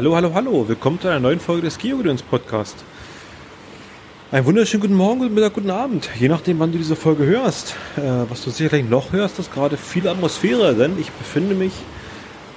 [0.00, 0.66] Hallo, hallo, hallo.
[0.66, 2.74] Willkommen zu einer neuen Folge des Geogedöns Podcast.
[4.32, 6.08] Einen wunderschönen guten Morgen, guten Mittag, guten Abend.
[6.18, 7.74] Je nachdem, wann du diese Folge hörst.
[7.98, 8.00] Äh,
[8.30, 11.74] was du sicherlich noch hörst, ist gerade viel Atmosphäre, denn ich befinde mich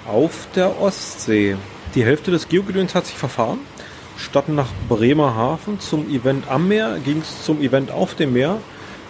[0.07, 1.57] auf der Ostsee.
[1.96, 3.60] Die Hälfte des Geogedöns hat sich verfahren.
[4.18, 8.60] Statt nach Bremerhaven zum Event am Meer ging es zum Event auf dem Meer,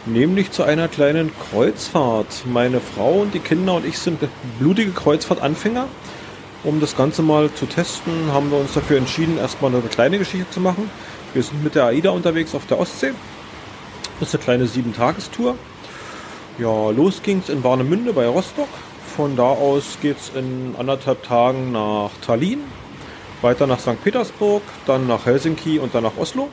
[0.07, 2.45] nämlich zu einer kleinen Kreuzfahrt.
[2.51, 4.21] Meine Frau und die Kinder und ich sind
[4.57, 5.85] blutige Kreuzfahrtanfänger.
[6.63, 10.49] Um das Ganze mal zu testen, haben wir uns dafür entschieden, erstmal eine kleine Geschichte
[10.49, 10.89] zu machen.
[11.33, 13.11] Wir sind mit der AIDA unterwegs auf der Ostsee.
[14.19, 15.55] Das ist eine kleine Sieben-Tagestour.
[16.57, 18.69] Ja, los ging's in Warnemünde bei Rostock.
[19.17, 22.61] Von da aus geht's in anderthalb Tagen nach Tallinn,
[23.41, 24.01] weiter nach St.
[24.01, 26.47] Petersburg, dann nach Helsinki und dann nach Oslo.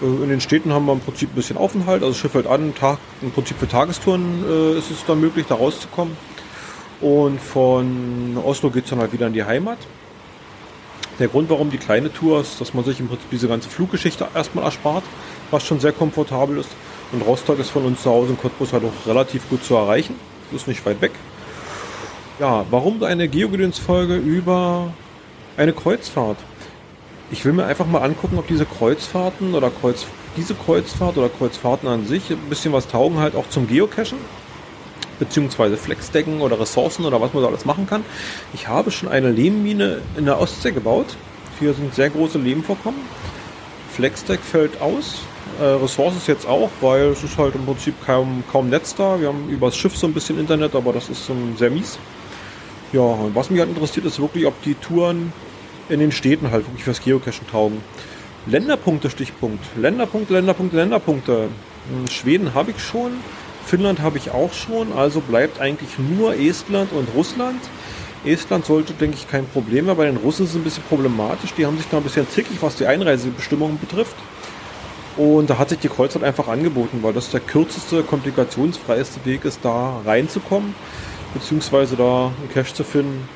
[0.00, 2.74] Äh, in den Städten haben wir im Prinzip ein bisschen Aufenthalt, also Schiff hält an,
[2.74, 6.16] Tag, im Prinzip für Tagestouren äh, ist es dann möglich, da rauszukommen.
[7.00, 9.78] Und von Oslo geht es dann halt wieder in die Heimat.
[11.18, 14.26] Der Grund, warum die kleine Tour ist, dass man sich im Prinzip diese ganze Fluggeschichte
[14.34, 15.04] erstmal erspart,
[15.50, 16.70] was schon sehr komfortabel ist.
[17.12, 20.14] Und Rostock ist von uns zu Hause in Cottbus halt auch relativ gut zu erreichen.
[20.54, 21.12] Ist nicht weit weg.
[22.38, 24.92] Ja, warum eine Geogedöns-Folge über
[25.56, 26.36] eine Kreuzfahrt?
[27.30, 30.04] Ich will mir einfach mal angucken, ob diese Kreuzfahrten oder Kreuz,
[30.36, 34.18] diese Kreuzfahrt oder Kreuzfahrten an sich ein bisschen was taugen halt auch zum Geocachen
[35.18, 38.04] beziehungsweise Flexdecken oder Ressourcen oder was man da alles machen kann.
[38.54, 41.16] Ich habe schon eine Lehmmine in der Ostsee gebaut.
[41.58, 43.00] Hier sind sehr große Lehmvorkommen.
[43.92, 45.22] Flexdeck fällt aus.
[45.60, 49.18] Äh, Ressources jetzt auch, weil es ist halt im Prinzip kaum, kaum Netz da.
[49.18, 51.98] Wir haben übers Schiff so ein bisschen Internet, aber das ist um, sehr mies.
[52.92, 55.32] Ja, und was mich halt interessiert, ist wirklich, ob die Touren
[55.88, 57.80] in den Städten halt wirklich fürs Geocachen taugen.
[58.46, 59.64] Länderpunkte, Stichpunkt.
[59.76, 61.48] Länderpunkte, Länderpunkte, Länderpunkte.
[61.90, 63.12] In Schweden habe ich schon.
[63.66, 67.60] Finnland habe ich auch schon, also bleibt eigentlich nur Estland und Russland.
[68.24, 69.96] Estland sollte, denke ich, kein Problem mehr.
[69.96, 71.52] Bei den Russen ist es ein bisschen problematisch.
[71.54, 74.14] Die haben sich da ein bisschen zickig, was die Einreisebestimmungen betrifft.
[75.16, 79.60] Und da hat sich die Kreuzfahrt einfach angeboten, weil das der kürzeste, komplikationsfreieste Weg ist,
[79.62, 80.74] da reinzukommen,
[81.34, 83.28] beziehungsweise da einen Cache zu finden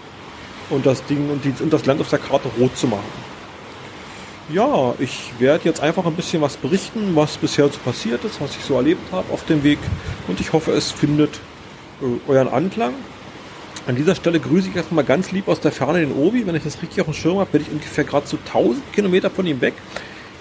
[0.69, 3.30] und das Ding und, die, und das Land auf der Karte rot zu machen.
[4.53, 8.57] Ja, ich werde jetzt einfach ein bisschen was berichten, was bisher so passiert ist, was
[8.57, 9.79] ich so erlebt habe auf dem Weg.
[10.27, 11.39] Und ich hoffe, es findet
[12.01, 12.95] äh, euren Anklang.
[13.87, 16.47] An dieser Stelle grüße ich erstmal ganz lieb aus der Ferne den Obi.
[16.47, 19.31] Wenn ich das richtig auf dem Schirm habe, bin ich ungefähr gerade so 1000 Kilometer
[19.31, 19.75] von ihm weg.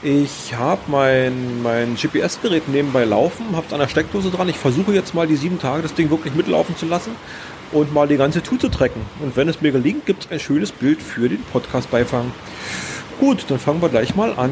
[0.02, 4.50] Ich habe mein, mein GPS-Gerät nebenbei laufen, habe es an der Steckdose dran.
[4.50, 7.12] Ich versuche jetzt mal die sieben Tage das Ding wirklich mitlaufen zu lassen
[7.72, 9.02] und mal die ganze Tour zu trecken.
[9.20, 12.32] Und wenn es mir gelingt, gibt es ein schönes Bild für den Podcast-Beifang.
[13.20, 14.52] Gut, dann fangen wir gleich mal an.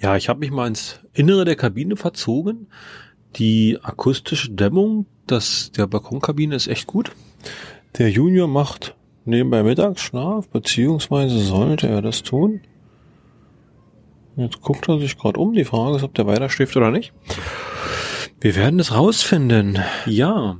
[0.00, 2.68] Ja, ich habe mich mal ins Innere der Kabine verzogen.
[3.36, 7.12] Die akustische Dämmung das, der Balkonkabine ist echt gut.
[7.98, 8.94] Der Junior macht
[9.24, 12.60] nebenbei Mittagsschlaf, beziehungsweise sollte er das tun.
[14.36, 15.52] Jetzt guckt er sich gerade um.
[15.52, 17.12] Die Frage ist, ob der weiter schläft oder nicht.
[18.40, 19.78] Wir werden es rausfinden.
[20.06, 20.58] Ja,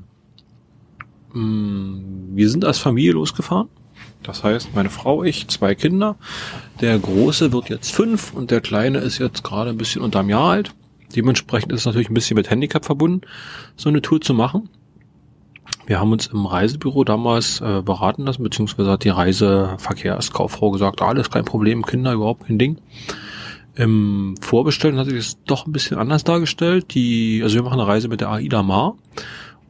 [1.33, 3.69] wir sind als Familie losgefahren.
[4.23, 6.17] Das heißt, meine Frau, ich, zwei Kinder.
[6.81, 10.51] Der Große wird jetzt fünf und der Kleine ist jetzt gerade ein bisschen unterm Jahr
[10.51, 10.75] alt.
[11.15, 13.23] Dementsprechend ist es natürlich ein bisschen mit Handicap verbunden,
[13.77, 14.69] so eine Tour zu machen.
[15.87, 21.31] Wir haben uns im Reisebüro damals äh, beraten lassen, beziehungsweise hat die Reiseverkehrskauffrau gesagt, alles
[21.31, 22.79] kein Problem, Kinder überhaupt kein Ding.
[23.75, 26.93] Im Vorbestellen hat sich das doch ein bisschen anders dargestellt.
[26.95, 28.97] Die, also wir machen eine Reise mit der AIDA Mar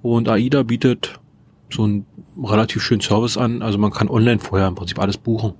[0.02, 1.20] und AIDA bietet
[1.70, 2.06] so einen
[2.42, 3.62] relativ schönen Service an.
[3.62, 5.54] Also man kann online vorher im Prinzip alles buchen.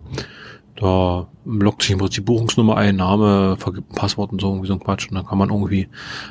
[0.77, 3.57] Da lockt sich im Prinzip Buchungsnummer ein, Name,
[3.95, 5.09] Passwort und so irgendwie so ein Quatsch.
[5.09, 5.89] Und dann kann man irgendwie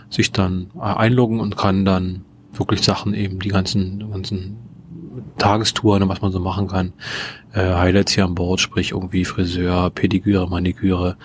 [0.10, 2.24] sich dann äh, einloggen und kann dann
[2.54, 4.58] wirklich Sachen eben, die ganzen, ganzen
[5.38, 6.94] Tagestouren, was man so machen kann.
[7.54, 11.18] Äh, Highlights hier an Bord, sprich irgendwie Friseur, Pediküre, Maniküre,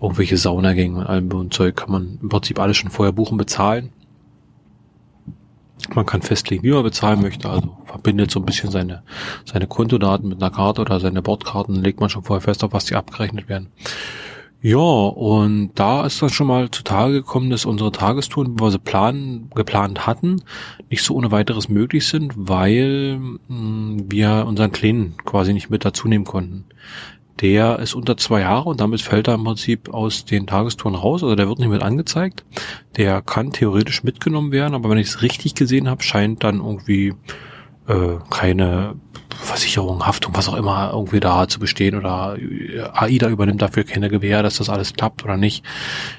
[0.00, 3.90] irgendwelche Saunagänge und allem und Zeug kann man im Prinzip alles schon vorher buchen, bezahlen.
[5.94, 9.02] Man kann festlegen, wie man bezahlen möchte, also verbindet so ein bisschen seine,
[9.44, 12.86] seine Kontodaten mit einer Karte oder seine Bordkarten, legt man schon vorher fest, auf was
[12.86, 13.68] die abgerechnet werden.
[14.66, 18.78] Ja, und da ist dann schon mal zutage gekommen, dass unsere Tagestouren, wie wir sie
[18.78, 20.40] planen, geplant hatten,
[20.88, 25.84] nicht so ohne weiteres möglich sind, weil mh, hm, wir unseren Kleinen quasi nicht mit
[25.84, 26.64] dazu nehmen konnten.
[27.40, 31.22] Der ist unter zwei Jahre und damit fällt er im Prinzip aus den Tagestouren raus,
[31.22, 32.44] also der wird nicht mit angezeigt.
[32.96, 37.14] Der kann theoretisch mitgenommen werden, aber wenn ich es richtig gesehen habe, scheint dann irgendwie
[37.88, 38.94] äh, keine
[39.30, 42.36] Versicherung, Haftung, was auch immer irgendwie da zu bestehen oder
[42.92, 45.64] AIDA übernimmt dafür keine Gewähr, dass das alles klappt oder nicht.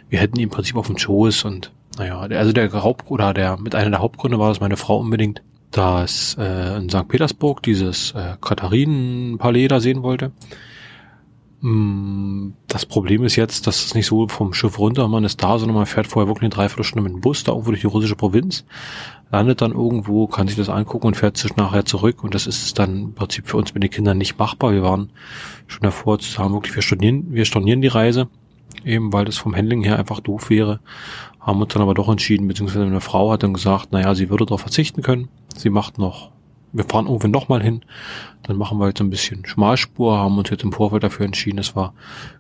[0.09, 3.57] Wir hätten ihn im Prinzip auf dem Schoß und naja, also der Haupt oder der
[3.57, 5.41] mit einer der Hauptgründe war, dass meine Frau unbedingt
[5.71, 7.07] dass äh, in St.
[7.07, 10.31] Petersburg dieses äh, Katharinenpalais da sehen wollte.
[11.65, 15.57] Mm, das Problem ist jetzt, dass es nicht so vom Schiff runter, man ist da,
[15.57, 18.15] sondern man fährt vorher wirklich eine Dreiviertelstunde mit dem Bus da irgendwo durch die russische
[18.15, 18.65] Provinz,
[19.31, 22.23] landet dann irgendwo, kann sich das angucken und fährt sich nachher zurück.
[22.23, 24.73] Und das ist dann im Prinzip für uns mit den Kindern nicht machbar.
[24.73, 25.09] Wir waren
[25.65, 28.27] schon davor zu sagen, wirklich, wir studieren, wir stornieren die Reise,
[28.83, 30.81] eben weil das vom Handling her einfach doof wäre,
[31.39, 34.45] haben uns dann aber doch entschieden, beziehungsweise eine Frau hat dann gesagt, naja, sie würde
[34.45, 36.29] darauf verzichten können, sie macht noch
[36.75, 37.81] wir fahren irgendwann nochmal hin.
[38.43, 41.75] Dann machen wir jetzt ein bisschen Schmalspur, haben uns jetzt im Vorfeld dafür entschieden, dass
[41.75, 41.93] wir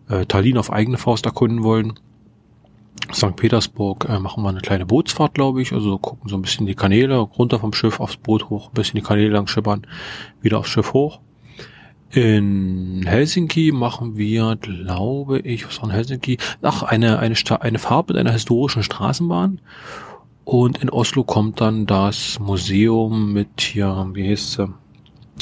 [0.09, 1.93] äh, Tallinn auf eigene Faust erkunden wollen.
[3.13, 3.35] St.
[3.35, 5.71] Petersburg äh, machen wir eine kleine Bootsfahrt, glaube ich.
[5.71, 8.99] Also gucken so ein bisschen die Kanäle, runter vom Schiff aufs Boot hoch, ein bisschen
[8.99, 9.87] die Kanäle lang schippern,
[10.41, 11.19] wieder aufs Schiff hoch.
[12.11, 16.37] In Helsinki machen wir, glaube ich, was war in Helsinki?
[16.61, 19.59] Ach, eine, eine, eine Fahrt mit einer historischen Straßenbahn.
[20.45, 24.73] Und in Oslo kommt dann das Museum mit hier, wie heißt sie?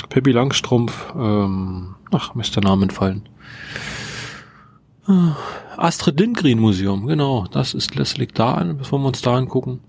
[0.07, 3.27] Pippi Langstrumpf, ähm, ach, Mist, der Name entfallen.
[5.05, 5.35] Ah,
[5.75, 9.81] Astrid Lindgren Museum, genau, das ist, das da an, bevor wir uns da angucken.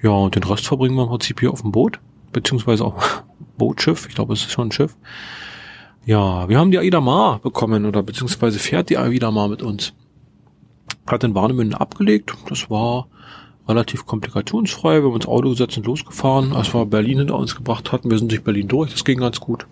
[0.00, 1.98] Ja, und den Rest verbringen wir im Prinzip hier auf dem Boot,
[2.32, 3.24] beziehungsweise auf
[3.58, 4.96] Bootschiff, ich glaube, es ist schon ein Schiff.
[6.04, 9.92] Ja, wir haben die Aida Mar bekommen, oder beziehungsweise fährt die Aida Mar mit uns.
[11.04, 13.08] Hat in Warnemünde abgelegt, das war
[13.68, 15.00] relativ komplikationsfrei.
[15.00, 16.52] Wir haben uns Auto gesetzt und losgefahren.
[16.52, 19.40] Als wir Berlin hinter uns gebracht hatten, wir sind durch Berlin durch, das ging ganz
[19.40, 19.66] gut.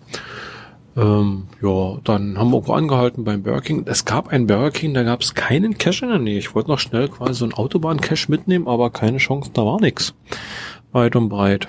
[0.97, 3.83] Ähm, ja, dann haben wir irgendwo angehalten beim Burger King.
[3.85, 6.39] Es gab ein Burger King, da gab es keinen Cash in der Nähe.
[6.39, 10.13] Ich wollte noch schnell quasi so ein Autobahn-Cash mitnehmen, aber keine Chance, da war nichts.
[10.93, 11.67] Weit und breit.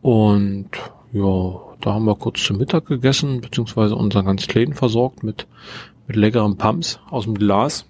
[0.00, 0.70] Und
[1.12, 5.46] ja, da haben wir kurz zu Mittag gegessen, beziehungsweise unseren ganz Läden versorgt mit,
[6.06, 7.86] mit leckeren Pumps aus dem Glas.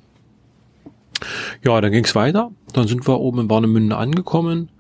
[1.64, 2.50] Ja, dann ging's weiter.
[2.72, 4.70] Dann sind wir oben in Warnemünde angekommen.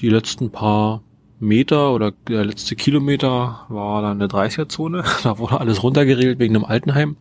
[0.00, 1.02] Die letzten paar
[1.40, 5.04] Meter oder der letzte Kilometer war dann eine 30er-Zone.
[5.22, 7.16] Da wurde alles runtergeregelt wegen einem Altenheim.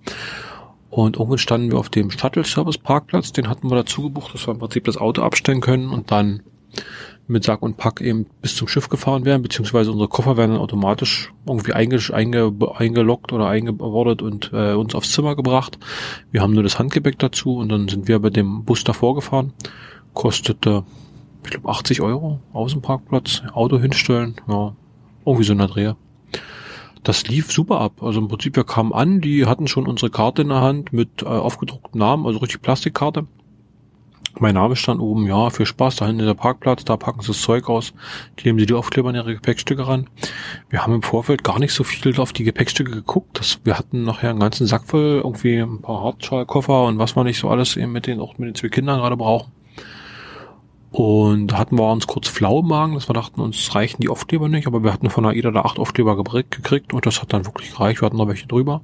[0.89, 3.31] Und irgendwann standen wir auf dem Shuttle-Service-Parkplatz.
[3.31, 6.41] Den hatten wir dazu gebucht, dass wir im Prinzip das Auto abstellen können und dann
[7.27, 10.61] mit Sack und Pack eben bis zum Schiff gefahren werden, beziehungsweise unsere Koffer werden dann
[10.61, 15.77] automatisch irgendwie einge, einge, eingeloggt oder eingebordet und äh, uns aufs Zimmer gebracht.
[16.31, 19.53] Wir haben nur das Handgepäck dazu und dann sind wir bei dem Bus davor gefahren.
[20.13, 20.83] Kostete,
[21.43, 24.73] ich glaube, 80 Euro Außenparkplatz, Auto hinstellen, ja,
[25.25, 25.93] irgendwie so eine Dreh.
[27.03, 28.01] Das lief super ab.
[28.01, 31.21] Also im Prinzip, wir kamen an, die hatten schon unsere Karte in der Hand mit
[31.21, 33.27] äh, aufgedruckten Namen, also richtig Plastikkarte
[34.39, 37.27] mein Name stand oben, ja, viel Spaß, da hinten ist der Parkplatz, da packen sie
[37.27, 37.93] das Zeug aus,
[38.35, 40.09] kleben sie die Aufkleber an ihre Gepäckstücke ran.
[40.69, 43.39] Wir haben im Vorfeld gar nicht so viel auf die Gepäckstücke geguckt.
[43.39, 47.25] Das, wir hatten nachher einen ganzen Sack voll, irgendwie ein paar Hartschalkoffer und was man
[47.25, 49.51] nicht so alles eben mit den, auch mit den zwei Kindern gerade brauchen.
[50.91, 54.09] Und da hatten wir uns kurz flau im Magen, dass wir dachten, uns reichen die
[54.09, 57.45] Aufkleber nicht, aber wir hatten von AIDA da acht Aufkleber gekriegt und das hat dann
[57.45, 58.81] wirklich gereicht, wir hatten noch welche drüber.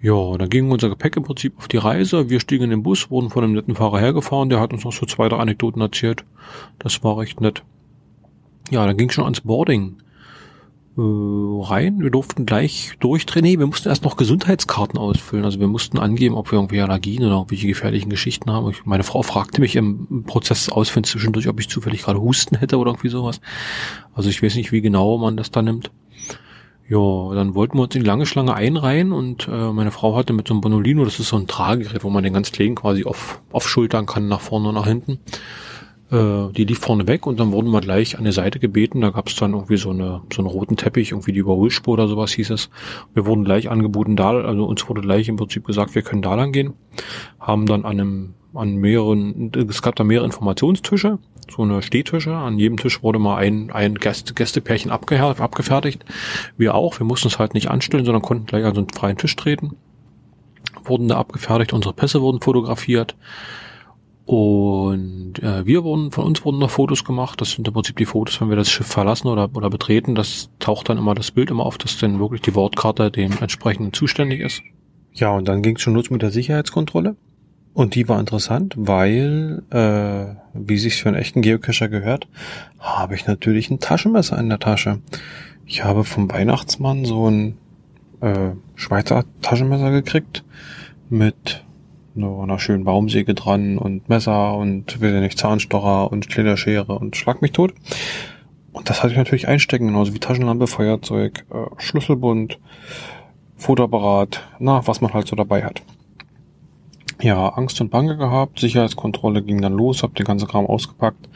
[0.00, 2.30] Ja, dann ging unser Gepäck im Prinzip auf die Reise.
[2.30, 4.92] Wir stiegen in den Bus, wurden von einem netten Fahrer hergefahren, der hat uns noch
[4.92, 6.24] so zwei, drei Anekdoten erzählt.
[6.78, 7.64] Das war recht nett.
[8.70, 9.96] Ja, dann ging schon ans Boarding
[10.96, 12.00] äh, rein.
[12.00, 13.42] Wir durften gleich durchdrehen.
[13.44, 15.44] Nee, wir mussten erst noch Gesundheitskarten ausfüllen.
[15.44, 18.70] Also wir mussten angeben, ob wir irgendwie Allergien oder irgendwelche gefährlichen Geschichten haben.
[18.70, 22.78] Ich, meine Frau fragte mich im Prozess des zwischendurch, ob ich zufällig gerade Husten hätte
[22.78, 23.40] oder irgendwie sowas.
[24.12, 25.90] Also ich weiß nicht, wie genau man das da nimmt.
[26.88, 30.32] Ja, dann wollten wir uns in die lange Schlange einreihen und äh, meine Frau hatte
[30.32, 33.04] mit so einem Bonolino, das ist so ein Tragegerät, wo man den ganz kleinen quasi
[33.04, 35.20] auf, aufschultern kann, nach vorne und nach hinten.
[36.10, 39.02] Äh, die lief vorne weg und dann wurden wir gleich an der Seite gebeten.
[39.02, 42.08] Da gab es dann irgendwie so eine so einen roten Teppich, irgendwie die Überholspur oder
[42.08, 42.70] sowas hieß es.
[43.12, 46.34] Wir wurden gleich angeboten, da, also uns wurde gleich im Prinzip gesagt, wir können da
[46.34, 46.72] lang gehen.
[47.38, 51.18] Haben dann an einem an mehreren, es gab da mehrere Informationstische,
[51.50, 52.34] so eine Stehtische.
[52.34, 56.04] An jedem Tisch wurde mal ein, ein Gäste, Gästepärchen abgefertigt.
[56.56, 56.98] Wir auch.
[56.98, 59.76] Wir mussten es halt nicht anstellen, sondern konnten gleich an so einen freien Tisch treten.
[60.84, 63.16] Wurden da abgefertigt, unsere Pässe wurden fotografiert.
[64.24, 67.40] Und äh, wir wurden, von uns wurden noch Fotos gemacht.
[67.40, 70.14] Das sind im Prinzip die Fotos, wenn wir das Schiff verlassen oder, oder betreten.
[70.14, 73.94] Das taucht dann immer das Bild immer auf, dass dann wirklich die Wortkarte dem entsprechenden
[73.94, 74.62] zuständig ist.
[75.14, 77.16] Ja, und dann ging es schon los mit der Sicherheitskontrolle.
[77.78, 82.26] Und die war interessant, weil, äh, wie sich für einen echten Geocacher gehört,
[82.80, 84.98] habe ich natürlich ein Taschenmesser in der Tasche.
[85.64, 87.56] Ich habe vom Weihnachtsmann so ein
[88.20, 90.42] äh, Schweizer Taschenmesser gekriegt
[91.08, 91.64] mit
[92.16, 97.52] einer schönen Baumsäge dran und Messer und will nicht Zahnstocher und Schlitterschere und schlag mich
[97.52, 97.74] tot.
[98.72, 102.58] Und das hatte ich natürlich einstecken, genauso wie Taschenlampe, Feuerzeug, äh, Schlüsselbund,
[103.54, 105.80] Fotoapparat, na, was man halt so dabei hat
[107.20, 108.60] ja, Angst und Bange gehabt.
[108.60, 111.28] Sicherheitskontrolle ging dann los, hab den ganzen Kram ausgepackt.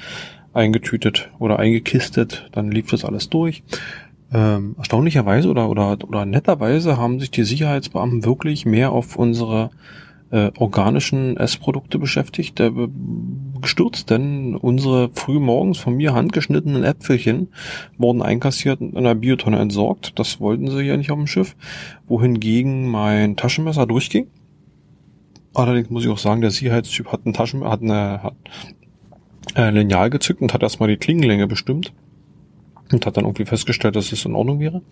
[0.55, 3.63] eingetütet oder eingekistet, dann lief das alles durch.
[4.33, 9.71] Ähm, erstaunlicherweise oder, oder, oder netterweise haben sich die Sicherheitsbeamten wirklich mehr auf unsere
[10.31, 12.71] äh, organischen Essprodukte beschäftigt, äh,
[13.61, 17.49] gestürzt, denn unsere früh morgens von mir handgeschnittenen Äpfelchen
[17.99, 20.19] wurden einkassiert und in einer Biotonne entsorgt.
[20.19, 21.55] Das wollten sie ja nicht auf dem Schiff,
[22.09, 24.29] wohingegen mein Taschenmesser durchging.
[25.55, 28.35] Allerdings muss ich auch sagen, der Sicherheitstyp hat ein Taschenmesser, hat eine, hat
[29.55, 31.93] ein Lineal gezückt und hat erstmal die Klingenlänge bestimmt
[32.91, 34.83] und hat dann irgendwie festgestellt, dass es in Ordnung wäre.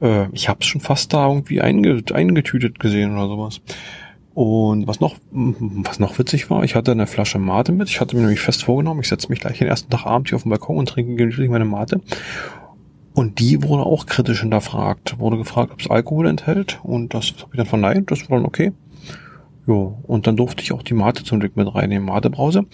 [0.00, 3.60] Äh, ich habe es schon fast da irgendwie eingetütet gesehen oder sowas.
[4.34, 7.88] Und was noch, was noch witzig war, ich hatte eine Flasche Mate mit.
[7.88, 10.36] Ich hatte mir nämlich fest vorgenommen, ich setze mich gleich den ersten Tag abends hier
[10.36, 12.00] auf den Balkon und trinke gemütlich meine Mate.
[13.14, 15.20] Und die wurde auch kritisch hinterfragt.
[15.20, 16.80] Wurde gefragt, ob es Alkohol enthält.
[16.82, 18.10] Und das habe ich dann verneint.
[18.10, 18.72] Das war dann okay.
[19.66, 22.66] Jo, und dann durfte ich auch die Mate zum Glück mit reinnehmen, Matebrause.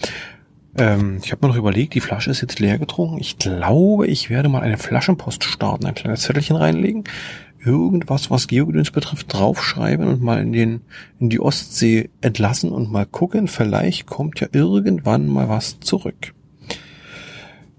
[0.77, 3.17] Ähm, ich habe mir noch überlegt, die Flasche ist jetzt leer getrunken.
[3.19, 7.03] Ich glaube, ich werde mal eine Flaschenpost starten, ein kleines Zettelchen reinlegen,
[7.63, 10.81] irgendwas, was Geogedöns betrifft, draufschreiben und mal in den,
[11.19, 13.47] in die Ostsee entlassen und mal gucken.
[13.47, 16.33] Vielleicht kommt ja irgendwann mal was zurück.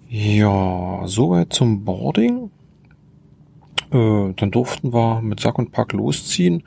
[0.08, 2.50] Ja, soweit zum Boarding.
[3.90, 6.62] Äh, dann durften wir mit Sack und Pack losziehen.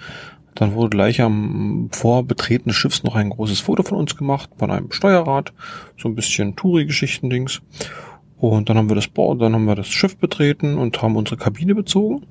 [0.55, 4.71] Dann wurde gleich am Vorbetreten des Schiffs noch ein großes Foto von uns gemacht, von
[4.71, 5.53] einem Steuerrad,
[5.97, 7.61] so ein bisschen Touri-Geschichten-Dings.
[8.37, 11.37] Und dann haben wir das Board, dann haben wir das Schiff betreten und haben unsere
[11.37, 12.25] Kabine bezogen.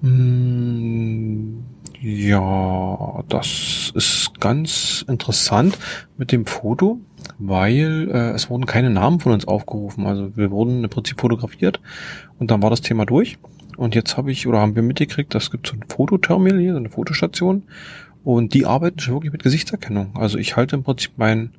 [0.00, 1.64] Hm,
[2.00, 5.76] ja, das ist ganz interessant
[6.16, 7.00] mit dem Foto,
[7.38, 10.06] weil äh, es wurden keine Namen von uns aufgerufen.
[10.06, 11.80] Also wir wurden im Prinzip fotografiert
[12.38, 13.38] und dann war das Thema durch.
[13.78, 16.78] Und jetzt habe ich oder haben wir mitgekriegt, das gibt so ein Fototerminal hier, so
[16.78, 17.62] eine Fotostation.
[18.24, 20.16] Und die arbeiten schon wirklich mit Gesichtserkennung.
[20.16, 21.52] Also ich halte im Prinzip mein,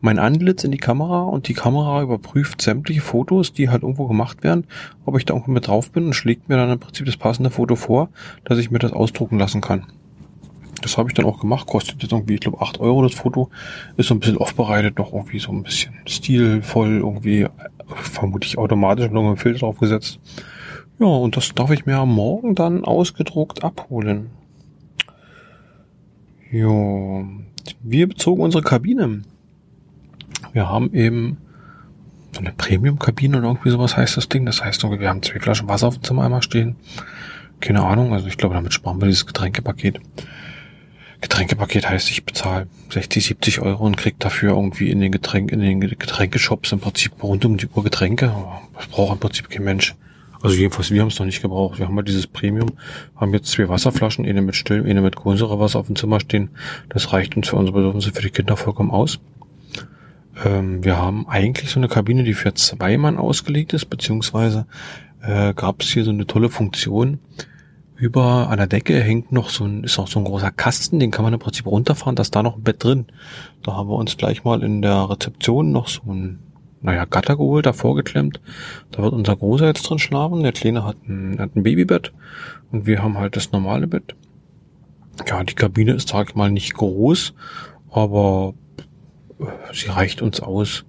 [0.00, 4.44] mein Antlitz in die Kamera und die Kamera überprüft sämtliche Fotos, die halt irgendwo gemacht
[4.44, 4.68] werden,
[5.04, 7.50] ob ich da irgendwo mit drauf bin und schlägt mir dann im Prinzip das passende
[7.50, 8.08] Foto vor,
[8.44, 9.84] dass ich mir das ausdrucken lassen kann.
[10.80, 13.50] Das habe ich dann auch gemacht, kostet jetzt irgendwie, ich glaube, acht Euro das Foto,
[13.96, 17.48] ist so ein bisschen aufbereitet, noch irgendwie so ein bisschen stilvoll, irgendwie
[17.86, 20.20] vermutlich automatisch noch ein Filter draufgesetzt.
[20.98, 24.30] Ja, und das darf ich mir morgen dann ausgedruckt abholen.
[26.50, 27.26] Jo,
[27.82, 29.22] wir bezogen unsere Kabine.
[30.52, 31.38] Wir haben eben
[32.32, 34.46] so eine Premium-Kabine oder irgendwie sowas heißt das Ding.
[34.46, 36.76] Das heißt, wir haben zwei Flaschen Wasser auf dem Zimmer einmal stehen.
[37.60, 40.00] Keine Ahnung, also ich glaube, damit sparen wir dieses Getränkepaket.
[41.20, 45.60] Getränkepaket heißt, ich bezahle 60, 70 Euro und krieg dafür irgendwie in den Getränk, in
[45.60, 48.34] den Getränkeshops im Prinzip rund um die Uhr Getränke.
[48.74, 49.94] Das braucht im Prinzip kein Mensch.
[50.44, 51.78] Also jedenfalls, wir haben es noch nicht gebraucht.
[51.78, 52.72] Wir haben halt dieses Premium,
[53.16, 56.50] haben jetzt zwei Wasserflaschen, eine mit Still, eine mit Kohlensäurewasser auf dem Zimmer stehen.
[56.90, 59.20] Das reicht uns für unsere Bedürfnisse für die Kinder vollkommen aus.
[60.44, 64.66] Ähm, wir haben eigentlich so eine Kabine, die für zwei Mann ausgelegt ist, beziehungsweise
[65.22, 67.20] äh, gab es hier so eine tolle Funktion.
[67.96, 71.10] Über an der Decke hängt noch so ein, ist auch so ein großer Kasten, den
[71.10, 73.06] kann man im Prinzip runterfahren, da ist da noch ein Bett drin.
[73.62, 76.40] Da haben wir uns gleich mal in der Rezeption noch so ein
[76.84, 78.40] naja, Gatter geholt, davor geklemmt.
[78.90, 80.42] Da wird unser Großer jetzt drin schlafen.
[80.42, 82.12] Der Kleine hat ein, hat ein Babybett
[82.70, 84.14] und wir haben halt das normale Bett.
[85.26, 87.32] Ja, die Kabine ist, sag ich mal, nicht groß,
[87.90, 88.52] aber
[89.72, 90.84] sie reicht uns aus.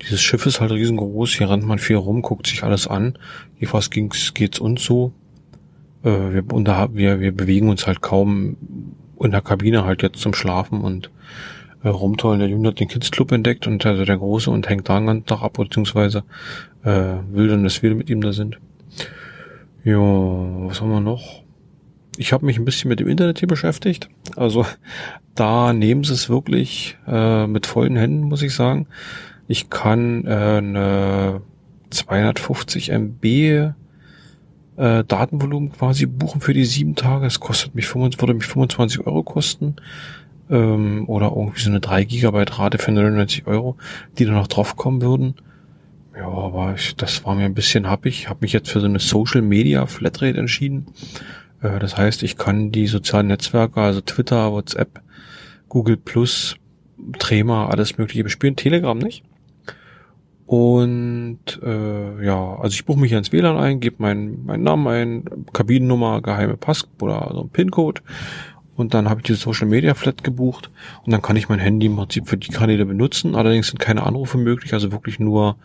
[0.00, 3.18] Dieses Schiff ist halt riesengroß, hier rennt man viel rum, guckt sich alles an.
[3.56, 5.12] Jedenfalls ging's, geht's uns so.
[6.04, 6.44] Äh, wir,
[6.94, 8.56] wir, wir bewegen uns halt kaum
[9.20, 11.10] in der Kabine halt jetzt zum Schlafen und
[11.84, 12.40] äh, rumtollen.
[12.40, 15.26] Der Junge hat den Kids Club entdeckt und also der Große und hängt da ganzen
[15.26, 16.24] Tag ab, beziehungsweise
[16.82, 18.58] äh, will dann, dass wir mit ihm da sind.
[19.84, 21.42] Ja, was haben wir noch?
[22.16, 24.08] Ich habe mich ein bisschen mit dem Internet hier beschäftigt.
[24.34, 24.66] Also
[25.34, 28.86] da nehmen sie es wirklich äh, mit vollen Händen, muss ich sagen.
[29.46, 31.42] Ich kann äh, eine
[31.90, 33.24] 250 MB
[34.76, 37.26] äh, Datenvolumen quasi buchen für die sieben Tage.
[37.26, 39.76] Es kostet mich 25, würde mich 25 Euro kosten
[40.50, 43.76] ähm, oder irgendwie so eine 3 Gigabyte Rate für 99 Euro,
[44.18, 45.34] die da noch draufkommen würden.
[46.16, 48.20] Ja, aber ich, das war mir ein bisschen happig.
[48.20, 50.86] Ich habe mich jetzt für so eine Social Media Flatrate entschieden.
[51.60, 55.00] Äh, das heißt, ich kann die sozialen Netzwerke, also Twitter, WhatsApp,
[55.68, 56.56] Google Plus,
[57.18, 59.24] Trema, alles mögliche bespielen, Telegram nicht.
[60.46, 65.24] Und äh, ja, also ich buche mich ins WLAN ein, gebe meinen meinen Namen ein,
[65.52, 68.02] Kabinennummer, geheime Pass oder so ein PIN-Code
[68.76, 70.70] und dann habe ich diese Social Media Flat gebucht
[71.04, 73.34] und dann kann ich mein Handy im Prinzip für die Kanäle benutzen.
[73.34, 75.56] Allerdings sind keine Anrufe möglich, also wirklich nur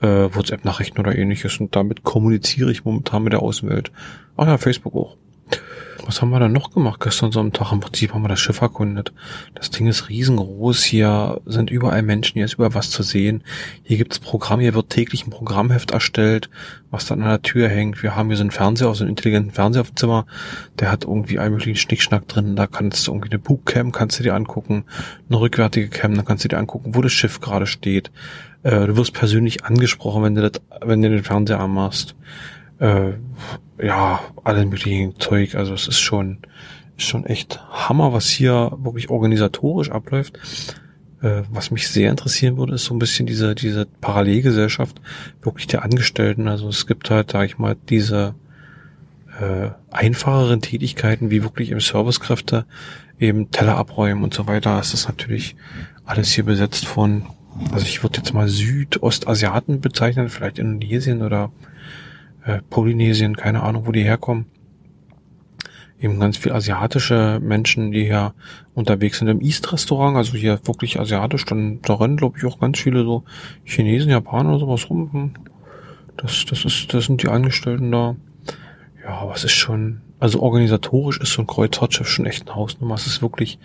[0.00, 3.92] äh, WhatsApp-Nachrichten oder ähnliches und damit kommuniziere ich momentan mit der Außenwelt.
[4.36, 5.16] Ach ja, Facebook auch.
[6.06, 7.72] Was haben wir da noch gemacht gestern so am Tag?
[7.72, 9.12] Im Prinzip haben wir das Schiff erkundet.
[9.54, 10.82] Das Ding ist riesengroß.
[10.82, 13.42] Hier sind überall Menschen, hier ist überall was zu sehen.
[13.82, 16.50] Hier gibt's Programm, hier wird täglich ein Programmheft erstellt,
[16.90, 18.02] was dann an der Tür hängt.
[18.02, 20.26] Wir haben hier so einen Fernseher, so einen intelligenten Fernseher auf dem Zimmer.
[20.78, 22.56] Der hat irgendwie einen möglichen Schnickschnack drin.
[22.56, 24.84] Da kannst du irgendwie eine Bookcam, kannst du dir angucken.
[25.28, 28.10] Eine rückwärtige Cam, dann kannst du dir angucken, wo das Schiff gerade steht.
[28.62, 32.14] Äh, du wirst persönlich angesprochen, wenn du das, wenn du den Fernseher anmachst
[32.78, 33.12] äh,
[33.82, 35.54] ja, alle möglichen Zeug.
[35.54, 36.38] Also es ist schon,
[36.96, 40.38] ist schon echt Hammer, was hier wirklich organisatorisch abläuft.
[41.22, 45.00] Äh, was mich sehr interessieren würde, ist so ein bisschen diese, diese Parallelgesellschaft
[45.42, 46.48] wirklich der Angestellten.
[46.48, 48.34] Also es gibt halt, sag ich mal, diese
[49.40, 52.66] äh, einfacheren Tätigkeiten wie wirklich im Servicekräfte
[53.18, 54.78] eben Teller abräumen und so weiter.
[54.78, 55.56] Es ist natürlich
[56.04, 57.24] alles hier besetzt von,
[57.72, 61.50] also ich würde jetzt mal Südostasiaten bezeichnen, vielleicht Indonesien oder
[62.44, 64.46] äh, Polynesien, keine Ahnung, wo die herkommen.
[65.98, 68.34] Eben ganz viel asiatische Menschen, die hier
[68.74, 72.78] unterwegs sind im East-Restaurant, also hier wirklich asiatisch, dann da rennen, glaube ich, auch ganz
[72.78, 73.24] viele so
[73.64, 75.12] Chinesen, Japaner oder sowas rum.
[75.12, 75.34] Hm.
[76.16, 78.16] Das, das ist, das sind die Angestellten da.
[79.02, 82.94] Ja, was ist schon, also organisatorisch ist so ein Kreuzfahrtschiff schon echt ein Hausnummer.
[82.94, 83.58] Es ist wirklich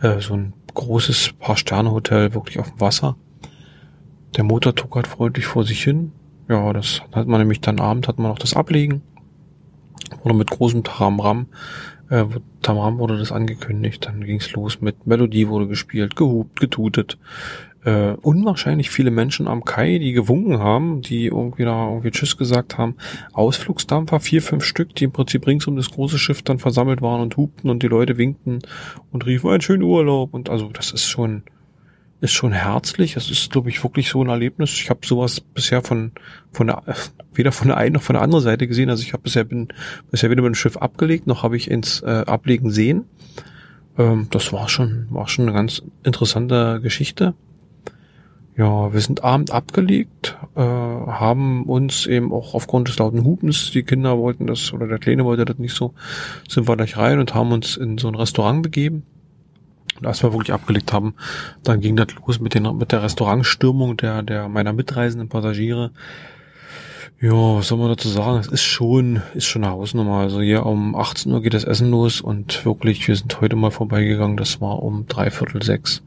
[0.00, 3.16] äh, so ein großes Paar-Sterne-Hotel, wirklich auf dem Wasser.
[4.36, 6.12] Der Motor tuckert freundlich vor sich hin.
[6.50, 9.02] Ja, das hat man nämlich dann Abend, hat man noch das Ablegen.
[10.24, 11.46] Oder mit großem Tamram,
[12.08, 12.24] äh,
[12.60, 14.06] Tamram wurde das angekündigt.
[14.06, 17.18] Dann ging's los mit Melodie wurde gespielt, gehupt, getutet.
[17.84, 22.78] Äh, unwahrscheinlich viele Menschen am Kai, die gewunken haben, die irgendwie da irgendwie Tschüss gesagt
[22.78, 22.96] haben.
[23.32, 27.20] Ausflugsdampfer, vier, fünf Stück, die im Prinzip rings um das große Schiff dann versammelt waren
[27.20, 28.58] und hupten und die Leute winkten
[29.12, 30.34] und riefen, einen schönen Urlaub.
[30.34, 31.44] Und also das ist schon,
[32.20, 33.16] ist schon herzlich.
[33.16, 34.72] Es ist, glaube ich, wirklich so ein Erlebnis.
[34.74, 36.12] Ich habe sowas bisher von
[36.52, 36.82] von der
[37.34, 38.90] weder von der einen noch von der anderen Seite gesehen.
[38.90, 39.68] Also ich habe bisher bin
[40.10, 43.04] bisher weder mit dem Schiff abgelegt, noch habe ich ins äh, Ablegen sehen.
[43.98, 47.34] Ähm, das war schon war schon eine ganz interessante Geschichte.
[48.56, 53.84] Ja, wir sind abend abgelegt, äh, haben uns eben auch aufgrund des lauten Hupens, die
[53.84, 55.94] Kinder wollten das oder der Kleine wollte das nicht so,
[56.46, 59.04] sind wir gleich rein und haben uns in so ein Restaurant begeben
[60.02, 61.14] wir wirklich abgelegt haben,
[61.62, 65.92] dann ging das los mit, den, mit der Restaurantstürmung der, der meiner mitreisenden Passagiere.
[67.22, 68.38] Ja, was soll man dazu sagen?
[68.38, 70.20] Es ist schon, ist schon eine Hausnummer.
[70.20, 73.70] Also hier um 18 Uhr geht das Essen los und wirklich, wir sind heute mal
[73.70, 76.02] vorbeigegangen, das war um dreiviertel sechs.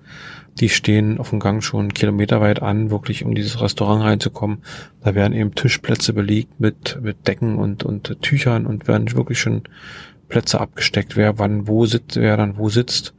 [0.59, 4.63] Die stehen auf dem Gang schon kilometerweit an, wirklich um dieses Restaurant reinzukommen.
[5.03, 9.63] Da werden eben Tischplätze belegt mit, mit Decken und, und Tüchern und werden wirklich schon
[10.29, 13.13] Plätze abgesteckt, wer wann wo sitzt, wer dann wo sitzt.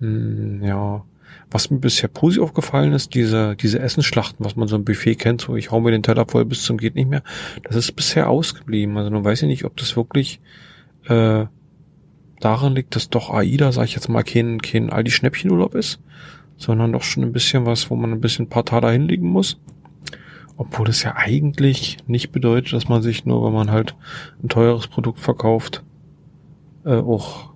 [0.00, 1.04] Hm, ja,
[1.50, 5.40] was mir bisher positiv aufgefallen ist, diese, diese Essensschlachten, was man so im Buffet kennt,
[5.40, 7.22] so ich hau mir den Teller voll bis zum geht nicht mehr,
[7.62, 8.96] das ist bisher ausgeblieben.
[8.96, 10.40] Also nun weiß ich nicht, ob das wirklich
[11.06, 11.46] äh,
[12.40, 16.00] daran liegt, dass doch AIDA, sag ich jetzt mal, kein, kein Aldi Schnäppchenurlaub ist,
[16.56, 19.60] sondern doch schon ein bisschen was, wo man ein bisschen ein paar Taler hinlegen muss.
[20.58, 23.94] Obwohl das ja eigentlich nicht bedeutet, dass man sich nur, wenn man halt
[24.42, 25.84] ein teures Produkt verkauft,
[26.84, 27.50] äh, auch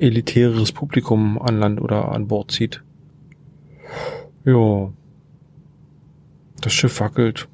[0.00, 2.82] elitäreres Publikum an Land oder an Bord zieht.
[4.44, 4.90] Ja.
[6.60, 7.48] Das Schiff wackelt.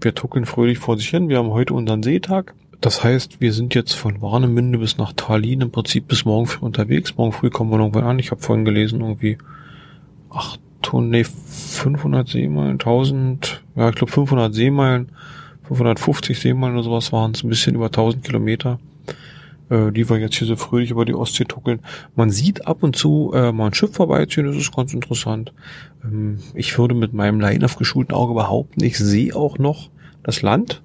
[0.00, 1.28] Wir tuckeln fröhlich vor sich hin.
[1.28, 2.54] Wir haben heute unseren Seetag.
[2.80, 6.66] Das heißt, wir sind jetzt von Warnemünde bis nach Tallinn im Prinzip bis morgen früh
[6.66, 7.16] unterwegs.
[7.16, 8.18] Morgen früh kommen wir irgendwann an.
[8.18, 9.38] Ich habe vorhin gelesen, irgendwie
[10.30, 15.12] 800, nee, 500 Seemeilen, 1000, ja, ich glaube 500 Seemeilen,
[15.68, 18.80] 550 Seemeilen oder sowas waren es, ein bisschen über 1000 Kilometer
[19.72, 21.80] äh, die wir jetzt hier so fröhlich über die Ostsee tuckeln.
[22.14, 25.54] Man sieht ab und zu äh, mal ein Schiff vorbeiziehen, das ist ganz interessant.
[26.04, 27.40] Ähm, ich würde mit meinem
[27.78, 29.88] geschulten Auge behaupten, ich sehe auch noch
[30.22, 30.82] das Land.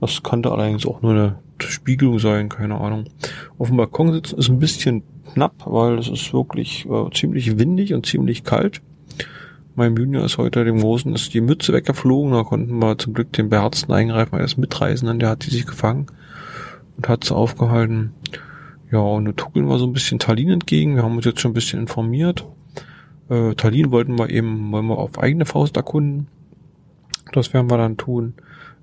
[0.00, 3.04] Das könnte allerdings auch nur eine Spiegelung sein, keine Ahnung.
[3.58, 5.02] Auf dem Balkon sitzen ist ein bisschen
[5.34, 8.80] knapp, weil es ist wirklich äh, ziemlich windig und ziemlich kalt.
[9.74, 13.32] Mein Junior ist heute dem Großen ist die Mütze weggeflogen, da konnten wir zum Glück
[13.32, 16.06] den Beherzten eingreifen, er ist Mitreisenden, der hat die sich gefangen
[16.98, 18.12] und hat sie aufgehalten.
[18.90, 20.96] Ja, und wir tuckeln wir so ein bisschen Tallinn entgegen.
[20.96, 22.44] Wir haben uns jetzt schon ein bisschen informiert.
[23.30, 26.26] Äh, Tallinn wollten wir eben, wollen wir auf eigene Faust erkunden.
[27.32, 28.34] Das werden wir dann tun.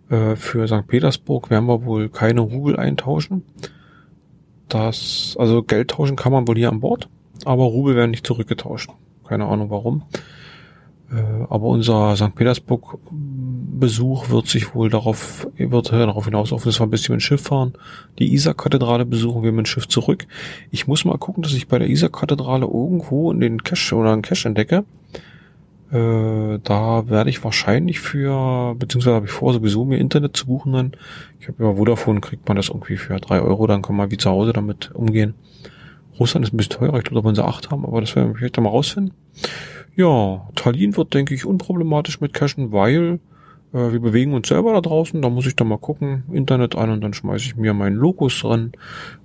[0.10, 0.88] Äh, für St.
[0.88, 3.44] Petersburg werden wir wohl keine Rubel eintauschen.
[4.70, 7.10] Das, also Geld tauschen kann man wohl hier an Bord,
[7.44, 8.90] aber Rubel werden nicht zurückgetauscht.
[9.28, 10.04] Keine Ahnung warum.
[11.12, 12.34] Äh, aber unser St.
[12.36, 17.22] Petersburg Besuch wird sich wohl darauf, wird darauf hinaus auf, dass wir ein bisschen mit
[17.22, 17.74] dem Schiff fahren.
[18.20, 20.26] Die Isar-Kathedrale besuchen wir mit dem Schiff zurück.
[20.72, 24.22] Ich muss mal gucken, dass ich bei der Isar-Kathedrale irgendwo in den Cache oder einen
[24.22, 24.86] Cache entdecke.
[25.92, 30.74] Äh, da werde ich wahrscheinlich für, beziehungsweise habe ich vor, sowieso mir Internet zu buchen
[30.74, 30.92] dann.
[31.40, 34.18] Ich habe über Vodafone, kriegt man das irgendwie für drei Euro, dann kann man wie
[34.18, 35.36] zu Hause damit umgehen.
[36.20, 38.30] Russland ist ein bisschen teurer, ich glaube, da wollen sie acht haben, aber das werden
[38.30, 39.14] wir vielleicht mal rausfinden.
[39.96, 43.20] Ja, Tallinn wird, denke ich, unproblematisch mit Cashen, weil
[43.74, 46.90] äh, wir bewegen uns selber da draußen, da muss ich dann mal gucken, Internet an
[46.90, 48.74] und dann schmeiße ich mir meinen Logos dran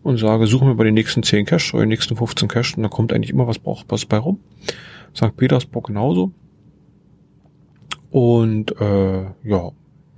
[0.03, 2.85] und sage, suche mir bei den nächsten 10 Cash oder den nächsten 15 Cash und
[2.85, 4.39] da kommt eigentlich immer was Brauchbares bei rum.
[5.15, 5.37] St.
[5.37, 6.33] Petersburg genauso.
[8.11, 9.71] Und äh, ja,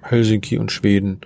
[0.02, 1.20] Helsinki und Schweden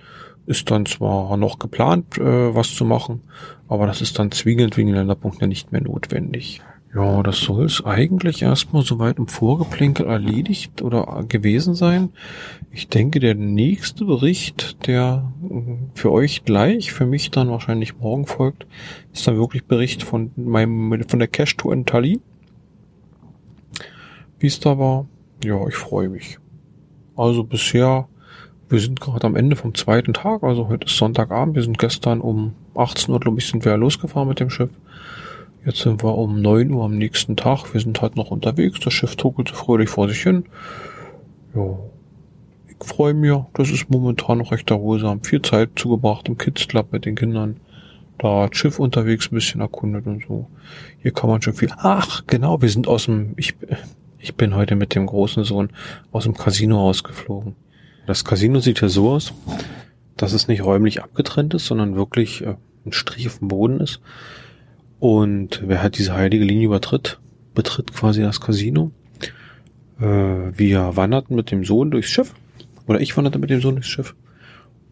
[0.45, 3.21] ist dann zwar noch geplant, äh, was zu machen,
[3.67, 6.61] aber das ist dann zwingend wegen Länderpunkten ja nicht mehr notwendig.
[6.95, 12.09] Ja, das soll es eigentlich erstmal soweit im Vorgeplänkel erledigt oder gewesen sein.
[12.71, 15.31] Ich denke, der nächste Bericht, der
[15.93, 18.65] für euch gleich, für mich dann wahrscheinlich morgen folgt,
[19.13, 22.21] ist dann wirklich Bericht von meinem, von der Cash Tour in Tallinn.
[24.39, 25.07] Wie es da war,
[25.43, 26.39] ja, ich freue mich.
[27.15, 28.07] Also bisher,
[28.69, 32.21] wir sind gerade am Ende vom zweiten Tag, also heute ist Sonntagabend, wir sind gestern
[32.21, 34.69] um 18 Uhr, glaube ich, sind wir losgefahren mit dem Schiff.
[35.65, 38.93] Jetzt sind wir um 9 Uhr am nächsten Tag, wir sind halt noch unterwegs, das
[38.93, 40.45] Schiff tuckelt fröhlich vor sich hin.
[41.55, 41.77] Ja,
[42.67, 45.23] ich freue mich, das ist momentan noch recht erholsam.
[45.23, 47.59] Viel Zeit zugebracht im Kids Club mit den Kindern.
[48.17, 50.47] Da das Schiff unterwegs ein bisschen erkundet und so.
[50.99, 51.69] Hier kann man schon viel.
[51.77, 53.55] Ach, genau, wir sind aus dem, ich,
[54.19, 55.69] ich bin heute mit dem großen Sohn
[56.11, 57.55] aus dem Casino ausgeflogen.
[58.07, 59.33] Das Casino sieht ja so aus,
[60.15, 64.01] dass es nicht räumlich abgetrennt ist, sondern wirklich äh, ein Strich auf dem Boden ist.
[64.99, 67.19] Und wer halt diese heilige Linie übertritt,
[67.53, 68.91] betritt quasi das Casino.
[69.99, 72.33] Äh, wir wanderten mit dem Sohn durchs Schiff.
[72.87, 74.15] Oder ich wanderte mit dem Sohn durchs Schiff.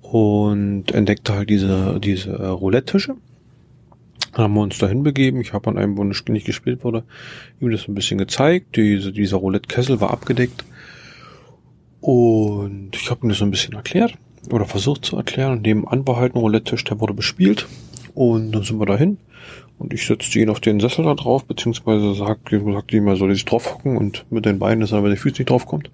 [0.02, 3.15] Und entdeckte halt diese, diese äh, Roulette-Tische
[4.34, 5.41] haben wir uns dahin begeben.
[5.41, 7.04] Ich habe an einem, wo nicht gespielt wurde,
[7.60, 8.76] ihm das ein bisschen gezeigt.
[8.76, 10.65] Diese, dieser Roulette-Kessel war abgedeckt.
[12.02, 14.13] Und ich habe ihm das so ein bisschen erklärt
[14.52, 15.54] oder versucht zu erklären.
[15.54, 17.68] Und nebenan war halt ein Roulette-Tisch, der wurde bespielt.
[18.13, 19.18] Und dann sind wir dahin.
[19.78, 23.34] Und ich setzte ihn auf den Sessel da drauf, beziehungsweise sagte, sagte ihm, er soll
[23.34, 25.92] sich drauf hocken und mit den Beinen, dass er mit den Füßen nicht drauf kommt.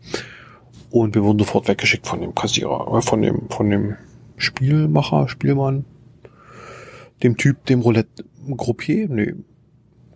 [0.92, 3.96] Und wir wurden sofort weggeschickt von dem Kassierer, äh, von dem, von dem
[4.38, 5.86] Spielmacher, Spielmann,
[7.24, 8.26] dem Typ, dem Roulette,
[8.58, 9.34] Gruppier, nee,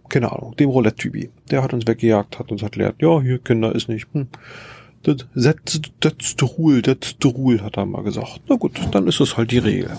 [0.10, 1.30] keine Ahnung, dem Roulette-Typi.
[1.50, 4.28] Der hat uns weggejagt, hat uns erklärt, ja, hier Kinder ist nicht, hm,
[5.04, 8.42] das, that's, that's the rule, that's the rule, hat er mal gesagt.
[8.50, 9.92] Na gut, dann ist das halt die Regel.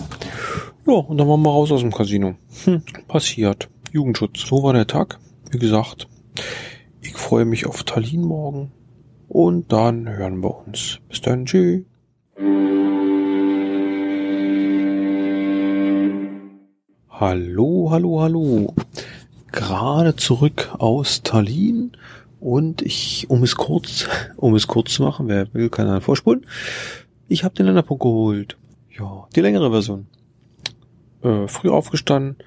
[0.87, 2.35] Ja, und dann waren wir raus aus dem Casino.
[2.63, 3.67] Hm, passiert.
[3.91, 4.47] Jugendschutz.
[4.47, 5.19] So war der Tag.
[5.51, 6.07] Wie gesagt,
[7.01, 8.71] ich freue mich auf Tallinn morgen.
[9.27, 10.99] Und dann hören wir uns.
[11.09, 11.81] Bis dann, tschüss.
[17.09, 18.73] Hallo, hallo, hallo.
[19.51, 21.97] Gerade zurück aus Tallinn
[22.39, 26.45] und ich, um es kurz, um es kurz zu machen, wer will, kann dann vorspulen.
[27.27, 28.57] Ich habe den Länderpunkt geholt.
[28.97, 30.07] Ja, die längere Version.
[31.27, 32.37] Äh, früh aufgestanden,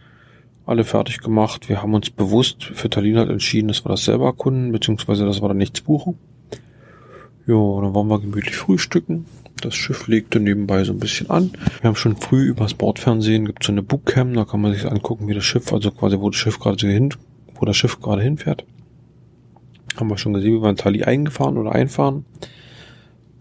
[0.65, 1.69] alle fertig gemacht.
[1.69, 5.43] Wir haben uns bewusst für Tallinn halt entschieden, dass wir das selber erkunden, beziehungsweise dass
[5.43, 6.19] wir da nichts buchen.
[7.47, 9.27] Ja, dann wollen wir gemütlich frühstücken.
[9.61, 11.51] Das Schiff legte nebenbei so ein bisschen an.
[11.81, 15.29] Wir haben schon früh übers Bordfernsehen, gibt so eine Bookcam, da kann man sich angucken,
[15.29, 17.13] wie das Schiff, also quasi wo das Schiff gerade hin,
[17.57, 18.65] wo das Schiff gerade hinfährt.
[19.97, 22.25] Haben wir schon gesehen, wie wir in Tali eingefahren oder einfahren.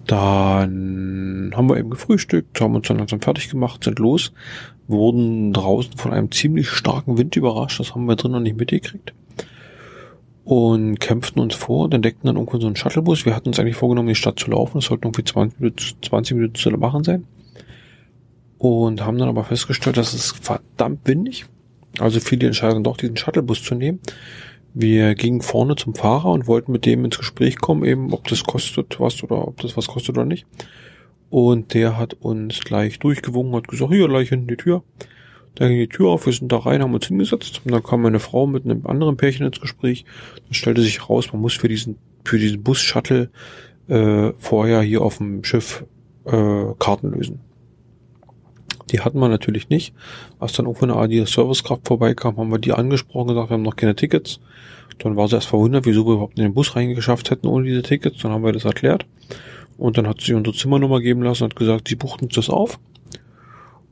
[0.09, 4.33] Dann haben wir eben gefrühstückt, haben uns dann langsam fertig gemacht, sind los,
[4.87, 9.13] wurden draußen von einem ziemlich starken Wind überrascht, das haben wir drin noch nicht mitgekriegt
[10.49, 13.23] und kämpften uns vor und entdeckten dann irgendwann so einen Shuttlebus.
[13.23, 14.79] Wir hatten uns eigentlich vorgenommen, die Stadt zu laufen.
[14.79, 17.27] Das sollten irgendwie 20 Minuten, 20 Minuten zu machen sein.
[18.57, 21.45] Und haben dann aber festgestellt, dass es verdammt windig.
[21.99, 23.99] Also fiel die Entscheidung doch, diesen Shuttlebus zu nehmen.
[24.73, 28.43] Wir gingen vorne zum Fahrer und wollten mit dem ins Gespräch kommen, eben ob das
[28.43, 30.45] kostet was oder ob das was kostet oder nicht.
[31.29, 34.83] Und der hat uns gleich durchgewungen, hat gesagt, hier gleich hinten die Tür.
[35.55, 38.01] Dann ging die Tür auf, wir sind da rein, haben uns hingesetzt und dann kam
[38.01, 40.05] meine Frau mit einem anderen Pärchen ins Gespräch.
[40.45, 43.29] Dann stellte sich raus, man muss für diesen, für diesen Bus-Shuttle
[43.87, 45.83] äh, vorher hier auf dem Schiff
[46.25, 47.41] äh, Karten lösen.
[48.91, 49.93] Die hatten wir natürlich nicht.
[50.39, 53.75] Als dann irgendwo eine AD Servicekraft vorbeikam, haben wir die angesprochen, gesagt, wir haben noch
[53.75, 54.39] keine Tickets.
[54.97, 57.83] Dann war sie erst verwundert, wieso wir überhaupt in den Bus reingeschafft hätten ohne diese
[57.83, 58.21] Tickets.
[58.21, 59.05] Dann haben wir das erklärt.
[59.77, 62.49] Und dann hat sie unsere Zimmernummer geben lassen und hat gesagt, sie buchten uns das
[62.49, 62.79] auf.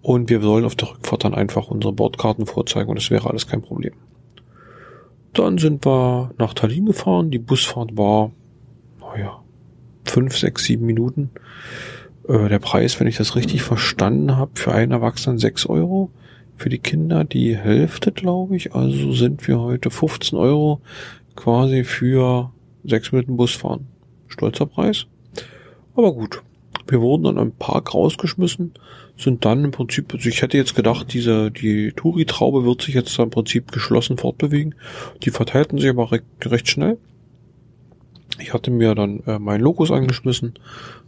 [0.02, 3.48] Und wir sollen auf der Rückfahrt dann einfach unsere Bordkarten vorzeigen und es wäre alles
[3.48, 3.94] kein Problem.
[5.34, 7.30] Dann sind wir nach Tallinn gefahren.
[7.30, 8.32] Die Busfahrt war,
[9.00, 9.42] naja,
[10.06, 11.30] fünf, sechs, sieben Minuten.
[12.28, 16.12] Äh, der Preis, wenn ich das richtig verstanden habe, für einen Erwachsenen sechs Euro.
[16.58, 18.74] Für die Kinder die Hälfte, glaube ich.
[18.74, 20.82] Also sind wir heute 15 Euro
[21.36, 22.52] quasi für
[22.84, 23.88] sechs Minuten Busfahren.
[24.28, 25.06] Stolzer Preis.
[25.96, 26.42] Aber gut.
[26.90, 28.72] Wir wurden dann im Park rausgeschmissen,
[29.18, 33.18] sind dann im Prinzip, also ich hätte jetzt gedacht, diese, die Touri-Traube wird sich jetzt
[33.20, 34.74] im Prinzip geschlossen fortbewegen.
[35.24, 36.98] Die verteilten sich aber recht, recht schnell.
[38.40, 40.54] Ich hatte mir dann äh, meinen Logos angeschmissen,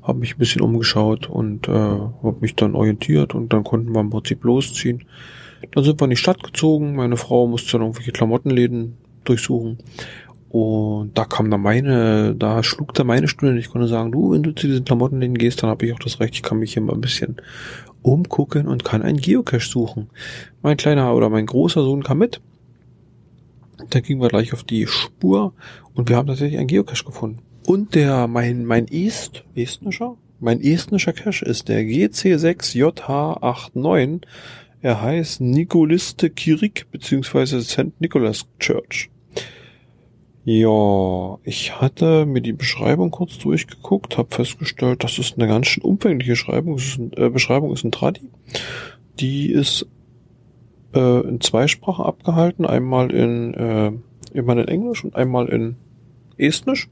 [0.01, 4.01] habe mich ein bisschen umgeschaut und äh, habe mich dann orientiert und dann konnten wir
[4.01, 5.05] im Prinzip losziehen.
[5.71, 6.95] Dann sind wir in die Stadt gezogen.
[6.95, 9.77] Meine Frau musste dann irgendwelche Klamottenläden durchsuchen.
[10.49, 13.59] Und da kam dann meine, da schlug da meine Stunde.
[13.59, 16.19] Ich konnte sagen, du, wenn du zu diesen Klamottenläden gehst, dann habe ich auch das
[16.19, 17.37] Recht, ich kann mich hier mal ein bisschen
[18.01, 20.09] umgucken und kann einen Geocache suchen.
[20.63, 22.41] Mein kleiner oder mein großer Sohn kam mit.
[23.89, 25.53] Dann gingen wir gleich auf die Spur
[25.93, 27.43] und wir haben tatsächlich einen Geocache gefunden.
[27.67, 30.17] Und der, mein, mein East, estnischer?
[30.39, 34.21] Mein estnischer Cache ist der GC6JH89.
[34.81, 37.99] Er heißt Nikoliste Kirik beziehungsweise St.
[37.99, 39.09] Nicholas Church.
[40.45, 45.83] Ja, ich hatte mir die Beschreibung kurz durchgeguckt, habe festgestellt, das ist eine ganz schön
[45.83, 46.77] umfängliche Schreibung.
[46.77, 48.29] Ist äh, Beschreibung ist ein Tradi.
[49.19, 49.85] Die ist
[50.95, 53.91] äh, in zwei Sprachen abgehalten, einmal in, äh,
[54.33, 55.75] einmal in Englisch und einmal in
[56.37, 56.89] Estnisch.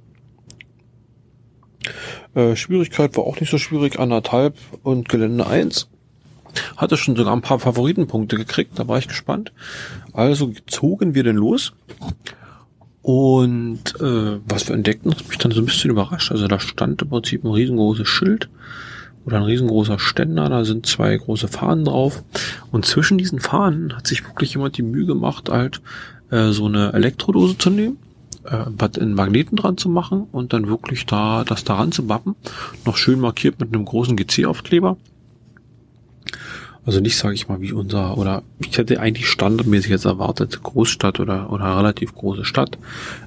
[2.35, 5.89] Äh, Schwierigkeit war auch nicht so schwierig, anderthalb und Gelände eins.
[6.75, 9.51] Hatte schon sogar ein paar Favoritenpunkte gekriegt, da war ich gespannt.
[10.13, 11.73] Also zogen wir denn los
[13.07, 16.29] und äh, was wir entdeckten, hat mich dann so ein bisschen überrascht.
[16.29, 18.49] Also da stand im Prinzip ein riesengroßes Schild
[19.25, 22.21] oder ein riesengroßer Ständer, da sind zwei große Fahnen drauf.
[22.71, 25.81] Und zwischen diesen Fahnen hat sich wirklich jemand die Mühe gemacht, halt
[26.31, 27.97] äh, so eine Elektrodose zu nehmen,
[28.43, 28.65] äh,
[28.99, 32.35] einen Magneten dran zu machen und dann wirklich da das daran zu wappen.
[32.85, 34.97] Noch schön markiert mit einem großen GC-Aufkleber.
[36.87, 41.19] Also nicht, sage ich mal, wie unser, oder ich hätte eigentlich standardmäßig jetzt erwartet, Großstadt
[41.19, 42.77] oder, oder relativ große Stadt,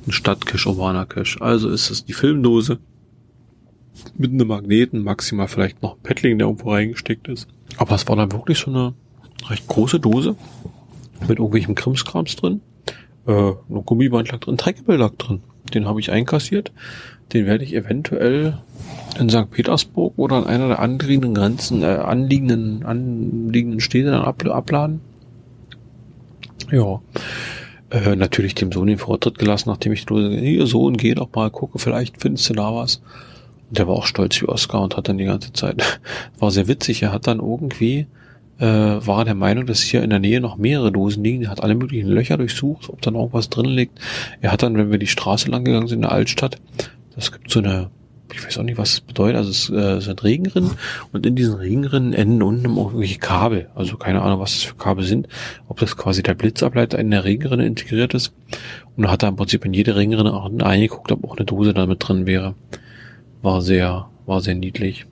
[0.06, 1.42] ein Stadtcache, urbaner Cache.
[1.42, 2.78] Also ist es die Filmdose
[4.16, 7.48] mit einem Magneten, maximal vielleicht noch ein Paddling, der irgendwo reingesteckt ist.
[7.76, 8.94] Aber es war dann wirklich so eine
[9.50, 10.36] recht große Dose
[11.28, 12.62] mit irgendwelchem Krimskrams drin.
[13.26, 15.42] Äh, ein Gummiband lag drin, Trackable lag drin.
[15.74, 16.72] Den habe ich einkassiert.
[17.34, 18.56] Den werde ich eventuell
[19.18, 19.50] in St.
[19.50, 25.00] Petersburg oder an einer der anliegenden Grenzen, äh, anliegenden, anliegenden Städte dann ab, abladen.
[26.70, 27.00] Ja.
[27.90, 31.78] Äh, natürlich dem Sohn den Vortritt gelassen, nachdem ich hier Sohn, geh doch mal, gucke,
[31.78, 33.02] vielleicht findest du da was.
[33.68, 36.00] Und der war auch stolz wie Oscar und hat dann die ganze Zeit,
[36.38, 38.06] war sehr witzig, er hat dann irgendwie,
[38.58, 41.64] äh, war der Meinung, dass hier in der Nähe noch mehrere Dosen liegen, er hat
[41.64, 43.98] alle möglichen Löcher durchsucht, ob da noch was drin liegt.
[44.40, 46.58] Er hat dann, wenn wir die Straße lang gegangen sind in der Altstadt,
[47.16, 47.90] das gibt so eine
[48.32, 49.36] ich weiß auch nicht, was es bedeutet.
[49.36, 50.72] Also es äh, sind Regenrinnen
[51.12, 53.68] und in diesen Regenrinnen enden unten irgendwelche Kabel.
[53.74, 55.28] Also keine Ahnung, was das für Kabel sind.
[55.68, 58.32] Ob das quasi der Blitzableiter in der Regenrinne integriert ist.
[58.96, 61.74] Und da hat er im Prinzip in jede Regenrinne auch eingeguckt, ob auch eine Dose
[61.74, 62.54] damit drin wäre.
[63.42, 65.06] War sehr, war sehr niedlich.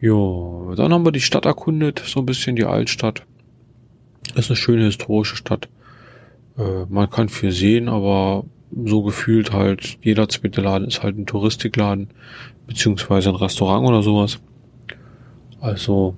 [0.00, 3.22] Jo, dann haben wir die Stadt erkundet, so ein bisschen die Altstadt.
[4.34, 5.68] Ist eine schöne historische Stadt.
[6.58, 8.44] Äh, man kann viel sehen, aber
[8.84, 12.08] so gefühlt halt, jeder zweite Laden ist halt ein Touristikladen,
[12.66, 14.40] beziehungsweise ein Restaurant oder sowas.
[15.60, 16.14] Also,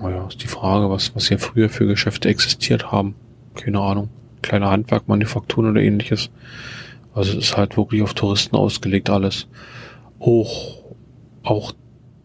[0.00, 3.14] naja, ist die Frage, was, was hier früher für Geschäfte existiert haben.
[3.54, 4.08] Keine Ahnung.
[4.42, 6.30] Kleine Handwerk, Manufakturen oder ähnliches.
[7.14, 9.46] Also es ist halt wirklich auf Touristen ausgelegt alles.
[10.18, 10.82] Auch,
[11.42, 11.72] auch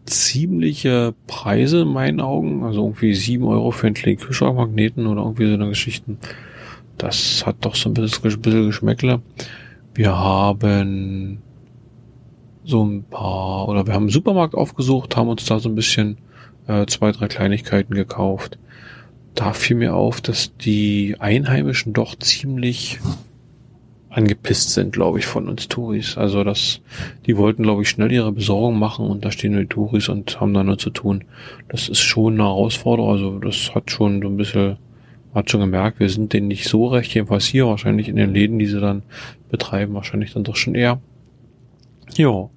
[0.04, 2.64] ziemliche Preise in meinen Augen.
[2.64, 6.18] Also irgendwie sieben Euro für einen kleinen Kühlschrankmagneten oder irgendwie so eine Geschichten.
[7.00, 9.22] Das hat doch so ein bisschen, Geschmäckle.
[9.94, 11.40] Wir haben
[12.62, 16.18] so ein paar, oder wir haben einen Supermarkt aufgesucht, haben uns da so ein bisschen
[16.68, 18.58] äh, zwei, drei Kleinigkeiten gekauft.
[19.34, 23.00] Da fiel mir auf, dass die Einheimischen doch ziemlich
[24.10, 26.18] angepisst sind, glaube ich, von uns Touris.
[26.18, 26.82] Also das,
[27.24, 30.52] die wollten, glaube ich, schnell ihre Besorgung machen und da stehen die Touris und haben
[30.52, 31.24] da nur zu tun.
[31.68, 33.10] Das ist schon eine Herausforderung.
[33.10, 34.76] Also das hat schon so ein bisschen
[35.34, 38.58] hat schon gemerkt, wir sind denen nicht so recht, jedenfalls hier wahrscheinlich in den Läden,
[38.58, 39.02] die sie dann
[39.50, 41.00] betreiben, wahrscheinlich dann doch schon eher.
[42.14, 42.50] Ja,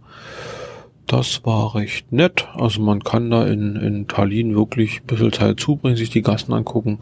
[1.06, 2.48] das war recht nett.
[2.56, 6.54] Also man kann da in, in Tallinn wirklich ein bisschen Zeit zubringen, sich die Gassen
[6.54, 7.00] angucken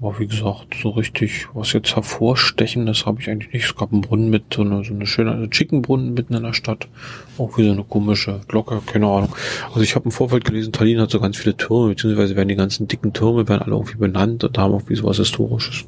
[0.00, 3.66] aber wie gesagt, so richtig was jetzt hervorstechendes habe ich eigentlich nicht.
[3.66, 6.88] Es gab einen Brunnen mit, so eine, so eine schöne Chickenbrunnen mitten in der Stadt.
[7.36, 9.34] Auch wie so eine komische Glocke, keine Ahnung.
[9.68, 12.56] Also ich habe im Vorfeld gelesen, Tallinn hat so ganz viele Türme, beziehungsweise werden die
[12.56, 15.84] ganzen dicken Türme werden alle irgendwie benannt und haben auch wie sowas Historisches.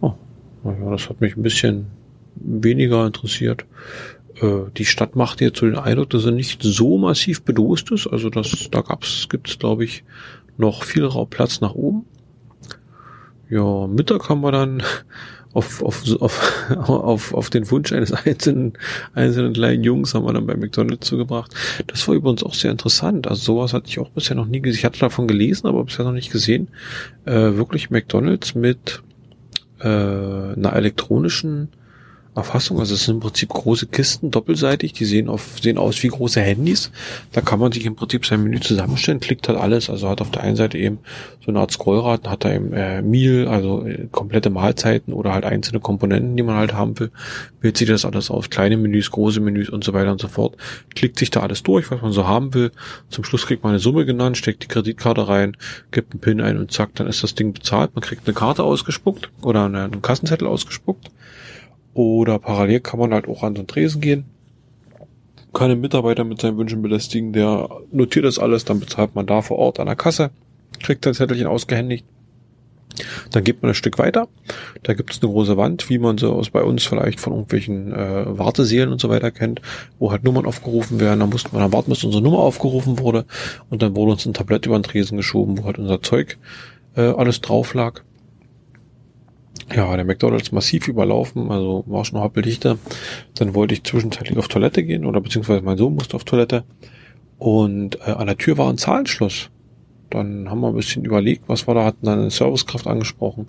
[0.00, 0.14] Oh,
[0.64, 1.86] naja, das hat mich ein bisschen
[2.34, 3.66] weniger interessiert.
[4.40, 8.08] Äh, die Stadt macht jetzt so den Eindruck, dass sie nicht so massiv bedost ist.
[8.08, 10.02] Also das, da gab's, gibt's glaube ich
[10.56, 12.04] noch viel Rauplatz nach oben
[13.50, 14.82] ja, Mittag haben wir dann
[15.54, 18.74] auf, auf, auf, auf, auf den Wunsch eines einzelnen,
[19.14, 21.54] einzelnen kleinen Jungs haben wir dann bei McDonalds zugebracht.
[21.86, 23.26] Das war übrigens auch sehr interessant.
[23.26, 24.78] Also sowas hatte ich auch bisher noch nie gesehen.
[24.78, 26.68] Ich hatte davon gelesen, aber bisher noch nicht gesehen.
[27.24, 29.02] Äh, wirklich McDonalds mit
[29.80, 31.68] äh, einer elektronischen
[32.38, 32.78] Erfassung.
[32.80, 36.40] Also es sind im Prinzip große Kisten, doppelseitig, die sehen, auf, sehen aus wie große
[36.40, 36.90] Handys.
[37.32, 39.90] Da kann man sich im Prinzip sein Menü zusammenstellen, klickt halt alles.
[39.90, 40.98] Also hat auf der einen Seite eben
[41.44, 45.44] so eine Art Scrollrad, hat da eben äh, Meal, also äh, komplette Mahlzeiten oder halt
[45.44, 47.10] einzelne Komponenten, die man halt haben will.
[47.60, 50.56] Wählt sich das alles aus, kleine Menüs, große Menüs und so weiter und so fort.
[50.94, 52.70] Klickt sich da alles durch, was man so haben will.
[53.08, 55.56] Zum Schluss kriegt man eine Summe genannt, steckt die Kreditkarte rein,
[55.90, 57.94] gibt einen PIN ein und zack, dann ist das Ding bezahlt.
[57.94, 61.10] Man kriegt eine Karte ausgespuckt oder einen Kassenzettel ausgespuckt.
[61.94, 64.24] Oder parallel kann man halt auch an den Tresen gehen,
[65.52, 69.42] kann den Mitarbeiter mit seinen Wünschen belästigen, der notiert das alles, dann bezahlt man da
[69.42, 70.30] vor Ort an der Kasse,
[70.80, 72.06] kriegt sein Zettelchen ausgehändigt.
[73.30, 74.28] Dann geht man ein Stück weiter.
[74.82, 77.92] Da gibt es eine große Wand, wie man sie aus bei uns vielleicht von irgendwelchen
[77.92, 79.60] äh, Warteseelen und so weiter kennt,
[79.98, 81.20] wo halt Nummern aufgerufen werden.
[81.20, 83.24] Da musste man dann warten, bis unsere Nummer aufgerufen wurde.
[83.70, 86.38] Und dann wurde uns ein Tablett über den Tresen geschoben, wo halt unser Zeug
[86.96, 88.02] äh, alles drauf lag
[89.74, 92.78] ja, der McDonalds massiv überlaufen, also war schon hoppeldichter.
[93.34, 96.64] Dann wollte ich zwischenzeitlich auf Toilette gehen oder beziehungsweise mein Sohn musste auf Toilette
[97.38, 99.50] und äh, an der Tür war ein Zahlenschluss.
[100.10, 103.48] Dann haben wir ein bisschen überlegt, was wir da hatten, dann eine Servicekraft angesprochen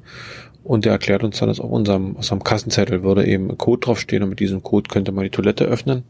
[0.64, 3.80] und der erklärt uns dann, dass auf unserem, aus unserem Kassenzettel würde eben ein Code
[3.80, 6.04] draufstehen und mit diesem Code könnte man die Toilette öffnen.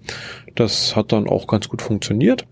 [0.56, 2.46] Das hat dann auch ganz gut funktioniert.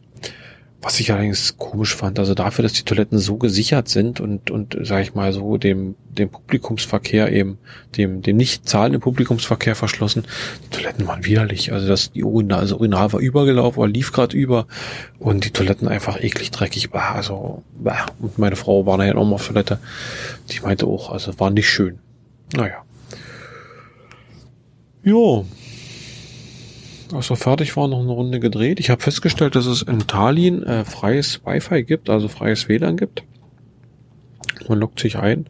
[0.80, 4.78] Was ich allerdings komisch fand, also dafür, dass die Toiletten so gesichert sind und, und
[4.84, 7.58] sag ich mal so, dem, dem Publikumsverkehr eben,
[7.98, 10.26] dem, dem nicht zahlenden Publikumsverkehr verschlossen,
[10.66, 11.74] die Toiletten waren widerlich.
[11.74, 14.68] Also das, die Urinal, also Urinal war übergelaufen oder lief gerade über
[15.18, 16.92] und die Toiletten einfach eklig dreckig.
[16.92, 18.06] Bah, also, bah.
[18.20, 19.80] Und meine Frau war nachher auch mal auf Toilette.
[20.52, 21.98] Die meinte auch, also war nicht schön.
[22.56, 22.84] Naja.
[25.04, 25.46] Jo,
[27.14, 28.80] als wir fertig waren, noch eine Runde gedreht.
[28.80, 33.24] Ich habe festgestellt, dass es in Tallinn äh, freies Wi-Fi gibt, also freies WLAN gibt.
[34.68, 35.46] Man loggt sich ein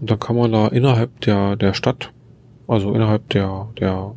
[0.00, 2.10] und dann kann man da innerhalb der, der Stadt,
[2.68, 4.14] also innerhalb der, der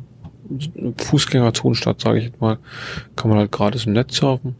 [0.98, 2.58] Fußgängerzonenstadt, sage ich jetzt mal,
[3.16, 4.54] kann man halt gratis im Netz surfen.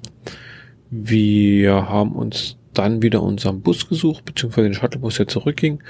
[0.91, 5.83] Wir haben uns dann wieder unseren Bus gesucht, beziehungsweise den Shuttlebus, der zurückging,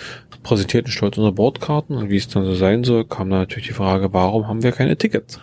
[0.43, 3.75] präsentierten stolz unsere Bordkarten und wie es dann so sein soll, kam dann natürlich die
[3.75, 5.41] Frage, warum haben wir keine Tickets?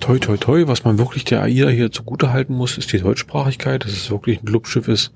[0.00, 3.84] Toi toi toi, was man wirklich der AIDA hier zugute halten muss, ist die Deutschsprachigkeit,
[3.84, 5.12] dass es wirklich ein Clubschiff ist,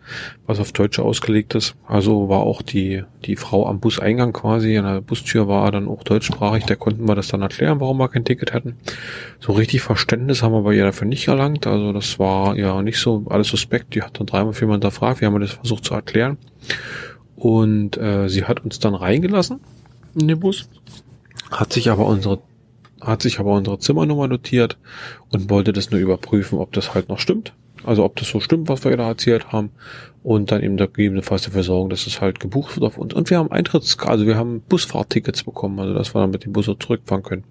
[0.46, 1.74] was auf Deutsche ausgelegt ist.
[1.86, 6.04] Also war auch die, die Frau am Buseingang quasi, an der Bustür war dann auch
[6.04, 8.76] deutschsprachig, da konnten wir das dann erklären, warum wir kein Ticket hatten.
[9.40, 12.98] So richtig Verständnis haben wir bei ihr dafür nicht erlangt, also das war ja nicht
[12.98, 16.36] so alles suspekt, die hat dann dreimal viermal hinterfragt, wir haben das versucht zu erklären.
[17.36, 19.60] Und äh, sie hat uns dann reingelassen
[20.14, 20.68] in den Bus,
[21.50, 22.40] hat sich aber unsere
[23.04, 24.78] hat sich aber unsere Zimmernummer notiert
[25.30, 27.54] und wollte das nur überprüfen, ob das halt noch stimmt.
[27.84, 29.70] Also ob das so stimmt, was wir da erzählt haben.
[30.22, 33.12] Und dann eben gegebenenfalls dafür sorgen, dass es halt gebucht wird auf uns.
[33.12, 36.52] Und wir haben Eintritts, also wir haben Busfahrttickets bekommen, also dass wir dann mit dem
[36.52, 37.44] Bus zurückfahren können.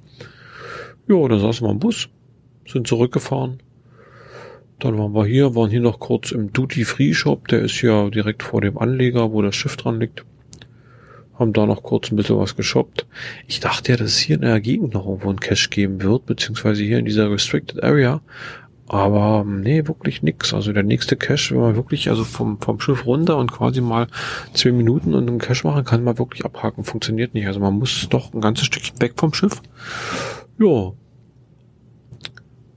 [1.08, 2.10] Ja, dann saßen wir im Bus,
[2.68, 3.62] sind zurückgefahren.
[4.80, 8.10] Dann waren wir hier, waren hier noch kurz im Duty Free Shop, der ist ja
[8.10, 10.26] direkt vor dem Anleger, wo das Schiff dran liegt
[11.44, 13.06] haben da noch kurz ein bisschen was geshoppt.
[13.48, 16.26] Ich dachte ja, dass es hier in der Gegend noch irgendwo ein Cache geben wird,
[16.26, 18.22] beziehungsweise hier in dieser Restricted Area.
[18.88, 20.54] Aber ähm, nee, wirklich nix.
[20.54, 24.08] Also der nächste Cache, wenn man wirklich also vom, vom Schiff runter und quasi mal
[24.54, 26.84] zwei Minuten und einen Cache machen kann, man wirklich abhaken.
[26.84, 27.48] Funktioniert nicht.
[27.48, 29.62] Also man muss doch ein ganzes Stückchen weg vom Schiff.
[30.60, 30.94] Ja,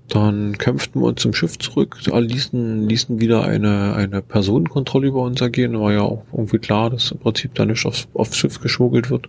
[0.08, 5.40] dann kämpften wir uns zum Schiff zurück, ließen, ließen wieder eine, eine Personenkontrolle über uns
[5.40, 5.78] ergehen.
[5.80, 9.28] War ja auch irgendwie klar, dass im Prinzip da nicht aufs, aufs Schiff geschmuggelt wird,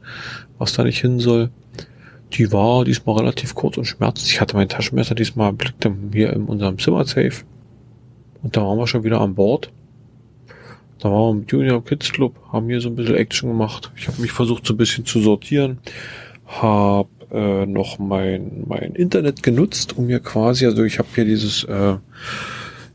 [0.59, 1.49] was da nicht hin soll.
[2.33, 4.33] Die war diesmal relativ kurz und schmerzlich.
[4.33, 7.43] Ich hatte mein Taschenmesser diesmal blickte hier in unserem Zimmer safe.
[8.43, 9.71] Und da waren wir schon wieder an Bord.
[10.99, 13.91] Da waren wir im Junior Kids Club, haben hier so ein bisschen Action gemacht.
[13.95, 15.79] Ich habe mich versucht so ein bisschen zu sortieren.
[16.45, 21.63] Hab äh, noch mein, mein Internet genutzt, um mir quasi, also ich habe hier dieses,
[21.65, 21.95] äh,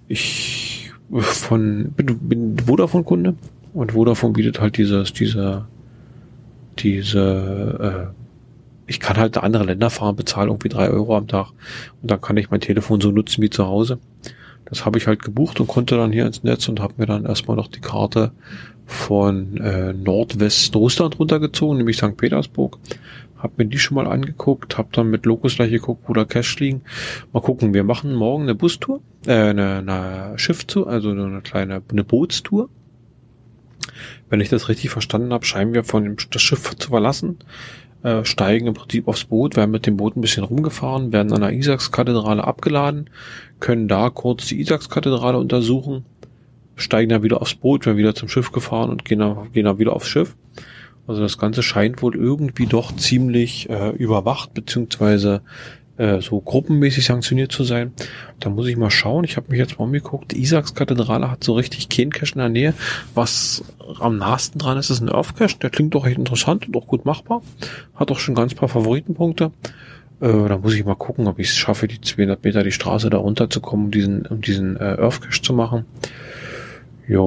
[0.09, 0.91] ich
[1.21, 3.35] von bin, bin Vodafone-Kunde
[3.75, 5.69] und Vodafone bietet halt dieses, dieser,
[6.79, 8.23] diese, äh,
[8.87, 11.51] ich kann halt andere Länder fahren, bezahle irgendwie drei Euro am Tag
[12.01, 13.99] und dann kann ich mein Telefon so nutzen wie zu Hause.
[14.65, 17.27] Das habe ich halt gebucht und konnte dann hier ins Netz und habe mir dann
[17.27, 18.33] erstmal noch die Karte
[18.87, 22.17] von äh, Nordwestrussland runtergezogen, nämlich St.
[22.17, 22.79] Petersburg
[23.43, 26.59] hab mir die schon mal angeguckt, hab dann mit Locus gleich geguckt, wo da Cash
[26.61, 26.83] liegen.
[27.33, 32.05] Mal gucken, wir machen morgen eine Bustour, äh, eine, eine Schifftour, also eine kleine eine
[32.05, 32.69] Bootstour.
[34.31, 37.39] Wenn ich das richtig verstanden habe, scheinen wir von dem das Schiff zu verlassen,
[38.05, 41.41] äh, steigen im Prinzip aufs Boot, werden mit dem Boot ein bisschen rumgefahren, werden an
[41.41, 43.11] der Isaacs-Kathedrale abgeladen,
[43.59, 46.05] können da kurz die Isaacs-Kathedrale untersuchen,
[46.77, 49.79] steigen dann wieder aufs Boot, werden wieder zum Schiff gefahren und gehen dann, gehen dann
[49.79, 50.37] wieder aufs Schiff.
[51.07, 55.43] Also das Ganze scheint wohl irgendwie doch ziemlich äh, überwacht, beziehungsweise
[55.99, 57.93] äh, so gruppenmäßig sanktioniert zu sein.
[58.41, 59.25] Da muss ich mal schauen.
[59.25, 60.33] Ich habe mich jetzt mal umgeguckt.
[60.33, 62.75] Die Isaacs-Kathedrale hat so richtig Cache in der Nähe.
[63.15, 63.63] Was
[64.01, 65.59] am nahesten dran ist, ist ein Earth-Cache.
[65.61, 67.43] Der klingt doch echt interessant und auch gut machbar.
[67.95, 69.53] Hat auch schon ganz paar Favoritenpunkte.
[70.21, 73.11] Äh, da muss ich mal gucken, ob ich es schaffe, die 200 Meter die Straße
[73.11, 75.85] da runterzukommen, um diesen, um diesen äh, Earth-Cache zu machen.
[77.07, 77.19] Ja,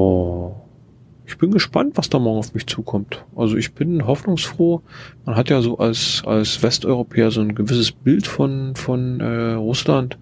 [1.28, 3.24] ich bin gespannt, was da morgen auf mich zukommt.
[3.36, 4.82] Also ich bin hoffnungsfroh.
[5.26, 10.18] Man hat ja so als, als Westeuropäer so ein gewisses Bild von, von äh, Russland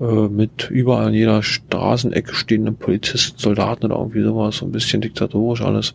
[0.00, 5.00] äh, mit überall an jeder Straßenecke stehenden Polizisten, Soldaten oder irgendwie sowas, so ein bisschen
[5.00, 5.94] diktatorisch alles.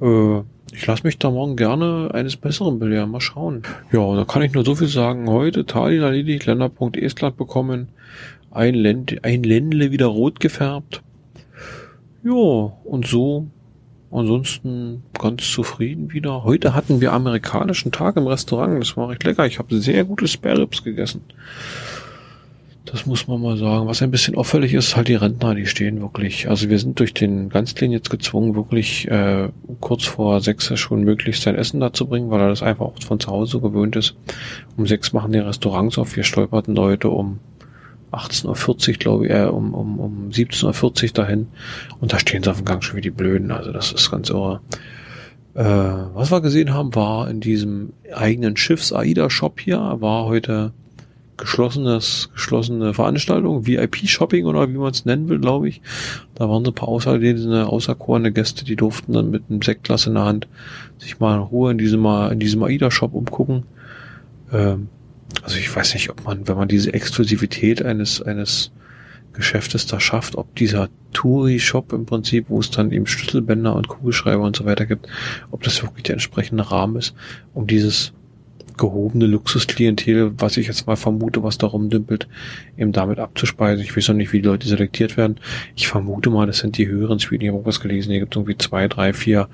[0.00, 0.40] Äh,
[0.72, 3.10] ich lasse mich da morgen gerne eines Besseren belehren.
[3.10, 3.62] Mal schauen.
[3.92, 5.28] Ja, da kann ich nur so viel sagen.
[5.28, 7.88] Heute Tallinn erledigt, Länderpunkt Estland bekommen.
[8.50, 11.02] Ein, Länd ein Ländle wieder rot gefärbt.
[12.24, 13.46] Ja, und so.
[14.10, 16.44] Ansonsten ganz zufrieden wieder.
[16.44, 18.80] Heute hatten wir amerikanischen Tag im Restaurant.
[18.80, 19.44] Das war recht lecker.
[19.44, 21.22] Ich habe sehr gute Spare Ribs gegessen.
[22.86, 23.88] Das muss man mal sagen.
[23.88, 26.48] Was ein bisschen auffällig ist, halt die Rentner, die stehen wirklich.
[26.48, 29.48] Also wir sind durch den Ganzlin jetzt gezwungen, wirklich äh,
[29.80, 33.02] kurz vor sechs schon möglichst sein Essen da zu bringen, weil er das einfach auch
[33.02, 34.14] von zu Hause gewöhnt ist.
[34.76, 36.14] Um sechs machen die Restaurants auf.
[36.16, 37.40] Wir stolperten heute um
[38.18, 41.46] 18.40 Uhr, glaube ich, äh, um, um, um 17.40 Uhr dahin.
[42.00, 43.50] Und da stehen sie auf dem Gang schon wie die Blöden.
[43.50, 44.60] Also das ist ganz irre.
[45.54, 50.72] Äh, was wir gesehen haben, war in diesem eigenen Schiffs-AIDA-Shop hier, war heute
[51.36, 55.80] geschlossenes, geschlossene Veranstaltung, VIP-Shopping oder wie man es nennen will, glaube ich.
[56.34, 60.14] Da waren so ein paar außerlesene, außerkorene Gäste, die durften dann mit einem Sektglas in
[60.14, 60.48] der Hand
[60.98, 63.64] sich mal in Ruhe in diesem, in diesem AIDA-Shop umgucken.
[64.52, 64.88] Ähm,
[65.42, 68.72] also ich weiß nicht, ob man, wenn man diese Exklusivität eines, eines
[69.32, 74.42] Geschäftes da schafft, ob dieser Touri-Shop im Prinzip, wo es dann eben Schlüsselbänder und Kugelschreiber
[74.42, 75.08] und so weiter gibt,
[75.50, 77.14] ob das wirklich der entsprechende Rahmen ist,
[77.52, 78.12] um dieses
[78.76, 82.26] gehobene Luxusklientel, was ich jetzt mal vermute, was da rumdümpelt,
[82.76, 83.84] eben damit abzuspeisen.
[83.84, 85.36] Ich weiß noch nicht, wie die Leute selektiert werden.
[85.76, 87.42] Ich vermute mal, das sind die höheren Suiten.
[87.42, 89.48] Ich habe irgendwas gelesen, hier gibt es irgendwie zwei, drei, vier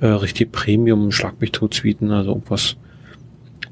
[0.00, 2.76] äh, richtig Premium Schlag mich tot Suiten, also irgendwas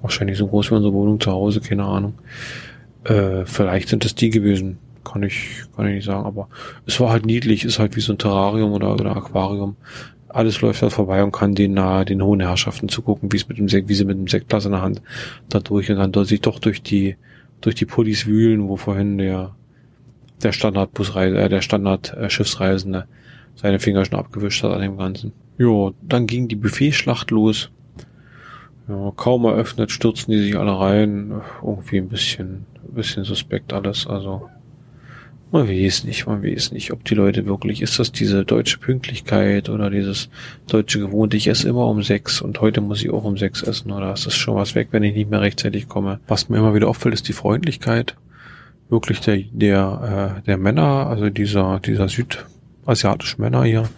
[0.02, 2.14] Wahrscheinlich so groß wie unsere Wohnung zu Hause, keine Ahnung.
[3.04, 4.78] Äh, vielleicht sind es die gewesen.
[5.04, 6.48] Kann ich, kann ich nicht sagen, aber
[6.86, 9.76] es war halt niedlich, ist halt wie so ein Terrarium oder, oder Aquarium.
[10.28, 13.58] Alles läuft halt vorbei und kann den nahe, den hohen Herrschaften zugucken, wie es mit
[13.58, 15.02] dem Sekt, wie sie mit dem Sektglas in der Hand
[15.48, 17.16] da durch und dann dort sich doch durch die,
[17.60, 19.54] durch die Pullis wühlen, wo vorhin der,
[20.42, 22.28] der Standardbusreise, äh, der Standard äh,
[23.56, 25.32] seine Finger schon abgewischt hat an dem Ganzen.
[25.58, 27.70] Jo, dann ging die Buffetschlacht los.
[28.92, 31.40] Ja, kaum eröffnet, stürzen die sich alle rein.
[31.62, 34.06] Irgendwie ein bisschen, bisschen suspekt alles.
[34.06, 34.50] Also,
[35.50, 39.70] man weiß nicht, man weiß nicht, ob die Leute wirklich, ist das diese deutsche Pünktlichkeit
[39.70, 40.28] oder dieses
[40.66, 43.92] deutsche Gewohnte, ich esse immer um sechs und heute muss ich auch um sechs essen
[43.92, 46.20] oder ist das schon was weg, wenn ich nicht mehr rechtzeitig komme?
[46.26, 48.16] Was mir immer wieder auffällt, ist die Freundlichkeit
[48.88, 53.88] wirklich der, der, äh, der Männer, also dieser, dieser südasiatischen Männer hier,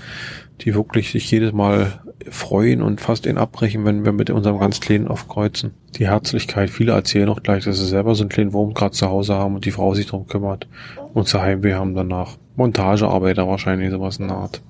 [0.60, 2.00] die wirklich sich jedes Mal
[2.30, 5.72] freuen und fast ihn abbrechen, wenn wir mit unserem ganz kleinen aufkreuzen.
[5.96, 9.08] Die Herzlichkeit, viele erzählen auch gleich, dass sie selber so einen kleinen Wurm gerade zu
[9.08, 10.66] Hause haben und die Frau sich darum kümmert
[11.12, 12.36] und zu Heimweh haben danach.
[12.56, 14.62] Montagearbeiter wahrscheinlich, sowas in der Art.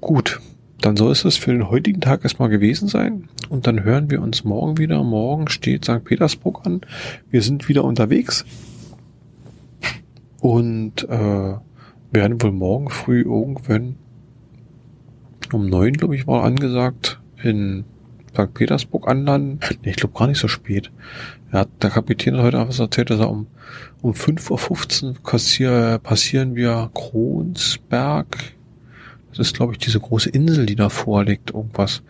[0.00, 0.40] Gut,
[0.80, 3.28] dann soll es das für den heutigen Tag erstmal gewesen sein.
[3.48, 5.02] Und dann hören wir uns morgen wieder.
[5.02, 6.04] Morgen steht St.
[6.04, 6.82] Petersburg an.
[7.30, 8.44] Wir sind wieder unterwegs.
[10.40, 11.54] Und äh,
[12.12, 13.96] werden wohl morgen früh irgendwann
[15.54, 17.84] um neun, glaube ich, war angesagt, in
[18.32, 18.52] St.
[18.54, 19.60] Petersburg anlanden.
[19.82, 20.90] Nee, ich glaube gar nicht so spät.
[21.52, 23.46] Ja, der Kapitän hat heute was erzählt, dass er um,
[24.02, 28.36] um 5.15 Uhr kassier, passieren wir Kronsberg.
[29.30, 32.02] Das ist, glaube ich, diese große Insel, die da vorliegt, irgendwas.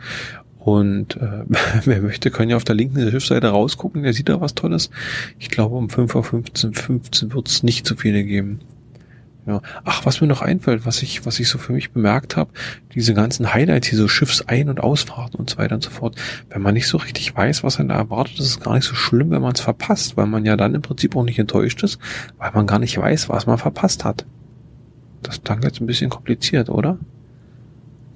[0.58, 1.44] Und äh,
[1.84, 4.90] wer möchte, kann ja auf der linken Schiffsseite rausgucken, der sieht da was Tolles.
[5.38, 8.60] Ich glaube, um 5.15 Uhr 15 wird es nicht so viele geben.
[9.48, 9.62] Ja.
[9.82, 12.50] Ach, was mir noch einfällt, was ich, was ich so für mich bemerkt habe,
[12.94, 16.16] diese ganzen Highlights, hier so Schiffsein- und Ausfahrten und so weiter und so fort.
[16.50, 18.94] Wenn man nicht so richtig weiß, was einen da erwartet, ist es gar nicht so
[18.94, 21.98] schlimm, wenn man es verpasst, weil man ja dann im Prinzip auch nicht enttäuscht ist,
[22.36, 24.26] weil man gar nicht weiß, was man verpasst hat.
[25.22, 26.98] Das klang jetzt ein bisschen kompliziert, oder?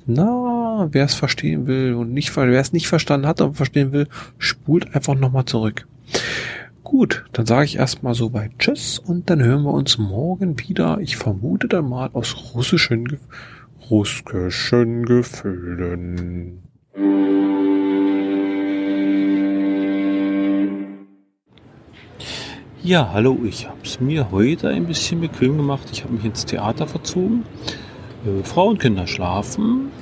[0.05, 4.07] Na, wer es verstehen will und nicht, wer es nicht verstanden hat, aber verstehen will,
[4.37, 5.87] spult einfach nochmal zurück.
[6.85, 10.99] Gut, dann sage ich erstmal so weit Tschüss und dann hören wir uns morgen wieder.
[11.01, 13.19] Ich vermute dann mal aus russischen, Ge
[13.89, 16.63] russischen Gefühlen.
[22.83, 25.89] Ja, hallo, ich habe es mir heute ein bisschen bequem gemacht.
[25.93, 27.45] Ich habe mich ins Theater verzogen.
[28.27, 29.93] Äh, Frau und Kinder schlafen.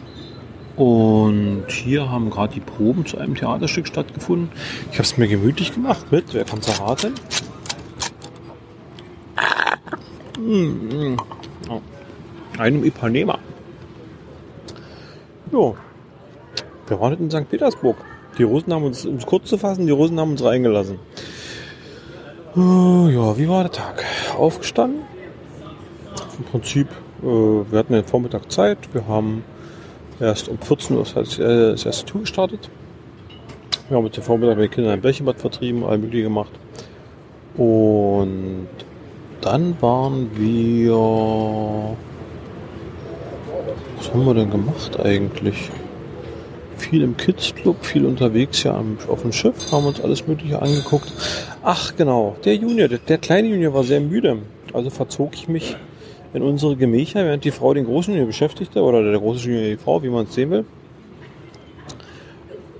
[0.80, 4.48] Und hier haben gerade die Proben zu einem Theaterstück stattgefunden.
[4.90, 7.12] Ich habe es mir gemütlich gemacht mit, wer kann es erraten?
[11.68, 11.82] Oh.
[12.56, 13.38] Einem Ipanema.
[15.52, 15.76] Jo.
[16.88, 17.50] Wir waren in St.
[17.50, 17.98] Petersburg.
[18.38, 20.98] Die Russen haben uns, um es kurz zu fassen, die Russen haben uns reingelassen.
[22.56, 24.02] Uh, ja, wie war der Tag?
[24.34, 25.02] Aufgestanden.
[26.38, 26.88] Im Prinzip,
[27.22, 28.78] äh, wir hatten den Vormittag Zeit.
[28.94, 29.44] Wir haben
[30.20, 32.70] erst um 14 Uhr das, äh, das erste Tour gestartet.
[33.88, 36.52] Wir haben mit dem Vormittag mit den Kindern ein Bällchenbad vertrieben, all mögliche gemacht.
[37.56, 38.68] Und
[39.40, 40.94] dann waren wir.
[43.96, 45.70] Was haben wir denn gemacht eigentlich?
[46.76, 51.12] Viel im Kids Club, viel unterwegs ja auf dem Schiff, haben uns alles Mögliche angeguckt.
[51.62, 54.38] Ach genau, der Junior, der, der kleine Junior war sehr müde.
[54.72, 55.76] Also verzog ich mich
[56.32, 59.76] in unsere Gemächer, während die Frau den großen Junior beschäftigte, oder der große Junior die
[59.76, 60.64] Frau, wie man es sehen will.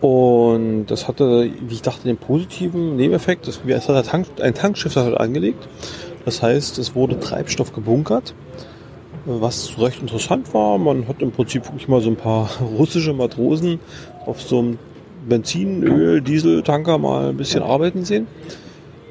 [0.00, 3.46] Und das hatte, wie ich dachte, den positiven Nebeneffekt.
[3.48, 5.68] Es hat ein, Tank, ein Tankschiff das hat angelegt.
[6.24, 8.34] Das heißt, es wurde Treibstoff gebunkert,
[9.26, 10.78] was recht interessant war.
[10.78, 12.48] Man hat im Prinzip wirklich mal so ein paar
[12.78, 13.80] russische Matrosen
[14.24, 14.78] auf so einem
[15.28, 18.26] Benzin, Öl, Diesel-Tanker mal ein bisschen arbeiten sehen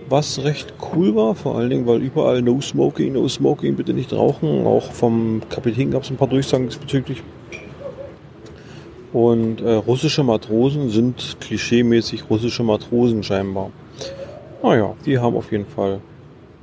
[0.10, 4.14] was recht cool war, vor allen Dingen, weil überall No Smoking, No Smoking, bitte nicht
[4.14, 4.66] rauchen.
[4.66, 7.24] Auch vom Kapitän gab es ein paar Durchsagen diesbezüglich.
[9.12, 13.72] Und äh, russische Matrosen sind klischeemäßig russische Matrosen scheinbar.
[14.62, 16.02] Naja, die haben auf jeden Fall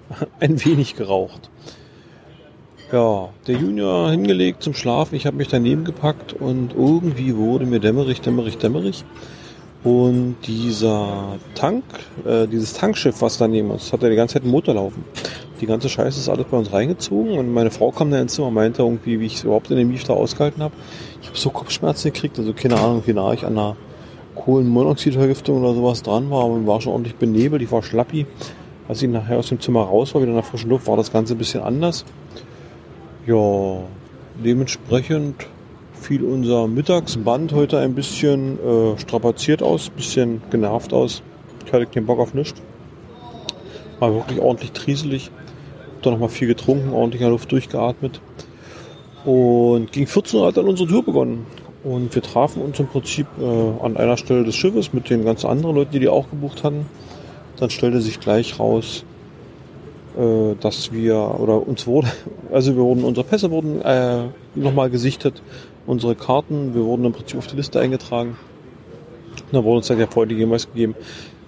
[0.40, 1.50] ein wenig geraucht.
[2.92, 5.16] Ja, der Junior hingelegt zum Schlafen.
[5.16, 9.04] Ich habe mich daneben gepackt und irgendwie wurde mir dämmerig, dämmerig, dämmerig.
[9.86, 11.84] Und dieser Tank,
[12.24, 15.04] äh, dieses Tankschiff, was daneben ist, hat ja die ganze Zeit einen Motor laufen.
[15.60, 18.48] Die ganze Scheiße ist alles bei uns reingezogen und meine Frau kam da ins Zimmer
[18.48, 20.74] und meinte irgendwie, wie ich es überhaupt in dem Mief da ausgehalten habe.
[21.22, 23.76] Ich habe so Kopfschmerzen gekriegt, also keine Ahnung, wie nah ich an einer
[24.34, 28.26] Kohlenmonoxidvergiftung oder sowas dran war, aber war schon ordentlich benebelt, ich war schlappi.
[28.88, 31.12] Als ich nachher aus dem Zimmer raus war, wieder in der frischen Luft, war das
[31.12, 32.04] Ganze ein bisschen anders.
[33.24, 33.82] Ja,
[34.44, 35.46] dementsprechend
[36.00, 41.22] fiel unser Mittagsband heute ein bisschen äh, strapaziert aus, bisschen genervt aus.
[41.64, 42.60] Ich hatte keinen Bock auf nichts.
[43.98, 45.30] War wirklich ordentlich trieselig.
[45.94, 48.20] Hab dann nochmal viel getrunken, ordentlich der Luft durchgeatmet.
[49.24, 51.46] Und gegen 14 Uhr hat dann unsere Tour begonnen.
[51.82, 55.44] Und wir trafen uns im Prinzip äh, an einer Stelle des Schiffes mit den ganz
[55.44, 56.86] anderen Leuten, die die auch gebucht hatten.
[57.58, 59.04] Dann stellte sich gleich raus,
[60.16, 62.08] äh, dass wir, oder uns wurde,
[62.52, 64.24] also wir wurden, unsere Pässe wurden äh,
[64.54, 65.42] nochmal gesichtet
[65.86, 66.74] unsere Karten.
[66.74, 68.36] Wir wurden im Prinzip auf die Liste eingetragen.
[69.52, 70.94] Da wurde uns halt der freundliche Hinweis gegeben,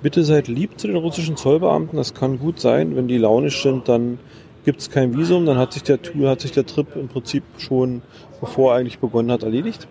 [0.03, 1.97] bitte seid lieb zu den russischen Zollbeamten.
[1.97, 4.19] Das kann gut sein, wenn die launisch sind, dann
[4.65, 5.47] gibt es kein Visum.
[5.47, 8.03] Dann hat sich der hat sich der Trip im Prinzip schon,
[8.41, 9.89] bevor er eigentlich begonnen hat, erledigt.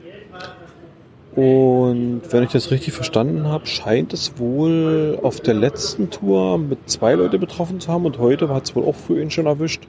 [1.36, 6.90] Und wenn ich das richtig verstanden habe, scheint es wohl auf der letzten Tour mit
[6.90, 9.84] zwei Leute betroffen zu haben und heute hat es wohl auch für ihn schon erwischt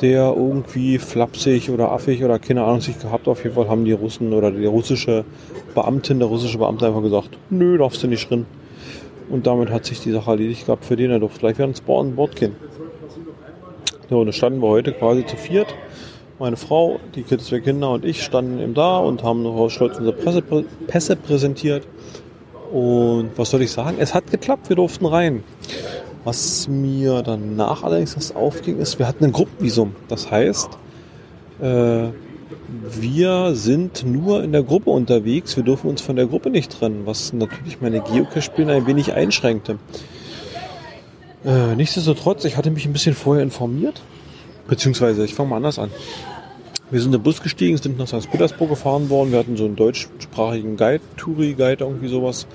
[0.00, 3.28] der irgendwie flapsig oder affig oder keine Ahnung sich gehabt.
[3.28, 5.24] Auf jeden Fall haben die Russen oder die russische
[5.74, 8.46] Beamtin, der russische Beamte einfach gesagt, nö, darfst du nicht drin.
[9.30, 11.10] Und damit hat sich die Sache erledigt gehabt für den.
[11.10, 12.56] Er durfte gleich wieder ins Bord, an Bord gehen.
[14.10, 15.74] So, und dann standen wir heute quasi zu viert.
[16.38, 20.16] Meine Frau, die zwei Kinder und ich standen eben da und haben noch stolz unsere
[20.16, 21.86] Presse, Pässe präsentiert.
[22.72, 23.96] Und was soll ich sagen?
[24.00, 25.44] Es hat geklappt, wir durften rein.
[26.24, 29.94] Was mir danach allerdings erst aufging, ist, wir hatten ein Gruppenvisum.
[30.08, 30.70] Das heißt,
[31.60, 32.08] äh,
[32.98, 35.56] wir sind nur in der Gruppe unterwegs.
[35.56, 39.78] Wir dürfen uns von der Gruppe nicht trennen, was natürlich meine Geocache-Spiele ein wenig einschränkte.
[41.44, 44.00] Äh, nichtsdestotrotz, ich hatte mich ein bisschen vorher informiert.
[44.66, 45.90] Beziehungsweise, ich fange mal anders an.
[46.90, 48.30] Wir sind in den Bus gestiegen, sind nach St.
[48.30, 49.32] Petersburg gefahren worden.
[49.32, 52.46] Wir hatten so einen deutschsprachigen Guide, Touri-Guide, irgendwie sowas.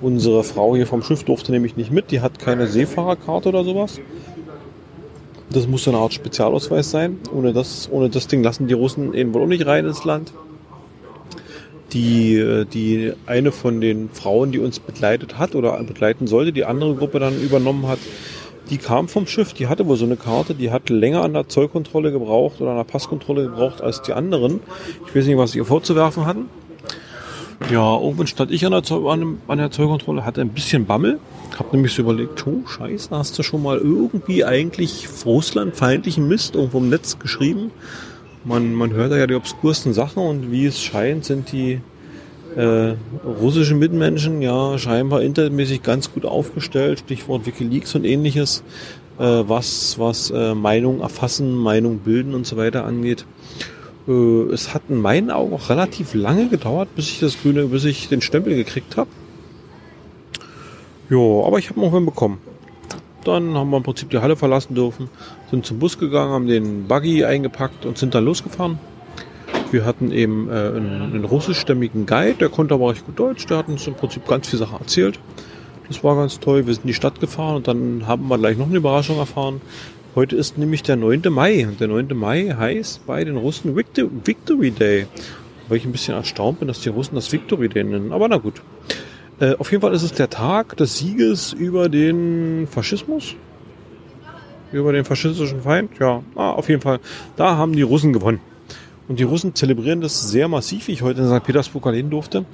[0.00, 4.00] Unsere Frau hier vom Schiff durfte nämlich nicht mit, die hat keine Seefahrerkarte oder sowas.
[5.50, 7.18] Das muss so eine Art Spezialausweis sein.
[7.34, 10.32] Ohne das, ohne das Ding lassen die Russen eben wohl auch nicht rein ins Land.
[11.92, 16.94] Die, die eine von den Frauen, die uns begleitet hat oder begleiten sollte, die andere
[16.94, 17.98] Gruppe dann übernommen hat,
[18.68, 21.48] die kam vom Schiff, die hatte wohl so eine Karte, die hat länger an der
[21.48, 24.60] Zollkontrolle gebraucht oder an der Passkontrolle gebraucht als die anderen.
[25.06, 26.50] Ich weiß nicht, was sie ihr vorzuwerfen hatten.
[27.70, 31.18] Ja, irgendwann stand ich an der, an, an der Zollkontrolle, hatte ein bisschen Bammel.
[31.58, 36.78] Hab nämlich so überlegt, oh scheiße, hast du schon mal irgendwie eigentlich russlandfeindlichen Mist irgendwo
[36.78, 37.70] im Netz geschrieben?
[38.44, 41.80] Man, man hört da ja die obskursten Sachen und wie es scheint, sind die
[42.56, 48.64] Äh, russische Mitmenschen, ja, scheinbar internetmäßig ganz gut aufgestellt, Stichwort Wikileaks und ähnliches,
[49.18, 53.26] äh, was, was äh, Meinung erfassen, Meinung bilden und so weiter angeht.
[54.08, 57.84] Äh, es hat in meinen Augen auch relativ lange gedauert, bis ich das grüne, bis
[57.84, 59.10] ich den Stempel gekriegt habe.
[61.10, 62.38] Ja, aber ich habe noch einen bekommen.
[63.24, 65.08] Dann haben wir im Prinzip die Halle verlassen dürfen,
[65.50, 68.78] sind zum Bus gegangen, haben den Buggy eingepackt und sind dann losgefahren.
[69.70, 73.58] Wir hatten eben äh, einen, einen russischstämmigen Guide, der konnte aber recht gut Deutsch, der
[73.58, 75.18] hat uns im Prinzip ganz viele Sachen erzählt.
[75.88, 76.66] Das war ganz toll.
[76.66, 79.60] Wir sind in die Stadt gefahren und dann haben wir gleich noch eine Überraschung erfahren.
[80.18, 81.22] Heute ist nämlich der 9.
[81.30, 82.08] Mai und der 9.
[82.12, 85.06] Mai heißt bei den Russen Victory Day.
[85.68, 88.10] Weil ich ein bisschen erstaunt bin, dass die Russen das Victory Day nennen.
[88.10, 88.60] Aber na gut.
[89.38, 93.36] Äh, auf jeden Fall ist es der Tag des Sieges über den Faschismus.
[94.72, 95.92] Über den faschistischen Feind.
[96.00, 96.98] Ja, ah, auf jeden Fall.
[97.36, 98.40] Da haben die Russen gewonnen.
[99.06, 101.44] Und die Russen zelebrieren das sehr massiv, wie ich heute in St.
[101.44, 102.44] Petersburg erleben durfte.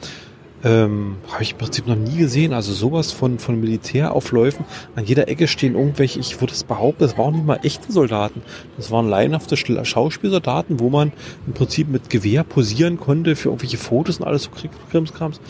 [0.65, 2.55] Ähm, Habe ich im Prinzip noch nie gesehen.
[2.55, 4.65] Also sowas von, von Militäraufläufen.
[4.97, 8.43] An jeder Ecke stehen irgendwelche, ich würde es behaupten, das waren nicht mal echte Soldaten.
[8.79, 11.13] Das waren laienhafte Schauspielsoldaten, wo man
[11.47, 14.51] im Prinzip mit Gewehr posieren konnte für irgendwelche Fotos und alles so
[14.91, 15.41] Krimskrams.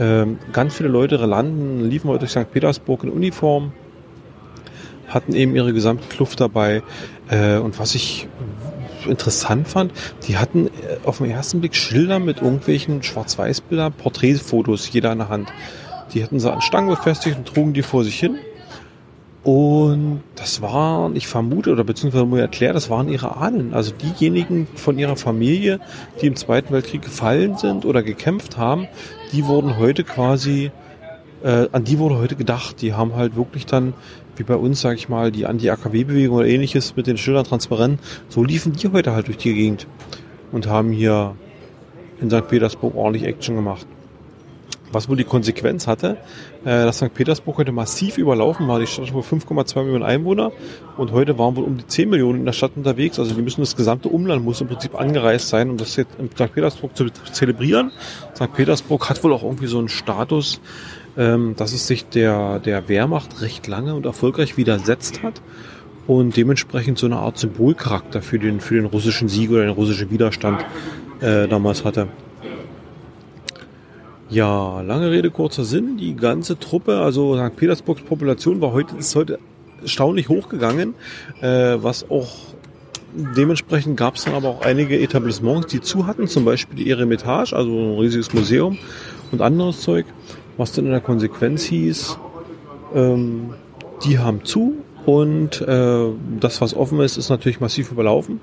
[0.00, 2.50] Ähm, ganz viele Leute landen, liefen heute durch St.
[2.50, 3.72] Petersburg in Uniform,
[5.08, 6.82] hatten eben ihre gesamte Kluft dabei.
[7.28, 8.28] Äh, und was ich
[9.06, 9.92] interessant fand,
[10.26, 10.70] die hatten äh,
[11.04, 15.52] auf den ersten Blick Schilder mit irgendwelchen Schwarz-Weiß-Bildern, Porträtfotos, jeder in der Hand.
[16.12, 18.38] Die hatten sie an Stangen befestigt und trugen die vor sich hin.
[19.44, 23.74] Und das waren, ich vermute, oder beziehungsweise mir erklärt, das waren ihre Ahnen.
[23.74, 25.80] Also diejenigen von ihrer Familie,
[26.20, 28.88] die im Zweiten Weltkrieg gefallen sind oder gekämpft haben,
[29.32, 30.70] die wurden heute quasi,
[31.42, 32.80] äh, an die wurde heute gedacht.
[32.80, 33.92] Die haben halt wirklich dann
[34.36, 38.42] wie bei uns, sag ich mal, die Anti-AKW-Bewegung oder ähnliches mit den Schildern transparent, so
[38.42, 39.86] liefen die heute halt durch die Gegend
[40.52, 41.34] und haben hier
[42.20, 42.48] in St.
[42.48, 43.86] Petersburg ordentlich Action gemacht.
[44.92, 46.18] Was wohl die Konsequenz hatte,
[46.64, 47.12] äh, dass St.
[47.12, 48.78] Petersburg heute massiv überlaufen war.
[48.78, 50.52] Die Stadt hat wohl 5,2 Millionen Einwohner
[50.96, 53.18] und heute waren wohl um die 10 Millionen in der Stadt unterwegs.
[53.18, 56.30] Also die müssen das gesamte Umland muss im Prinzip angereist sein, um das jetzt in
[56.30, 56.54] St.
[56.54, 57.90] Petersburg zu zelebrieren.
[58.36, 58.52] St.
[58.52, 60.60] Petersburg hat wohl auch irgendwie so einen Status,
[61.16, 65.40] ähm, dass es sich der, der Wehrmacht recht lange und erfolgreich widersetzt hat
[66.06, 70.10] und dementsprechend so eine Art Symbolcharakter für den, für den russischen Sieg oder den russischen
[70.10, 70.64] Widerstand
[71.20, 72.08] äh, damals hatte.
[74.30, 75.96] Ja, lange Rede, kurzer Sinn.
[75.96, 77.56] Die ganze Truppe, also St.
[77.56, 79.38] Petersburgs Population war heute, ist heute
[79.82, 80.94] erstaunlich hochgegangen,
[81.40, 82.32] äh, was auch
[83.14, 87.54] dementsprechend gab es dann aber auch einige Etablissements, die zu hatten, zum Beispiel die Eremitage,
[87.54, 88.76] also ein riesiges Museum
[89.30, 90.06] und anderes Zeug
[90.56, 92.18] was dann in der Konsequenz hieß,
[92.94, 93.54] ähm,
[94.04, 94.74] die haben zu
[95.06, 96.06] und äh,
[96.40, 98.40] das, was offen ist, ist natürlich massiv überlaufen.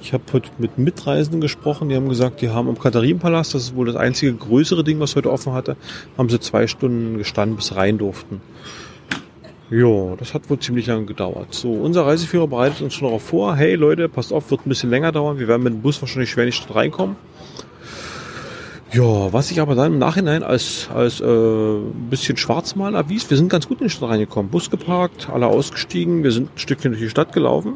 [0.00, 3.76] Ich habe heute mit Mitreisenden gesprochen, die haben gesagt, die haben im Katharinenpalast, das ist
[3.76, 5.76] wohl das einzige größere Ding, was heute offen hatte,
[6.16, 8.40] haben sie zwei Stunden gestanden, bis rein durften.
[9.70, 11.52] Ja, das hat wohl ziemlich lange gedauert.
[11.52, 14.90] So, unser Reiseführer bereitet uns schon darauf vor, hey Leute, passt auf, wird ein bisschen
[14.90, 17.16] länger dauern, wir werden mit dem Bus wahrscheinlich schwer in die Stadt reinkommen.
[18.94, 21.78] Ja, was ich aber dann im Nachhinein als, als äh,
[22.10, 24.52] bisschen Schwarzmal erwies, wir sind ganz gut in die Stadt reingekommen.
[24.52, 27.74] Bus geparkt, alle ausgestiegen, wir sind ein Stückchen durch die Stadt gelaufen.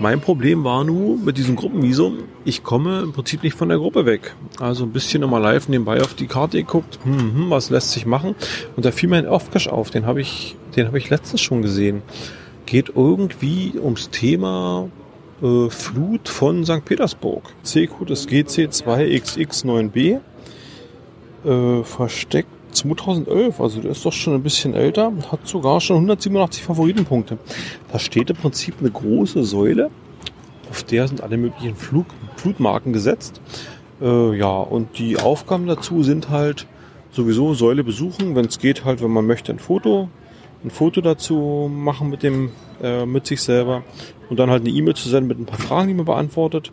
[0.00, 4.04] Mein Problem war nun mit diesem Gruppenvisum, ich komme im Prinzip nicht von der Gruppe
[4.04, 4.34] weg.
[4.60, 8.04] Also ein bisschen immer live nebenbei auf die Karte geguckt, hm, hm, was lässt sich
[8.04, 8.34] machen.
[8.76, 11.62] Und da fiel mir ein Aufcash auf, den habe ich, den habe ich letztens schon
[11.62, 12.02] gesehen.
[12.66, 14.90] Geht irgendwie ums Thema
[15.42, 16.84] äh, Flut von St.
[16.84, 17.42] Petersburg.
[17.62, 20.20] C-Code ist GC2XX9B.
[21.44, 26.62] Äh, versteckt 2011, also der ist doch schon ein bisschen älter, hat sogar schon 187
[26.62, 27.38] Favoritenpunkte.
[27.90, 29.90] Da steht im Prinzip eine große Säule,
[30.70, 33.40] auf der sind alle möglichen Flug, Flutmarken gesetzt.
[34.00, 36.66] Äh, ja, und die Aufgaben dazu sind halt
[37.10, 40.08] sowieso Säule besuchen, wenn es geht halt, wenn man möchte, ein Foto,
[40.64, 42.50] ein Foto dazu machen mit dem,
[42.82, 43.82] äh, mit sich selber
[44.28, 46.72] und dann halt eine E-Mail zu senden mit ein paar Fragen, die man beantwortet.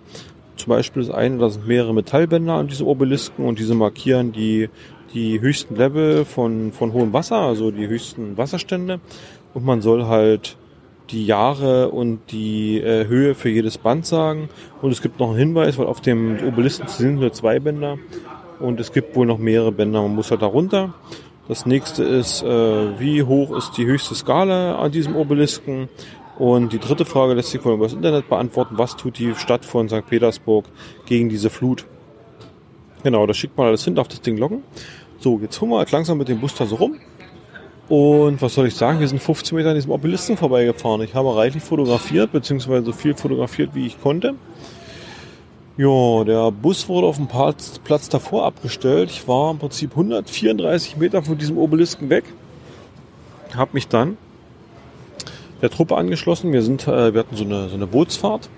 [0.55, 4.70] Zum Beispiel das eine, da sind mehrere Metallbänder an diesem Obelisken und diese markieren die,
[5.14, 8.99] die höchsten Level von, von hohem Wasser, also die höchsten Wasserstände.
[9.53, 10.57] Und man soll halt
[11.12, 14.49] die Jahre und die äh, Höhe für jedes Band sagen.
[14.82, 17.97] Und es gibt noch einen Hinweis, weil auf dem Obelisken sind nur zwei Bänder
[18.60, 20.01] und es gibt wohl noch mehrere Bänder.
[20.01, 20.93] Man muss halt da runter.
[21.50, 25.89] Das nächste ist, äh, wie hoch ist die höchste Skala an diesem Obelisken?
[26.38, 28.78] Und die dritte Frage lässt sich wohl über das Internet beantworten.
[28.78, 30.08] Was tut die Stadt von St.
[30.08, 30.66] Petersburg
[31.08, 31.88] gegen diese Flut?
[33.02, 34.62] Genau, da schickt man alles hin, darf das Ding loggen.
[35.18, 37.00] So, jetzt fuhren wir halt langsam mit dem Bus da so rum.
[37.89, 39.00] Und was soll ich sagen?
[39.00, 41.02] Wir sind 15 Meter an diesem Obelisken vorbeigefahren.
[41.02, 44.36] Ich habe reichlich fotografiert, beziehungsweise so viel fotografiert, wie ich konnte.
[45.80, 49.11] Ja, der Bus wurde auf dem Platz, davor abgestellt.
[49.11, 52.25] Ich war im Prinzip 134 Meter von diesem Obelisken weg.
[53.55, 54.17] Hab mich dann
[55.61, 56.51] der Truppe angeschlossen.
[56.51, 58.49] Wir, sind, äh, wir hatten so eine, so eine Bootsfahrt.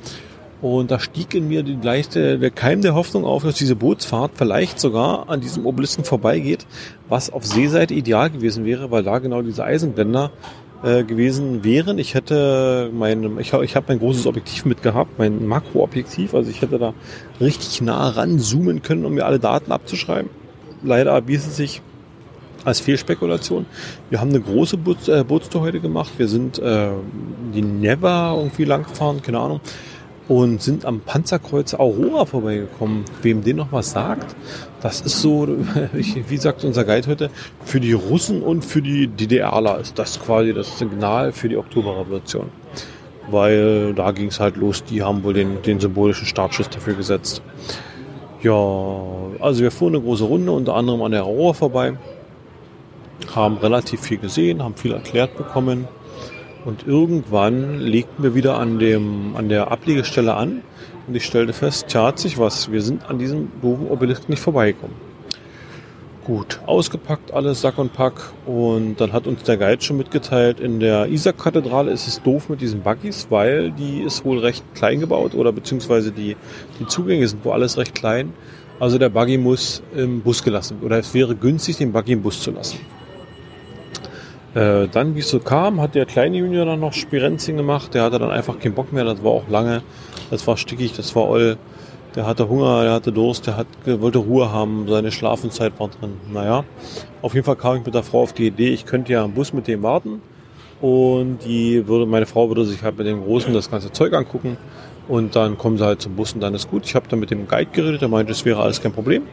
[0.63, 4.31] Und da stieg in mir die leichte, der Keim der Hoffnung auf, dass diese Bootsfahrt
[4.33, 6.65] vielleicht sogar an diesem Obelisken vorbeigeht,
[7.07, 10.31] was auf Seeseite ideal gewesen wäre, weil da genau diese Eisenbänder
[10.83, 11.97] äh, gewesen wären.
[11.99, 16.79] Ich hätte mein, ich, ich habe mein großes Objektiv mitgehabt, mein Makroobjektiv, also ich hätte
[16.79, 16.93] da
[17.39, 20.29] richtig nah ran zoomen können, um mir alle Daten abzuschreiben.
[20.83, 21.81] Leider erwies es sich
[22.63, 23.65] als Fehlspekulation.
[24.09, 26.11] Wir haben eine große Boots, äh, Bootstour heute gemacht.
[26.17, 26.89] Wir sind äh,
[27.53, 29.61] die Never irgendwie lang gefahren, keine Ahnung
[30.31, 33.03] und sind am Panzerkreuz Aurora vorbeigekommen.
[33.21, 34.33] Wem den noch was sagt,
[34.79, 35.45] das ist so,
[35.91, 37.29] wie sagt unser Guide heute,
[37.65, 42.45] für die Russen und für die DDRler ist das quasi das Signal für die Oktoberrevolution.
[43.29, 47.41] Weil da ging es halt los, die haben wohl den, den symbolischen Startschuss dafür gesetzt.
[48.41, 48.53] Ja,
[49.41, 51.97] also wir fuhren eine große Runde, unter anderem an der Aurora vorbei,
[53.35, 55.89] haben relativ viel gesehen, haben viel erklärt bekommen
[56.65, 60.61] und irgendwann legten wir wieder an, dem, an der Ablegestelle an
[61.07, 62.71] und ich stellte fest, tja, hat sich was.
[62.71, 64.95] Wir sind an diesem doofen Obelisk nicht vorbeigekommen.
[66.23, 68.31] Gut, ausgepackt alles, Sack und Pack.
[68.45, 72.61] Und dann hat uns der Guide schon mitgeteilt, in der Isaac-Kathedrale ist es doof mit
[72.61, 76.37] diesen Buggies, weil die ist wohl recht klein gebaut oder beziehungsweise die,
[76.79, 78.33] die Zugänge sind wohl alles recht klein.
[78.79, 82.41] Also der Buggy muss im Bus gelassen oder es wäre günstig, den Buggy im Bus
[82.41, 82.79] zu lassen.
[84.53, 87.93] Äh, dann, wie es so kam, hat der kleine Junior dann noch Spirenzing gemacht.
[87.93, 89.05] Der hatte dann einfach keinen Bock mehr.
[89.05, 89.81] Das war auch lange.
[90.29, 91.57] Das war stickig, das war oll.
[92.15, 94.85] Der hatte Hunger, der hatte Durst, der hat, wollte Ruhe haben.
[94.89, 96.13] Seine Schlafenszeit war drin.
[96.33, 96.65] Naja,
[97.21, 99.31] auf jeden Fall kam ich mit der Frau auf die Idee, ich könnte ja am
[99.33, 100.21] Bus mit dem warten.
[100.81, 104.57] Und die würde, meine Frau würde sich halt mit dem Großen das ganze Zeug angucken.
[105.07, 106.85] Und dann kommen sie halt zum Bus und dann ist gut.
[106.85, 109.23] Ich habe dann mit dem Guide geredet, der meinte, es wäre alles kein Problem.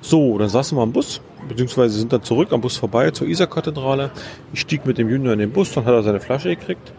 [0.00, 4.10] So, dann saßen wir am Bus beziehungsweise sind dann zurück am Bus vorbei zur Isar-Kathedrale.
[4.52, 6.92] Ich stieg mit dem Junior in den Bus, dann hat er seine Flasche gekriegt.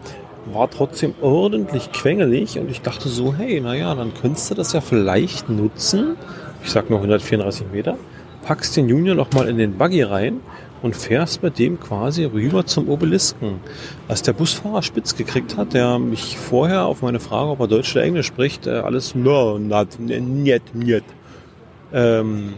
[0.52, 4.80] War trotzdem ordentlich quengelig und ich dachte so, hey, naja, dann könntest du das ja
[4.80, 6.16] vielleicht nutzen.
[6.64, 7.98] Ich sag nur 134 Meter.
[8.42, 10.40] Packst den Junior nochmal in den Buggy rein
[10.82, 13.60] und fährst mit dem quasi rüber zum Obelisken.
[14.06, 17.94] Als der Busfahrer spitz gekriegt hat, der mich vorher auf meine Frage, ob er Deutsch
[17.94, 21.02] oder Englisch spricht, äh, alles no, not, niet, niet,
[21.92, 22.54] ähm,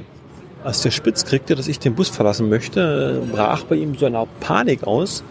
[0.64, 4.26] als der Spitz kriegte, dass ich den Bus verlassen möchte, brach bei ihm so eine
[4.40, 5.24] Panik aus.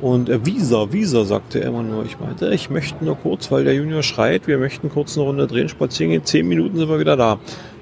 [0.00, 2.04] Und äh, Visa, Visa, sagte er immer nur.
[2.06, 5.46] Ich meinte, ich möchte nur kurz, weil der Junior schreit, wir möchten kurz eine Runde
[5.46, 7.38] drehen, spazieren gehen, zehn Minuten sind wir wieder da.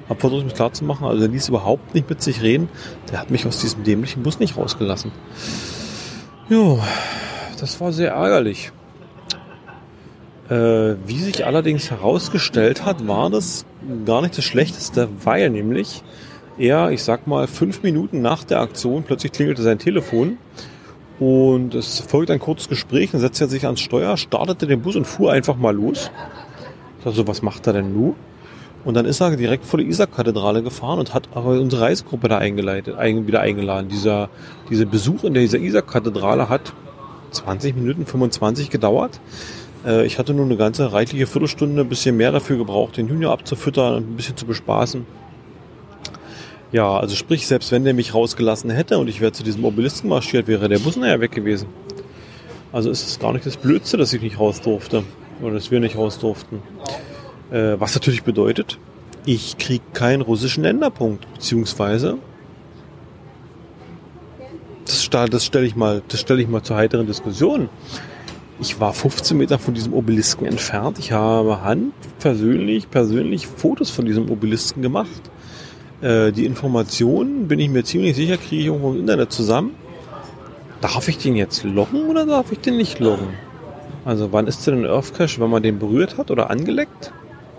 [0.09, 2.68] Hab versucht, mich klar zu machen, also er ließ überhaupt nicht mit sich reden.
[3.12, 5.12] Der hat mich aus diesem dämlichen Bus nicht rausgelassen.
[6.49, 6.80] Jo,
[7.61, 8.72] das war sehr ärgerlich.
[10.49, 13.66] Äh, wie sich allerdings herausgestellt hat, war das
[14.07, 16.03] gar nicht das Schlechteste, weil nämlich
[16.59, 20.38] er, ich sag mal, fünf Minuten nach der Aktion plötzlich klingelte sein Telefon
[21.20, 24.96] und es folgte ein kurzes Gespräch, dann setzte er sich ans Steuer, startete den Bus
[24.96, 26.11] und fuhr einfach mal los.
[27.04, 28.14] Also was macht er denn nun?
[28.84, 32.38] Und dann ist er direkt vor die Isar-Kathedrale gefahren und hat aber unsere Reisegruppe da
[32.38, 33.88] eingeleitet, wieder eingeladen.
[33.88, 34.30] Dieser,
[34.70, 36.72] dieser Besuch in dieser Isar-Kathedrale hat
[37.32, 39.20] 20 Minuten, 25 gedauert.
[39.84, 43.32] Äh, ich hatte nur eine ganze reichliche Viertelstunde, ein bisschen mehr dafür gebraucht, den Junior
[43.32, 45.06] abzufüttern und ein bisschen zu bespaßen.
[46.70, 50.08] Ja, also sprich, selbst wenn der mich rausgelassen hätte und ich wäre zu diesem Obelisken
[50.08, 51.66] marschiert, wäre der Bus nachher weg gewesen.
[52.72, 55.04] Also ist es gar nicht das Blödste, dass ich nicht raus durfte.
[55.40, 56.60] Oder dass wir nicht raus durften.
[57.50, 58.78] Äh, was natürlich bedeutet,
[59.24, 61.32] ich kriege keinen russischen Länderpunkt.
[61.32, 62.18] Beziehungsweise,
[64.84, 67.70] das, das stelle ich mal, das stelle ich mal zur heiteren Diskussion.
[68.60, 70.98] Ich war 15 Meter von diesem Obelisken entfernt.
[70.98, 75.30] Ich habe Hand persönlich, persönlich Fotos von diesem Obelisken gemacht.
[76.01, 79.74] Äh, die Informationen, bin ich mir ziemlich sicher, kriege ich irgendwo im Internet zusammen.
[80.80, 83.34] Darf ich den jetzt loggen oder darf ich den nicht loggen?
[84.05, 87.12] Also wann ist denn ein Earth Cache, wenn man den berührt hat oder angeleckt?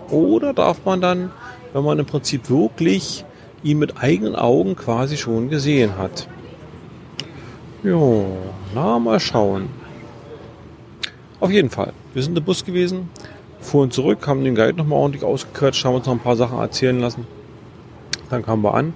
[0.08, 1.30] Oder darf man dann,
[1.74, 3.24] wenn man im Prinzip wirklich
[3.62, 6.26] ihn mit eigenen Augen quasi schon gesehen hat?
[7.82, 8.24] Jo,
[8.74, 9.68] na mal schauen.
[11.40, 11.92] Auf jeden Fall.
[12.14, 13.10] Wir sind im Bus gewesen,
[13.60, 16.98] fuhren zurück, haben den Guide nochmal ordentlich ausgequetscht, haben uns noch ein paar Sachen erzählen
[16.98, 17.26] lassen.
[18.30, 18.94] Dann kamen wir an.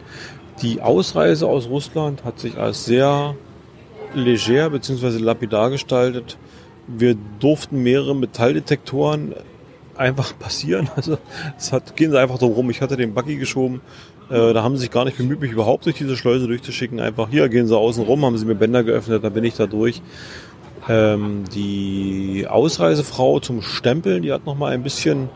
[0.63, 3.35] Die Ausreise aus Russland hat sich als sehr
[4.15, 5.19] leger bzw.
[5.19, 6.39] lapidar gestaltet.
[6.87, 9.35] Wir durften mehrere Metalldetektoren
[9.97, 10.89] einfach passieren.
[10.97, 11.19] Also
[11.59, 12.71] es hat, gehen sie einfach drum rum.
[12.71, 13.81] Ich hatte den Buggy geschoben.
[14.31, 17.01] Äh, da haben sie sich gar nicht bemüht, mich überhaupt durch diese Schleuse durchzuschicken.
[17.01, 19.67] Einfach hier gehen sie außen rum, haben sie mir Bänder geöffnet, da bin ich da
[19.67, 20.01] durch.
[20.89, 25.29] Ähm, die Ausreisefrau zum Stempeln, die hat noch mal ein bisschen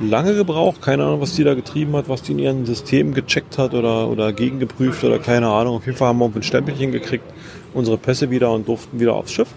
[0.00, 0.82] lange gebraucht.
[0.82, 4.08] Keine Ahnung, was die da getrieben hat, was die in ihren Systemen gecheckt hat oder,
[4.08, 5.76] oder gegengeprüft oder keine Ahnung.
[5.76, 7.24] Auf jeden Fall haben wir ein Stempelchen gekriegt,
[7.74, 9.48] unsere Pässe wieder und durften wieder aufs Schiff.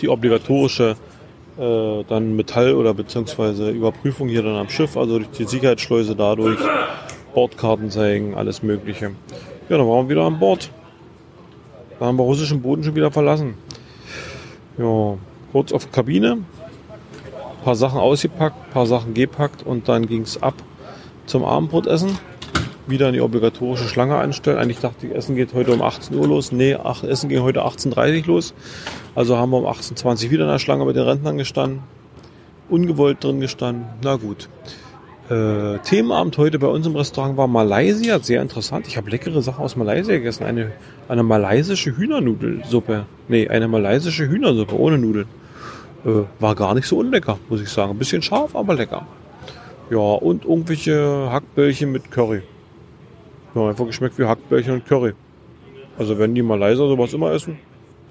[0.00, 0.96] Die obligatorische
[1.58, 6.58] äh, dann Metall- oder beziehungsweise Überprüfung hier dann am Schiff, also durch die Sicherheitsschleuse dadurch,
[7.34, 9.12] Bordkarten zeigen, alles Mögliche.
[9.68, 10.70] Ja, dann waren wir wieder an Bord.
[11.98, 13.54] Da haben wir russischen Boden schon wieder verlassen.
[14.78, 15.18] Ja,
[15.52, 16.38] kurz auf Kabine,
[17.64, 20.54] paar Sachen ausgepackt, paar Sachen gepackt und dann ging es ab
[21.26, 22.18] zum Abendbrotessen.
[22.86, 24.56] Wieder in die obligatorische Schlange anstellen.
[24.56, 26.52] Eigentlich dachte ich, Essen geht heute um 18 Uhr los.
[26.52, 28.54] Nee, ach, Essen ging heute 18.30 Uhr los.
[29.14, 31.80] Also haben wir um 18.20 Uhr wieder in der Schlange mit den Rentnern gestanden.
[32.70, 33.84] Ungewollt drin gestanden.
[34.02, 34.48] Na gut.
[35.28, 38.18] Äh, Themenabend heute bei uns im Restaurant war Malaysia.
[38.20, 38.86] Sehr interessant.
[38.86, 40.44] Ich habe leckere Sachen aus Malaysia gegessen.
[40.44, 40.72] Eine,
[41.08, 43.04] eine malaysische Hühnernudelsuppe.
[43.28, 45.26] Nee, eine malaysische Hühnersuppe ohne Nudeln.
[46.04, 47.92] Äh, war gar nicht so unlecker, muss ich sagen.
[47.92, 49.06] Ein bisschen scharf, aber lecker.
[49.90, 52.42] Ja, und irgendwelche Hackbällchen mit Curry.
[53.54, 55.14] Ja, einfach geschmeckt wie Hackbällchen und Curry.
[55.98, 57.58] Also wenn die Malayser sowas immer essen,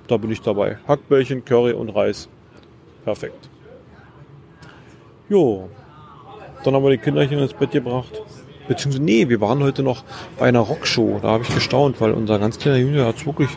[0.07, 0.77] da bin ich dabei.
[0.87, 2.27] Hackbällchen, Curry und Reis.
[3.03, 3.49] Perfekt.
[5.29, 5.69] Jo,
[6.63, 8.21] dann haben wir die Kinderchen ins Bett gebracht.
[8.67, 10.03] Beziehungsweise, nee, wir waren heute noch
[10.37, 11.19] bei einer Rockshow.
[11.21, 13.49] Da habe ich gestaunt, weil unser ganz kleiner Junior hat wirklich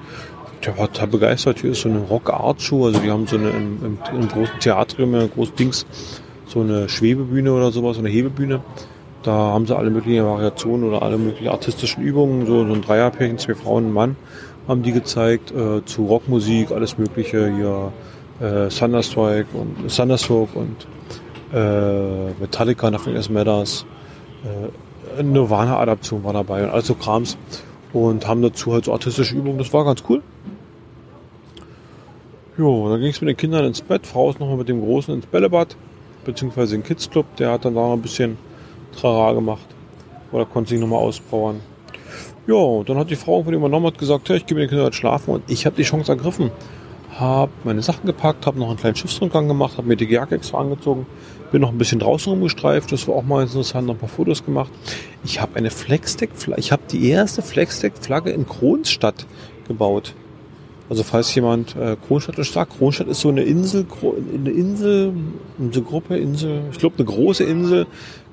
[0.64, 1.60] der war total begeistert.
[1.60, 2.86] Hier ist so eine Rock-Art-Show.
[2.86, 5.86] Also die haben so eine im, im, im großen Theatrium, ein großes Dings,
[6.46, 8.60] so eine Schwebebühne oder sowas, so eine Hebebühne.
[9.22, 13.38] Da haben sie alle möglichen Variationen oder alle möglichen artistischen Übungen, so, so ein Dreierpärchen,
[13.38, 14.16] zwei Frauen, ein Mann,
[14.66, 17.92] haben die gezeigt, äh, zu Rockmusik, alles mögliche, hier
[18.40, 20.86] äh, Thunderstrike und Thunderstroke und
[21.52, 23.84] äh, Metallica, Nothing Else Matters,
[24.44, 27.36] äh, Nirvana-Adaption war dabei und alles so Krams
[27.92, 30.22] und haben dazu halt so artistische Übungen, das war ganz cool.
[32.56, 34.06] Jo, dann ging es mit den Kindern ins Bett.
[34.06, 35.76] Frau ist nochmal mit dem Großen ins Bällebad,
[36.24, 37.24] beziehungsweise den Kids Club.
[37.36, 38.36] Der hat dann da noch ein bisschen
[38.94, 39.66] Trara gemacht.
[40.32, 41.60] Oder konnte sich nochmal auspowern.
[42.46, 44.86] Ja, dann hat die Frau von ihm übernommen und gesagt, hey, ich gebe den Kindern
[44.86, 45.34] jetzt schlafen.
[45.34, 46.50] Und ich habe die Chance ergriffen.
[47.20, 50.58] Habe meine Sachen gepackt, habe noch einen kleinen Schiffsrundgang gemacht, habe mir die Jacke extra
[50.58, 51.06] angezogen,
[51.52, 52.90] bin noch ein bisschen draußen rumgestreift.
[52.90, 54.72] Das war auch mal interessant, noch ein paar Fotos gemacht.
[55.22, 59.26] Ich habe eine Flexdeck, ich habe die erste Flexdeck-Flagge in Kronstadt
[59.68, 60.14] gebaut.
[60.88, 62.70] Also falls jemand äh, Kronstadt ist stark.
[62.70, 63.86] Kronstadt ist so eine Insel,
[64.34, 65.12] eine Insel,
[65.58, 67.86] eine Gruppe, Insel, ich glaube eine große Insel,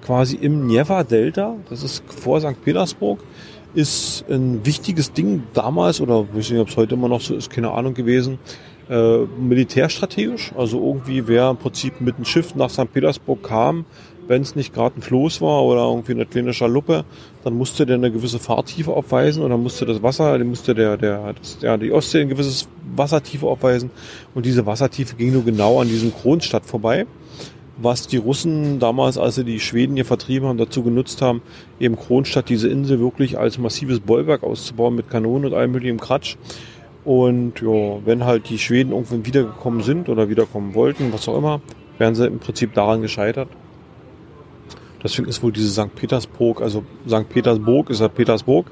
[0.04, 1.56] quasi im Neva-Delta.
[1.70, 2.64] Das ist vor St.
[2.64, 3.20] Petersburg.
[3.76, 7.36] Ist ein wichtiges Ding damals, oder ich weiß nicht, ob es heute immer noch so
[7.36, 8.40] ist, keine Ahnung gewesen,
[8.90, 10.54] äh, militärstrategisch.
[10.58, 12.92] Also irgendwie, wer im Prinzip mit dem Schiff nach St.
[12.94, 13.86] Petersburg kam,
[14.28, 17.06] wenn es nicht gerade ein Floß war oder irgendwie eine kleine Schaluppe,
[17.44, 20.98] dann musste der eine gewisse Fahrtiefe aufweisen und dann musste das Wasser, dann musste der,
[20.98, 23.90] der, das, ja, die Ostsee ein gewisses Wassertiefe aufweisen
[24.36, 27.06] und diese Wassertiefe ging nur genau an diesem Kronstadt vorbei.
[27.80, 31.44] Was die Russen damals, als sie die Schweden hier vertrieben haben, dazu genutzt haben,
[31.80, 36.38] eben Kronstadt, diese Insel wirklich als massives Bollwerk auszubauen mit Kanonen und allem möglichen Kratsch.
[37.08, 41.62] Und ja, wenn halt die Schweden irgendwann wiedergekommen sind oder wiederkommen wollten, was auch immer,
[41.98, 43.48] wären sie im Prinzip daran gescheitert.
[45.02, 45.96] Deswegen ist wohl diese St.
[45.96, 47.30] Petersburg, also St.
[47.30, 48.70] Petersburg ist ja Petersburg,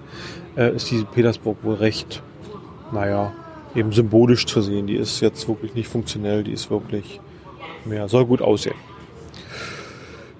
[0.58, 2.22] äh, ist diese Petersburg wohl recht,
[2.92, 3.32] naja,
[3.74, 4.86] eben symbolisch zu sehen.
[4.86, 7.22] Die ist jetzt wirklich nicht funktionell, die ist wirklich
[7.86, 8.76] mehr, soll gut aussehen.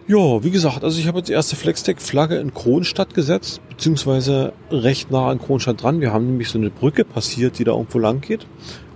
[0.08, 5.10] Ja, wie gesagt, also ich habe jetzt die erste Flextech-Flagge in Kronstadt gesetzt, beziehungsweise recht
[5.10, 6.00] nah an Kronstadt dran.
[6.00, 8.46] Wir haben nämlich so eine Brücke passiert, die da irgendwo lang geht.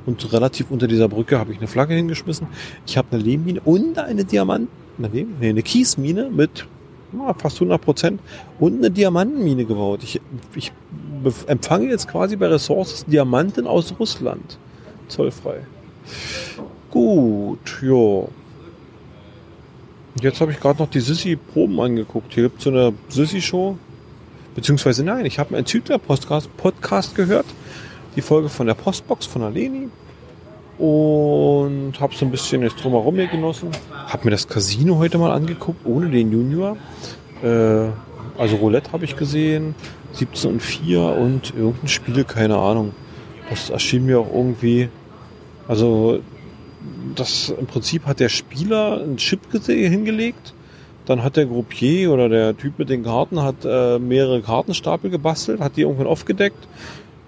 [0.06, 2.46] Und relativ unter dieser Brücke habe ich eine Flagge hingeschmissen.
[2.86, 6.68] Ich habe eine Lehmmine und eine Diamant, nee, eine Kiesmine mit
[7.12, 8.22] ja, fast 100 Prozent
[8.60, 10.02] und eine Diamantenmine gebaut.
[10.04, 10.22] Ich,
[10.56, 10.72] ich
[11.48, 14.60] empfange jetzt quasi bei Ressources Diamanten aus Russland.
[15.08, 15.62] Zollfrei.
[16.92, 18.28] Gut, ja.
[20.16, 22.34] Jetzt habe ich gerade noch die Sissy-Proben angeguckt.
[22.34, 23.78] Hier gibt es so eine Sissy-Show.
[24.56, 27.46] Beziehungsweise nein, ich habe einen Zügler-Podcast gehört.
[28.16, 29.88] Die Folge von der Postbox von der Leni.
[30.78, 33.70] Und habe so ein bisschen jetzt drumherum hier genossen.
[33.92, 36.78] Habe mir das Casino heute mal angeguckt, ohne den Junior.
[37.44, 37.90] Äh,
[38.38, 39.76] also Roulette habe ich gesehen.
[40.14, 42.94] 17 und 4 und irgendein Spiel, keine Ahnung.
[43.50, 44.90] Das erschien mir auch irgendwie.
[45.68, 46.20] Also
[47.16, 50.54] das im Prinzip hat der Spieler einen Chip hingelegt.
[51.06, 55.60] Dann hat der Groupier oder der Typ mit den Karten hat äh, mehrere Kartenstapel gebastelt,
[55.60, 56.68] hat die irgendwann aufgedeckt.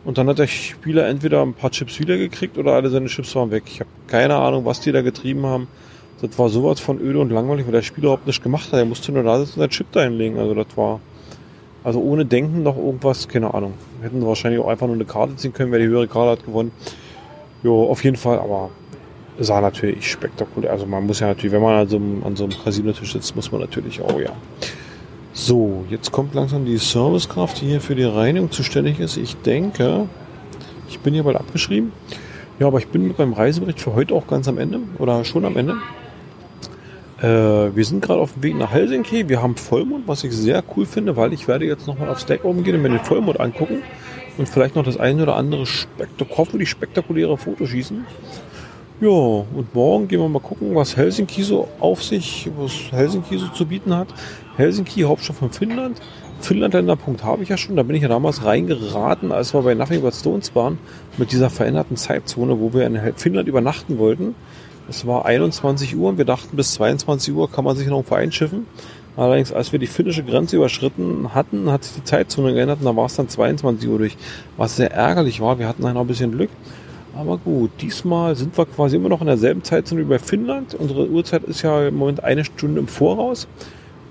[0.04, 3.52] Und dann hat der Spieler entweder ein paar Chips wiedergekriegt oder alle seine Chips waren
[3.52, 3.64] weg.
[3.68, 5.68] Ich habe keine Ahnung, was die da getrieben haben.
[6.22, 8.80] Das war sowas von öde und langweilig, weil der Spieler überhaupt nichts gemacht hat.
[8.80, 10.38] Er musste nur da sitzen und seinen Chip da hinlegen.
[10.38, 11.00] Also das war,
[11.84, 13.74] also ohne Denken noch irgendwas, keine Ahnung.
[14.02, 16.72] Hätten wahrscheinlich auch einfach nur eine Karte ziehen können, wer die höhere Karte hat gewonnen.
[17.64, 18.70] Jo, auf jeden Fall, aber
[19.44, 20.72] sah natürlich spektakulär.
[20.72, 23.36] Also man muss ja natürlich, wenn man an so einem, an so einem Casino-Tisch sitzt,
[23.36, 24.32] muss man natürlich auch, ja.
[25.34, 29.18] So, jetzt kommt langsam die Servicekraft, die hier für die Reinigung zuständig ist.
[29.18, 30.08] Ich denke,
[30.90, 31.94] ich bin hier bald abgeschrieben.
[32.60, 35.46] Ja, aber ich bin mit meinem Reisebericht für heute auch ganz am Ende oder schon
[35.46, 35.78] am Ende.
[37.20, 39.30] Äh, wir sind gerade auf dem Weg nach Helsinki.
[39.30, 42.44] Wir haben Vollmond, was ich sehr cool finde, weil ich werde jetzt nochmal auf Stack
[42.44, 43.82] oben gehen und mir den Vollmond angucken
[44.38, 48.06] und vielleicht noch das eine oder andere spektak hoffentlich spektakuläre Foto schießen.
[49.02, 53.48] Ja, und morgen gehen wir mal gucken, was Helsinki so auf sich, was Helsinki so
[53.48, 54.10] zu bieten hat.
[54.58, 56.00] Helsinki, Hauptstadt von Finnland.
[56.40, 57.76] Finnlandländer.punkt habe ich ja schon.
[57.76, 60.78] Da bin ich ja damals reingeraten, als wir bei Nothing But Stones waren,
[61.18, 64.36] mit dieser veränderten Zeitzone, wo wir in Finnland übernachten wollten.
[64.88, 68.14] Es war 21 Uhr und wir dachten, bis 22 Uhr kann man sich noch irgendwo
[68.14, 68.68] einschiffen.
[69.18, 72.96] Allerdings, als wir die finnische Grenze überschritten hatten, hat sich die Zeitzone geändert und da
[72.96, 74.16] war es dann 22 Uhr durch,
[74.58, 75.58] was sehr ärgerlich war.
[75.58, 76.52] Wir hatten dann noch ein bisschen Glück.
[77.16, 80.76] Aber gut, diesmal sind wir quasi immer noch in derselben Zeitzone wie bei Finnland.
[80.76, 83.48] Unsere Uhrzeit ist ja im Moment eine Stunde im Voraus.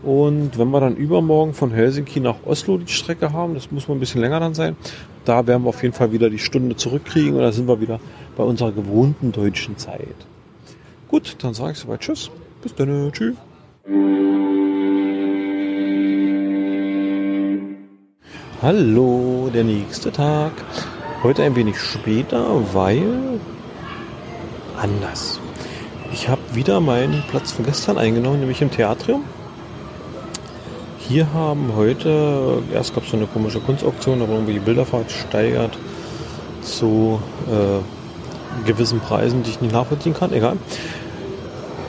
[0.03, 3.95] Und wenn wir dann übermorgen von Helsinki nach Oslo die Strecke haben, das muss mal
[3.95, 4.77] ein bisschen länger dann sein,
[5.25, 8.01] da werden wir auf jeden Fall wieder die Stunde zurückkriegen und da sind wir wieder
[8.37, 10.17] bei unserer gewohnten deutschen Zeit.
[11.09, 12.31] Gut, dann sage ich soweit Tschüss.
[12.63, 13.13] Bis dann.
[13.13, 13.35] Tschüss.
[18.63, 20.53] Hallo, der nächste Tag.
[21.23, 23.39] Heute ein wenig später, weil
[24.81, 25.39] anders.
[26.14, 29.23] Ich habe wieder meinen Platz von gestern eingenommen, nämlich im Theatrium.
[30.99, 35.77] Hier haben heute, erst gab es so eine komische Kunstauktion, da wurden die Bilderfahrt steigert
[36.62, 40.33] zu äh, gewissen Preisen, die ich nicht nachvollziehen kann.
[40.33, 40.57] Egal.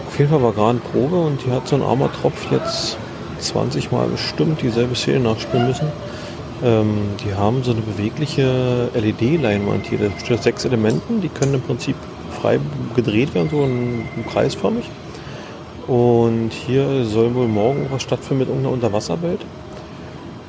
[0.10, 2.98] Auf jeden Fall war gerade Probe und die hat so ein armer Tropf jetzt
[3.40, 5.88] 20 Mal bestimmt dieselbe Szene nachspielen müssen.
[6.64, 10.00] Ähm, die haben so eine bewegliche LED-Leinwand hier.
[10.00, 11.96] Das besteht aus sechs Elementen, die können im Prinzip
[12.42, 12.60] frei
[12.96, 14.86] gedreht werden, so in, in kreisförmig.
[15.88, 19.42] Und hier soll wohl morgen was stattfinden mit irgendeiner Unterwasserwelt.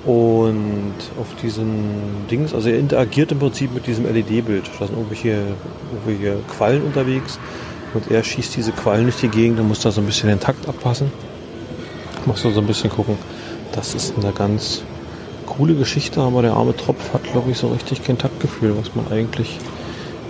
[0.05, 4.69] Und auf diesen Dings, also er interagiert im Prinzip mit diesem LED-Bild.
[4.79, 5.39] Da sind irgendwelche,
[5.93, 7.39] irgendwelche Quallen unterwegs
[7.95, 10.41] und er schießt diese Quallen durch die Gegend und muss da so ein bisschen den
[10.41, 11.13] Takt abpassen.
[12.27, 13.17] Muss da so ein bisschen gucken.
[13.73, 14.83] Das ist eine ganz
[15.43, 19.11] coole Geschichte, aber der arme Tropf hat, glaube ich, so richtig kein Taktgefühl, was man
[19.11, 19.59] eigentlich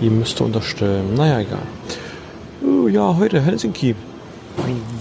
[0.01, 1.13] ihm müsste unterstellen.
[1.15, 1.63] Naja, egal.
[2.65, 3.95] Oh, ja, heute Helsinki.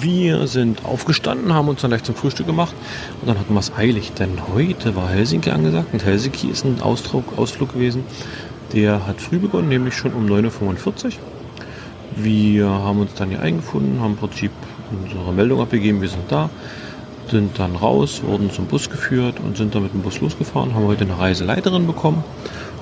[0.00, 2.74] Wir sind aufgestanden, haben uns dann gleich zum Frühstück gemacht
[3.20, 6.80] und dann hatten wir es eilig, denn heute war Helsinki angesagt und Helsinki ist ein
[6.80, 8.04] Ausdruck, Ausflug gewesen,
[8.72, 11.12] der hat früh begonnen, nämlich schon um 9.45 Uhr.
[12.16, 14.52] Wir haben uns dann hier eingefunden, haben im Prinzip
[14.90, 16.48] unsere Meldung abgegeben, wir sind da
[17.30, 20.86] sind dann raus, wurden zum Bus geführt und sind dann mit dem Bus losgefahren, haben
[20.86, 22.24] heute eine Reiseleiterin bekommen,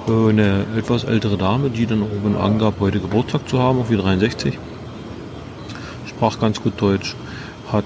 [0.08, 3.96] äh, eine etwas ältere Dame, die dann oben angab, heute Geburtstag zu haben, auf wie
[3.96, 4.58] 63.
[6.06, 7.14] Sprach ganz gut Deutsch,
[7.72, 7.84] hat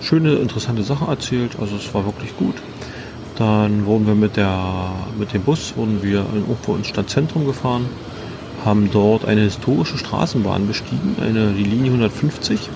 [0.00, 2.54] schöne, interessante Sachen erzählt, also es war wirklich gut.
[3.36, 7.86] Dann wurden wir mit, der, mit dem Bus wurden wir irgendwo ins Stadtzentrum gefahren,
[8.64, 12.70] haben dort eine historische Straßenbahn bestiegen, eine, die Linie 150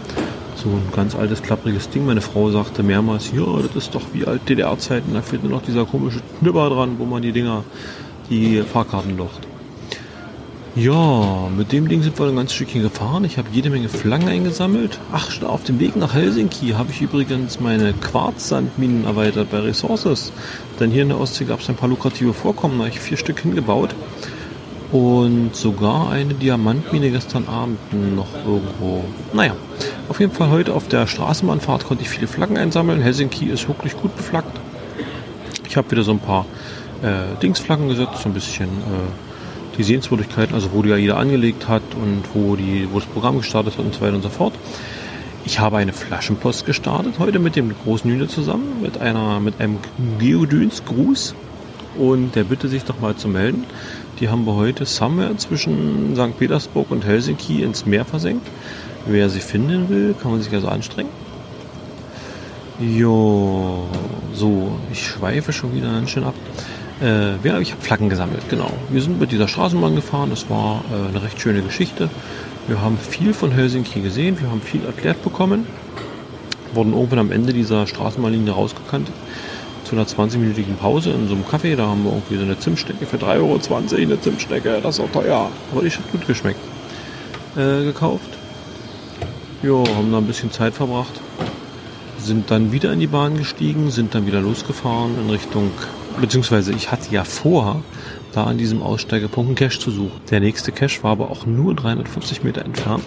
[0.61, 2.07] so ein ganz altes, klappriges Ding.
[2.07, 5.63] Meine Frau sagte mehrmals, ja, das ist doch wie alt DDR-Zeiten, da fehlt nur noch
[5.63, 7.65] dieser komische Knüpper dran, wo man die Dinger,
[8.29, 9.41] die Fahrkarten locht.
[10.77, 13.25] Ja, mit dem Ding sind wir ein ganz Stückchen gefahren.
[13.25, 15.01] Ich habe jede Menge Flaggen eingesammelt.
[15.13, 20.31] Ach, auf dem Weg nach Helsinki habe ich übrigens meine Quarzsandminen erweitert bei Resources.
[20.79, 22.79] Denn hier in der Ostsee gab es ein paar lukrative Vorkommen.
[22.79, 23.97] Da habe ich vier Stück hingebaut.
[24.93, 27.79] Und sogar eine Diamantmine gestern Abend
[28.17, 29.05] noch irgendwo.
[29.33, 29.55] Naja,
[30.09, 33.01] auf jeden Fall heute auf der Straßenbahnfahrt konnte ich viele Flaggen einsammeln.
[33.01, 34.59] Helsinki ist wirklich gut beflaggt.
[35.69, 36.47] Ich habe wieder so ein paar
[37.03, 41.69] äh, Dingsflaggen gesetzt, so ein bisschen äh, die Sehenswürdigkeiten, also wo die ja jeder angelegt
[41.69, 44.55] hat und wo, die, wo das Programm gestartet hat und so weiter und so fort.
[45.45, 49.79] Ich habe eine Flaschenpost gestartet heute mit dem großen Jünger zusammen, mit, einer, mit einem
[50.19, 51.35] Geodüns-Gruß
[51.99, 53.65] und der bitte sich doch mal zu melden.
[54.21, 56.39] Die haben wir heute somewhere zwischen St.
[56.39, 58.47] Petersburg und Helsinki ins Meer versenkt.
[59.07, 61.09] Wer sie finden will, kann man sich also anstrengen.
[62.79, 63.87] Jo,
[64.35, 66.35] so, ich schweife schon wieder ganz schön ab.
[67.03, 68.71] Äh, ja, ich habe Flaggen gesammelt, genau.
[68.91, 72.11] Wir sind mit dieser Straßenbahn gefahren, es war äh, eine recht schöne Geschichte.
[72.69, 75.67] Wir haben viel von Helsinki gesehen, wir haben viel erklärt bekommen,
[76.75, 79.11] wurden irgendwann am Ende dieser Straßenbahnlinie rausgekannt
[79.91, 81.75] zu einer 20-minütigen Pause in so einem Café.
[81.75, 83.59] Da haben wir irgendwie so eine Zimtstecke für 3,20 Euro,
[83.97, 85.51] eine Zimtstecke, das ist auch teuer.
[85.73, 86.61] Aber die hat gut geschmeckt.
[87.57, 88.31] Äh, gekauft.
[89.65, 91.21] Jo, haben da ein bisschen Zeit verbracht.
[92.19, 95.73] Sind dann wieder in die Bahn gestiegen, sind dann wieder losgefahren in Richtung,
[96.21, 97.83] beziehungsweise ich hatte ja vor,
[98.33, 100.21] da an diesem Aussteigepunkt einen Cache zu suchen.
[100.31, 103.07] Der nächste Cache war aber auch nur 350 Meter entfernt.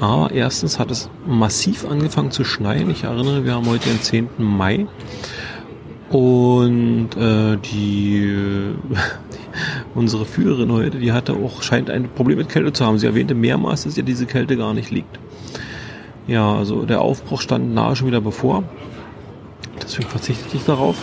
[0.00, 2.90] Aber erstens hat es massiv angefangen zu schneien.
[2.90, 4.28] Ich erinnere, wir haben heute den 10.
[4.38, 4.86] Mai.
[6.10, 8.74] Und äh, die,
[9.94, 12.98] unsere Führerin heute, die hatte auch, scheint ein Problem mit Kälte zu haben.
[12.98, 15.18] Sie erwähnte mehrmals, dass ihr diese Kälte gar nicht liegt.
[16.26, 18.64] Ja, also der Aufbruch stand nahe schon wieder bevor.
[19.80, 20.96] Deswegen verzichte ich darauf.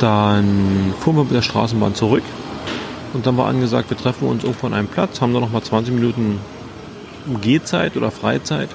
[0.00, 2.24] Dann fuhren wir mit der Straßenbahn zurück.
[3.12, 5.62] Und dann war angesagt, wir treffen uns irgendwo an einem Platz, haben da noch mal
[5.62, 6.38] 20 Minuten
[7.40, 8.70] Gehzeit oder Freizeit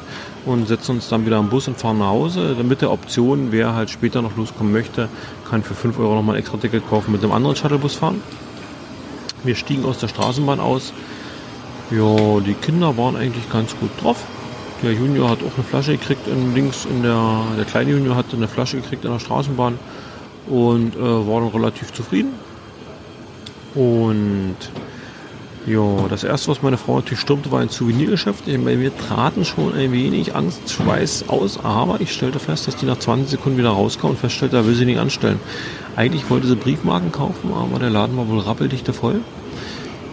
[0.46, 2.56] und setzen uns dann wieder am Bus und fahren nach Hause.
[2.64, 5.10] Mit der Option, wer halt später noch loskommen möchte,
[5.50, 8.22] kann für 5 Euro nochmal ein extra Ticket kaufen, mit einem anderen Shuttlebus fahren.
[9.44, 10.94] Wir stiegen aus der Straßenbahn aus.
[11.92, 14.24] Ja, die Kinder waren eigentlich ganz gut drauf.
[14.84, 18.26] Der Junior hat auch eine Flasche gekriegt in links in der, der kleine Junior hat
[18.34, 19.80] eine Flasche gekriegt in der Straßenbahn
[20.48, 22.34] und äh, war dann relativ zufrieden.
[23.74, 24.58] Und
[25.68, 28.46] ja, das erste, was meine Frau natürlich stürmte, war ein Souvenirgeschäft.
[28.46, 32.86] Bei mir traten schon ein wenig Angst, Schweiß aus, aber ich stellte fest, dass die
[32.86, 35.40] nach 20 Sekunden wieder rauskam und feststellte, da will sie nicht anstellen.
[35.96, 39.22] Eigentlich wollte sie Briefmarken kaufen, aber der Laden war wohl rappeldichte voll.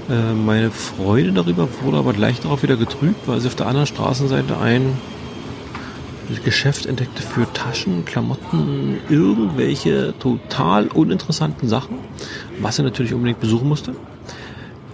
[0.09, 3.87] Äh, meine Freude darüber wurde aber gleich darauf wieder getrübt, weil sie auf der anderen
[3.87, 4.97] Straßenseite ein
[6.45, 11.99] Geschäft entdeckte für Taschen, Klamotten, irgendwelche total uninteressanten Sachen,
[12.59, 13.95] was er natürlich unbedingt besuchen musste.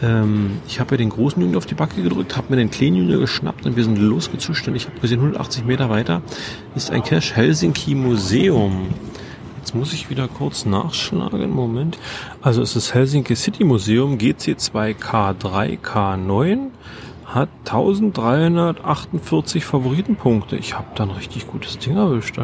[0.03, 2.97] Ähm, ich habe ja den großen Junior auf die Backe gedrückt, habe mir den kleinen
[2.97, 4.67] Junior geschnappt und wir sind losgezuscht.
[4.69, 6.23] Und ich habe gesehen, 180 Meter weiter
[6.75, 8.89] ist ein Cache Helsinki Museum.
[9.59, 11.51] Jetzt muss ich wieder kurz nachschlagen.
[11.51, 11.99] Moment.
[12.41, 16.71] Also es ist Helsinki City Museum GC2K3K9
[17.27, 20.57] hat 1348 Favoritenpunkte.
[20.57, 22.39] Ich habe da ein richtig gutes Ding erwischt.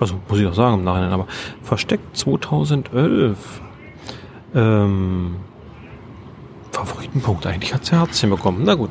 [0.00, 1.26] Also muss ich auch sagen im Nachhinein, aber
[1.62, 3.60] versteckt 2011.
[4.56, 5.36] Ähm,
[6.74, 7.46] Favoritenpunkt.
[7.46, 8.62] Eigentlich hat's ja Herzchen bekommen.
[8.64, 8.90] Na gut.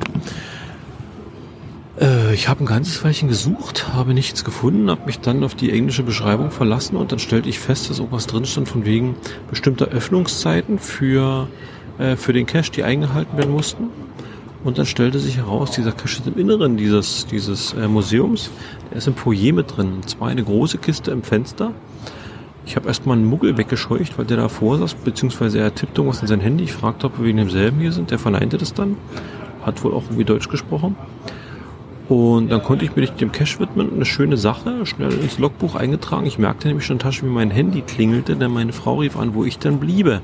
[2.00, 5.70] Äh, ich habe ein ganzes Weilchen gesucht, habe nichts gefunden, habe mich dann auf die
[5.70, 9.16] englische Beschreibung verlassen und dann stellte ich fest, dass irgendwas drin stand von wegen
[9.48, 11.48] bestimmter Öffnungszeiten für,
[11.98, 13.90] äh, für den Cache, die eingehalten werden mussten.
[14.64, 18.50] Und dann stellte sich heraus, dieser Cache ist im Inneren dieses, dieses äh, Museums.
[18.90, 19.92] Der ist im Foyer mit drin.
[19.96, 21.72] Und zwar eine große Kiste im Fenster
[22.66, 26.28] ich habe erstmal einen Muggel weggescheucht, weil der davor saß, beziehungsweise er tippte irgendwas in
[26.28, 26.64] sein Handy.
[26.64, 28.10] Ich fragte, ob wir wegen demselben hier sind.
[28.10, 28.96] Der verneinte das dann.
[29.62, 30.96] Hat wohl auch irgendwie Deutsch gesprochen.
[32.08, 33.92] Und dann konnte ich mich dem Cash widmen.
[33.94, 36.26] Eine schöne Sache, schnell ins Logbuch eingetragen.
[36.26, 39.16] Ich merkte nämlich schon in der Tasche, wie mein Handy klingelte, denn meine Frau rief
[39.16, 40.20] an, wo ich dann bliebe.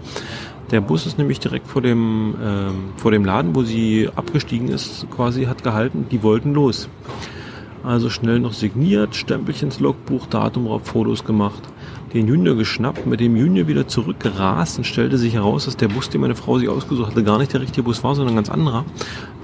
[0.71, 5.07] Der Bus ist nämlich direkt vor dem, ähm, vor dem Laden, wo sie abgestiegen ist,
[5.11, 6.07] quasi hat gehalten.
[6.11, 6.89] Die wollten los.
[7.83, 11.63] Also schnell noch signiert, Stempelchen ins Logbuch, Datum drauf, Fotos gemacht
[12.13, 16.11] den Junior geschnappt, mit dem Junior wieder zurückgerast und stellte sich heraus, dass der Bus,
[16.11, 18.51] den meine Frau sich ausgesucht hatte, gar nicht der richtige Bus war, sondern ein ganz
[18.51, 18.85] anderer.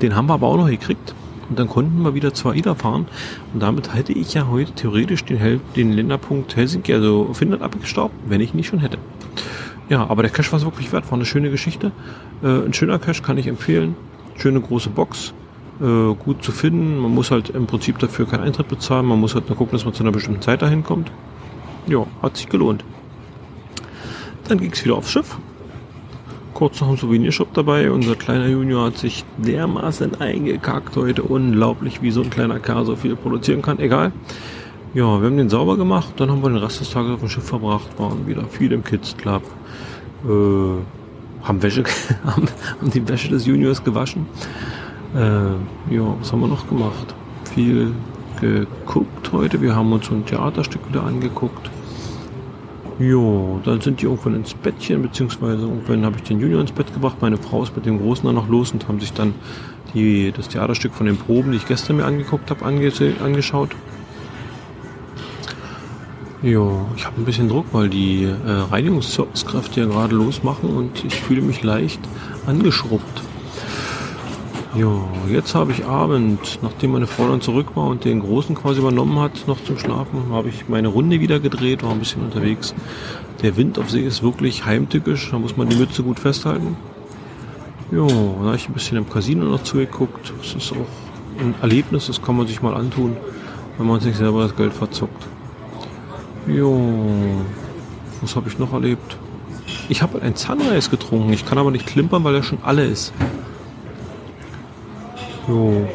[0.03, 1.15] Den haben wir aber auch noch gekriegt.
[1.49, 3.07] Und dann konnten wir wieder zur AIDA fahren.
[3.55, 8.15] Und damit hätte ich ja heute theoretisch den, Hel den Länderpunkt Helsinki, also Finnland abgestaubt,
[8.27, 8.99] wenn ich nicht schon hätte.
[9.89, 11.09] Ja, aber der Cash war es wirklich wert.
[11.09, 11.93] War eine schöne Geschichte.
[12.43, 13.95] Äh, ein schöner Cash kann ich empfehlen.
[14.35, 15.33] Schöne große Box.
[15.81, 16.99] Äh, gut zu finden.
[16.99, 19.07] Man muss halt im Prinzip dafür keinen Eintritt bezahlen.
[19.07, 21.13] Man muss halt nur gucken, dass man zu einer bestimmten Zeit dahin kommt
[21.87, 22.85] ja, hat sich gelohnt.
[24.49, 25.39] Dann ging es wieder aufs Schiff.
[26.55, 27.91] Kurz noch ein Souvenirshop dabei.
[27.91, 31.23] Unser kleiner Junior hat sich dermaßen eingekackt heute.
[31.23, 33.79] Unglaublich, wie so ein kleiner Kerl so viel produzieren kann.
[33.79, 34.13] Egal.
[34.95, 36.15] Ja, wir haben den sauber gemacht.
[36.17, 37.99] Dann haben wir den Rest des Tages auf dem Schiff verbracht.
[37.99, 39.43] Waren wieder viel im Kids Club.
[40.25, 41.85] Äh, haben Wäsche,
[42.25, 42.49] haben,
[42.81, 44.27] haben die Wäsche des Juniors gewaschen.
[45.15, 47.15] Äh, ja, was haben wir noch gemacht?
[47.55, 47.93] Viel
[48.41, 49.61] geguckt heute.
[49.61, 51.71] Wir haben uns so ein Theaterstück wieder angeguckt.
[52.99, 56.93] Jo, dann sind die irgendwann ins Bettchen, beziehungsweise irgendwann habe ich den Junior ins Bett
[56.95, 57.17] gebracht.
[57.21, 59.35] Meine Frau ist mit dem Großen dann noch los und haben sich dann
[59.93, 62.91] die, das Theaterstück von den Proben, die ich gestern mir angeguckt habe, ange
[63.23, 63.71] angeschaut.
[66.43, 71.15] Jo, ich habe ein bisschen Druck, weil die äh, Reinigungskräfte ja gerade losmachen und ich
[71.15, 72.01] fühle mich leicht
[72.47, 73.26] angeschrubbt.
[74.77, 78.81] Jo, jetzt habe ich Abend, nachdem meine Frau dann zurück war und den Großen quasi
[78.81, 82.75] übernommen hat, noch zum Schlafen, habe ich meine Runde wieder gedreht, war ein bisschen unterwegs.
[83.41, 86.77] Der Wind auf See ist wirklich heimtückisch, da muss man die Mütze gut festhalten.
[87.91, 90.35] Jo, dann habe ich ein bisschen im Casino noch zugeguckt.
[90.39, 93.17] Das ist auch ein Erlebnis, das kann man sich mal antun,
[93.79, 95.27] wenn man sich selber das Geld verzockt.
[96.47, 96.79] Jo,
[98.21, 99.17] was habe ich noch erlebt?
[99.89, 103.15] Ich habe ein Sunrise getrunken, ich kann aber nicht klimpern, weil er schon alle ist.
[105.49, 105.87] Jo,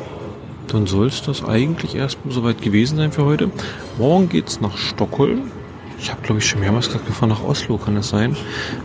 [0.68, 3.52] dann soll es das eigentlich erstmal soweit gewesen sein für heute.
[3.98, 5.52] Morgen geht's nach Stockholm.
[6.00, 8.38] Ich habe, glaube ich, schon mehrmals gesagt, wir fahren nach Oslo, kann es sein?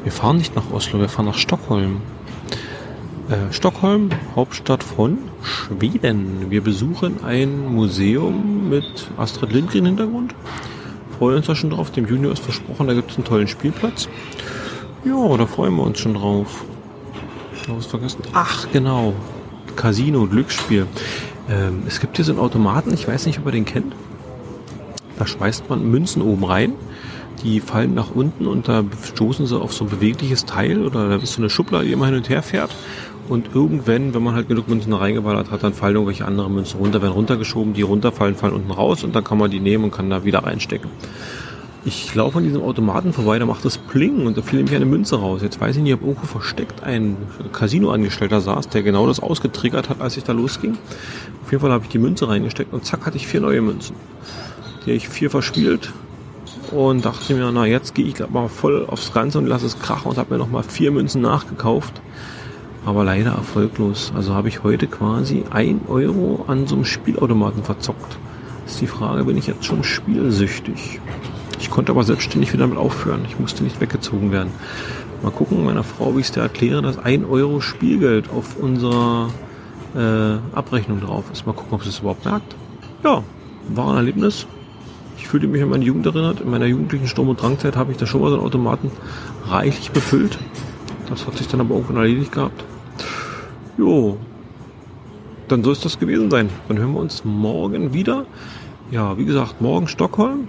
[0.03, 2.01] Wir fahren nicht nach Oslo, wir fahren nach Stockholm.
[3.29, 6.51] Äh, Stockholm, Hauptstadt von Schweden.
[6.51, 10.35] Wir besuchen ein Museum mit Astrid Lindgren Hintergrund.
[11.19, 11.91] Freuen uns da schon drauf.
[11.93, 14.09] Dem Junior ist versprochen, da gibt es einen tollen Spielplatz.
[15.05, 16.65] Ja, da freuen wir uns schon drauf.
[17.69, 18.23] Was vergessen?
[18.33, 19.15] Ach, genau.
[19.77, 20.87] Casino, Glücksspiel.
[21.49, 23.95] Ähm, es gibt hier so einen Automaten, ich weiß nicht, ob ihr den kennt.
[25.19, 26.73] Da schmeißt man Münzen oben rein.
[27.43, 31.17] Die fallen nach unten und da stoßen sie auf so ein bewegliches Teil oder da
[31.17, 32.75] ist so eine Schublade, die immer hin und her fährt.
[33.29, 37.03] Und irgendwann, wenn man halt genug Münzen reingeballert hat, dann fallen irgendwelche andere Münzen runter,
[37.03, 40.09] werden runtergeschoben, die runterfallen, fallen unten raus und dann kann man die nehmen und kann
[40.09, 40.91] da wieder reinstecken.
[41.87, 44.87] Ich laufe an diesem Automaten vorbei, da macht das Pling und da fiel nämlich eine
[44.87, 45.41] Münze raus.
[45.43, 47.17] Jetzt weiß ich nicht, ob irgendwo versteckt ein
[47.53, 50.77] Casino-Angestellter saß, der genau das ausgetriggert hat, als ich da losging.
[51.45, 53.95] Auf jeden Fall habe ich die Münze reingesteckt und zack hatte ich vier neue Münzen.
[54.81, 55.93] Die habe ich vier verspielt
[56.73, 60.11] und dachte mir, na jetzt gehe ich mal voll aufs Ganze und lasse es krachen
[60.11, 62.03] und habe mir nochmal vier Münzen nachgekauft.
[62.85, 64.13] Aber leider erfolglos.
[64.17, 68.19] Also habe ich heute quasi ein Euro an so einem Spielautomaten verzockt.
[68.67, 71.01] Ist die Frage, bin ich jetzt schon spielsüchtig?
[71.59, 73.25] Ich konnte aber selbstständig wieder damit aufhören.
[73.29, 74.51] Ich musste nicht weggezogen werden.
[75.23, 79.31] Mal gucken, meiner Frau, wie ich es dir erkläre, dass ein Euro Spielgeld auf unserer
[79.95, 81.47] äh, Abrechnung drauf ist.
[81.47, 82.55] Mal gucken, ob sie es überhaupt merkt.
[83.03, 83.23] Ja,
[83.69, 84.47] war ein Erlebnis.
[85.17, 86.41] Ich fühlte mich an meine Jugend erinnert.
[86.41, 88.91] In meiner jugendlichen Sturm- und Drangzeit habe ich da schon mal so einen Automaten
[89.47, 90.39] reichlich befüllt.
[91.09, 92.65] Das hat sich dann aber irgendwann erledigt gehabt.
[93.79, 94.19] Jo,
[95.49, 96.51] dann soll es das gewesen sein.
[96.69, 98.27] Dann hören wir uns morgen wieder.
[98.91, 100.49] Ja, wie gesagt, morgen Stockholm.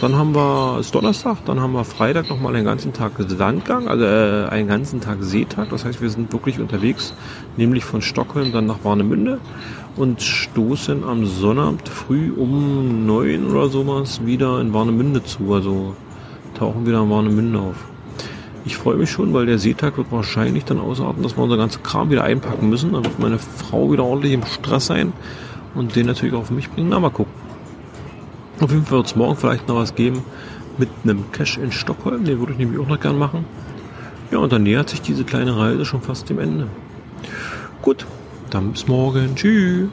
[0.00, 4.04] Dann haben wir es Donnerstag, dann haben wir Freitag nochmal einen ganzen Tag Sandgang, also
[4.04, 5.70] äh, einen ganzen Tag Seetag.
[5.70, 7.14] Das heißt, wir sind wirklich unterwegs,
[7.56, 9.38] nämlich von Stockholm dann nach Warnemünde
[9.96, 15.54] und stoßen am Sonnabend früh um neun oder sowas wieder in Warnemünde zu.
[15.54, 15.94] Also
[16.58, 17.76] tauchen wieder in Warnemünde auf.
[18.66, 21.82] Ich freue mich schon, weil der Seetag wird wahrscheinlich dann ausarten, dass wir unser ganzen
[21.82, 22.92] Kram wieder einpacken müssen.
[22.92, 25.12] Dann wird meine Frau wieder ordentlich im Stress sein
[25.74, 26.88] und den natürlich auch auf mich bringen.
[26.88, 27.43] Mal gucken.
[28.60, 30.22] Auf jeden Fall wird es morgen vielleicht noch was geben
[30.78, 32.24] mit einem Cash in Stockholm.
[32.24, 33.44] Den würde ich nämlich auch noch gern machen.
[34.30, 36.68] Ja, und dann nähert sich diese kleine Reise schon fast dem Ende.
[37.82, 38.06] Gut,
[38.50, 39.34] dann bis morgen.
[39.34, 39.88] Tschüss.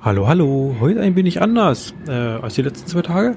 [0.00, 0.76] Hallo, hallo.
[0.80, 3.36] Heute ein wenig anders äh, als die letzten zwei Tage.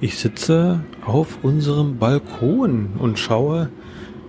[0.00, 3.70] Ich sitze auf unserem Balkon und schaue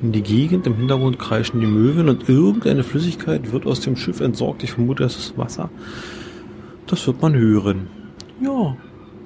[0.05, 0.67] in die Gegend.
[0.67, 4.63] Im Hintergrund kreischen die Möwen und irgendeine Flüssigkeit wird aus dem Schiff entsorgt.
[4.63, 5.69] Ich vermute, das ist Wasser.
[6.87, 7.87] Das wird man hören.
[8.39, 8.77] Ja,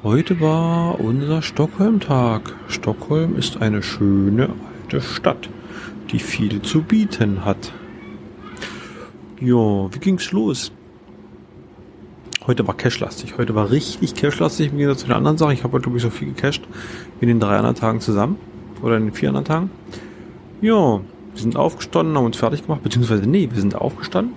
[0.03, 2.55] heute war unser Stockholm-Tag.
[2.67, 4.49] Stockholm ist eine schöne
[4.83, 5.49] alte Stadt,
[6.11, 7.73] die viel zu bieten hat.
[9.41, 10.71] Ja, wie ging's los?
[12.47, 13.37] Heute war cashlastig.
[13.37, 15.53] Heute war richtig cashlastig im Gegensatz zu den anderen Sachen.
[15.53, 16.63] Ich habe heute, glaube ich, so viel gecasht
[17.19, 18.37] wie in den drei anderen Tagen zusammen.
[18.81, 19.71] Oder in den vier anderen Tagen.
[20.61, 20.99] Ja,
[21.33, 24.33] wir sind aufgestanden, haben uns fertig gemacht, beziehungsweise nee, wir sind aufgestanden.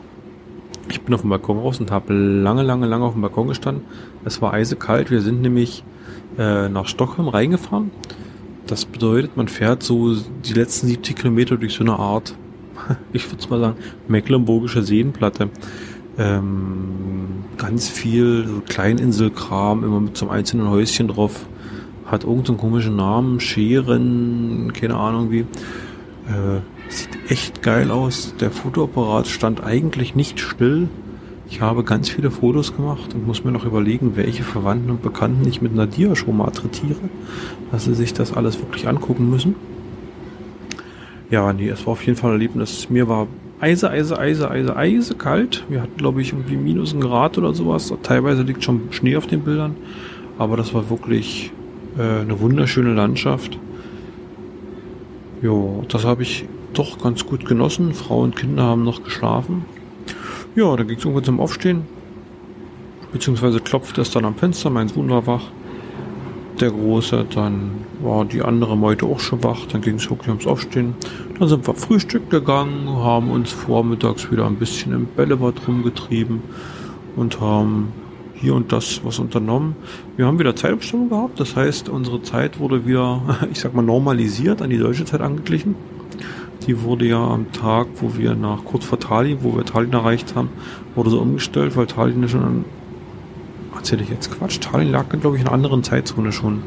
[0.89, 3.85] Ich bin auf dem Balkon raus und habe lange, lange, lange auf dem Balkon gestanden.
[4.25, 5.11] Es war eisekalt.
[5.11, 5.83] Wir sind nämlich
[6.39, 7.91] äh, nach Stockholm reingefahren.
[8.67, 12.35] Das bedeutet, man fährt so die letzten 70 Kilometer durch so eine Art,
[13.13, 13.77] ich würde mal sagen,
[14.07, 15.49] mecklenburgische Seenplatte.
[16.19, 21.47] Ähm, ganz viel so Kleininselkram, immer mit so einem einzelnen Häuschen drauf.
[22.07, 25.47] Hat irgendeinen komischen Namen, Scheren, keine Ahnung wie.
[26.29, 28.35] Äh, sieht echt geil aus.
[28.41, 30.89] Der Fotoapparat stand eigentlich nicht still.
[31.49, 35.47] Ich habe ganz viele Fotos gemacht und muss mir noch überlegen, welche Verwandten und Bekannten
[35.47, 36.51] ich mit Nadia schon mal
[37.71, 39.55] dass sie sich das alles wirklich angucken müssen.
[41.31, 42.89] Ja, nee, es war auf jeden Fall ein Erlebnis.
[42.89, 43.27] Mir war
[43.61, 45.65] eise, eise, eise, eise, eise kalt.
[45.69, 47.93] Wir hatten, glaube ich, irgendwie minus ein Grad oder sowas.
[48.03, 49.77] Teilweise liegt schon Schnee auf den Bildern.
[50.39, 51.53] Aber das war wirklich
[51.99, 53.59] äh, eine wunderschöne Landschaft.
[55.43, 57.95] Ja, das habe ich doch ganz gut genossen.
[57.95, 59.65] Frau und Kinder haben noch geschlafen.
[60.55, 61.83] Ja, da ging es irgendwann zum Aufstehen.
[63.13, 65.45] Beziehungsweise klopfte es dann am Fenster, mein Sohn war wach.
[66.61, 70.47] Der Große, dann war die andere Meute auch schon wach, dann ging es wirklich ums
[70.47, 70.95] Aufstehen.
[71.39, 76.41] Dann sind wir Frühstück gegangen, haben uns vormittags wieder ein bisschen im Bällebad rumgetrieben
[77.17, 77.89] und haben
[78.43, 79.77] hier und das was unternommen.
[80.17, 84.61] Wir haben wieder Zeitumstellung gehabt, das heißt, unsere Zeit wurde wieder, ich sag mal, normalisiert,
[84.61, 85.77] an die deutsche Zeit angeglichen.
[86.67, 90.35] Die wurde ja am Tag, wo wir nach kurz vor Tallinn, wo wir Tallinn erreicht
[90.37, 90.51] haben,
[90.95, 92.65] wurde so umgestellt, weil Tallinn schon,
[93.75, 96.63] erzähle ich jetzt Quatsch, Tallinn lag, glaube ich, in einer anderen Zeitzone schon.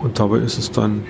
[0.00, 1.02] Und dabei ist es dann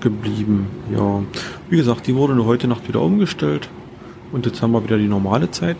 [0.00, 1.22] geblieben, ja.
[1.68, 3.68] Wie gesagt, die wurde nur heute Nacht wieder umgestellt.
[4.32, 5.76] Und jetzt haben wir wieder die normale Zeit.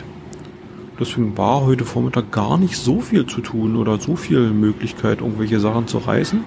[1.01, 5.61] Deswegen war heute Vormittag gar nicht so viel zu tun oder so viel Möglichkeit, irgendwelche
[5.61, 6.43] Sachen zu reißen.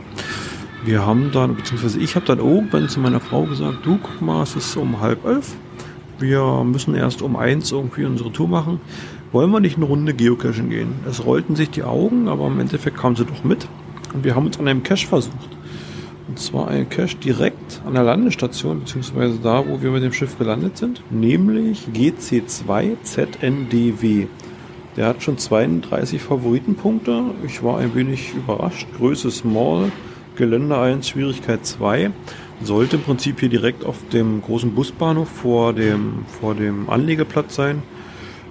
[0.84, 4.42] wir haben dann, beziehungsweise ich habe dann irgendwann zu meiner Frau gesagt, du guck mal,
[4.44, 5.56] es ist um halb elf.
[6.20, 8.82] Wir müssen erst um eins irgendwie unsere Tour machen.
[9.32, 10.94] Wollen wir nicht eine Runde Geocachen gehen?
[11.10, 13.68] Es rollten sich die Augen, aber im Endeffekt kam sie doch mit.
[14.14, 15.50] Und wir haben uns an einem Cache versucht.
[16.28, 20.38] Und zwar ein Cache direkt an der Landestation, beziehungsweise da, wo wir mit dem Schiff
[20.38, 24.28] gelandet sind, nämlich GC2ZNDW.
[24.98, 27.24] Der hat schon 32 Favoritenpunkte.
[27.46, 28.88] Ich war ein wenig überrascht.
[28.98, 29.92] Größe Small,
[30.36, 32.12] Gelände 1, Schwierigkeit 2.
[32.62, 37.84] Sollte im Prinzip hier direkt auf dem großen Busbahnhof vor dem, vor dem Anlegeplatz sein.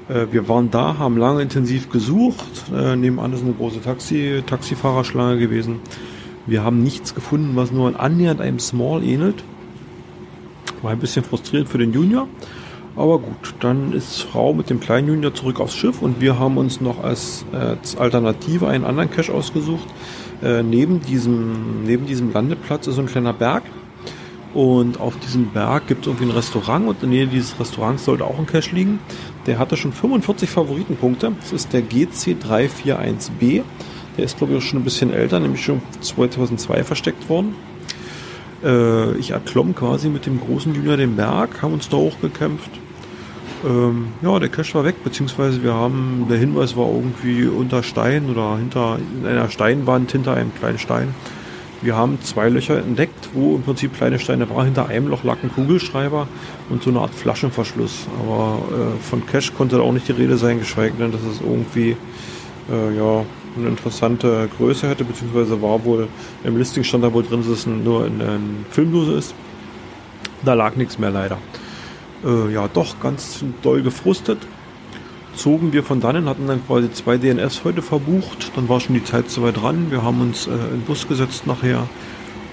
[0.08, 2.64] Äh, wir waren da, haben lange intensiv gesucht.
[2.74, 5.80] Äh, nebenan ist eine große Taxi, Taxifahrerschlange gewesen.
[6.46, 9.44] Wir haben nichts gefunden, was nur annähernd einem Small ähnelt.
[10.80, 12.28] War ein bisschen frustrierend für den Junior.
[13.00, 16.58] Aber gut, dann ist Frau mit dem kleinen Junior zurück aufs Schiff und wir haben
[16.58, 19.88] uns noch als, als Alternative einen anderen Cache ausgesucht.
[20.42, 23.62] Äh, neben, diesem, neben diesem Landeplatz ist ein kleiner Berg.
[24.52, 28.04] Und auf diesem Berg gibt es irgendwie ein Restaurant und in der Nähe dieses Restaurants
[28.04, 28.98] sollte auch ein Cache liegen.
[29.46, 31.32] Der hatte schon 45 Favoritenpunkte.
[31.40, 33.62] Das ist der GC341B.
[34.18, 37.54] Der ist, glaube ich, auch schon ein bisschen älter, nämlich schon 2002 versteckt worden.
[38.62, 42.79] Äh, ich erklomm quasi mit dem großen Junior den Berg, haben uns da hochgekämpft.
[43.64, 48.30] Ähm, ja, der Cache war weg, beziehungsweise wir haben, der Hinweis war irgendwie unter Stein
[48.30, 51.14] oder hinter in einer Steinwand, hinter einem kleinen Stein.
[51.82, 54.66] Wir haben zwei Löcher entdeckt, wo im Prinzip kleine Steine waren.
[54.66, 56.28] Hinter einem Loch lag ein Kugelschreiber
[56.68, 58.06] und so eine Art Flaschenverschluss.
[58.22, 61.40] Aber äh, von Cache konnte da auch nicht die Rede sein, geschweige denn, dass es
[61.40, 61.96] irgendwie
[62.70, 63.24] äh, ja,
[63.56, 66.08] eine interessante Größe hätte, beziehungsweise war wohl
[66.44, 68.38] im Listing stand da wohl drin, dass es nur in einer
[68.70, 69.34] Filmdose ist.
[70.44, 71.38] Da lag nichts mehr leider.
[72.24, 74.38] Äh, ja, doch ganz doll gefrustet.
[75.34, 78.52] Zogen wir von dannen, hatten dann quasi zwei DNS heute verbucht.
[78.56, 79.90] Dann war schon die Zeit zu weit dran.
[79.90, 81.86] Wir haben uns äh, in den Bus gesetzt nachher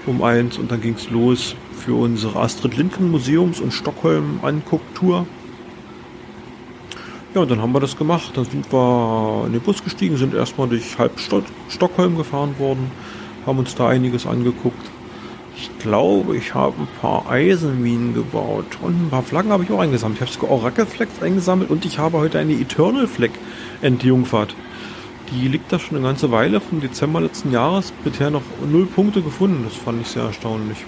[0.06, 5.26] um eins und dann ging es los für unsere Astrid Lindgren Museums- und Stockholm Angucktour.
[7.34, 8.32] Ja, und dann haben wir das gemacht.
[8.34, 11.12] Dann sind wir in den Bus gestiegen, sind erstmal durch halb
[11.68, 12.90] Stockholm gefahren worden,
[13.44, 14.90] haben uns da einiges angeguckt.
[15.60, 19.80] Ich glaube, ich habe ein paar Eisenminen gebaut und ein paar Flaggen habe ich auch
[19.80, 20.20] eingesammelt.
[20.20, 23.30] Ich habe sogar Flags eingesammelt und ich habe heute eine Eternal Flag
[23.82, 24.54] entjungfert.
[25.32, 29.20] Die liegt da schon eine ganze Weile, vom Dezember letzten Jahres, bisher noch null Punkte
[29.20, 29.64] gefunden.
[29.64, 30.78] Das fand ich sehr erstaunlich.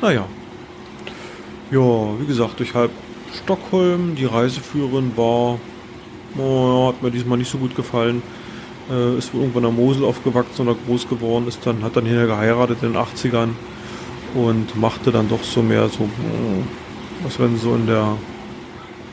[0.00, 0.24] Naja.
[1.70, 2.90] Ja, wie gesagt, durch halb
[3.42, 4.14] Stockholm.
[4.14, 5.58] Die Reiseführerin war,
[6.38, 8.22] oh, hat mir diesmal nicht so gut gefallen.
[8.90, 12.26] Äh, ist wohl irgendwann am Mosel aufgewachsen oder groß geworden, ist dann, hat dann hier
[12.26, 13.50] geheiratet in den 80ern
[14.34, 16.08] und machte dann doch so mehr so,
[17.22, 18.16] was wenn so in der,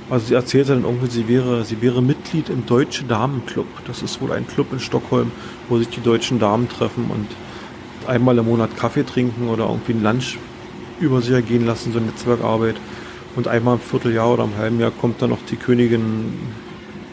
[0.09, 3.67] also sie erzählte dann irgendwie, sie wäre, sie wäre Mitglied im Deutsche Damenclub.
[3.85, 5.31] Das ist wohl ein Club in Stockholm,
[5.69, 7.27] wo sich die deutschen Damen treffen und
[8.09, 10.37] einmal im Monat Kaffee trinken oder irgendwie ein Lunch
[10.99, 12.75] über sich ergehen lassen, so eine Netzwerkarbeit.
[13.35, 16.33] Und einmal im Vierteljahr oder im halben Jahr kommt dann noch die Königin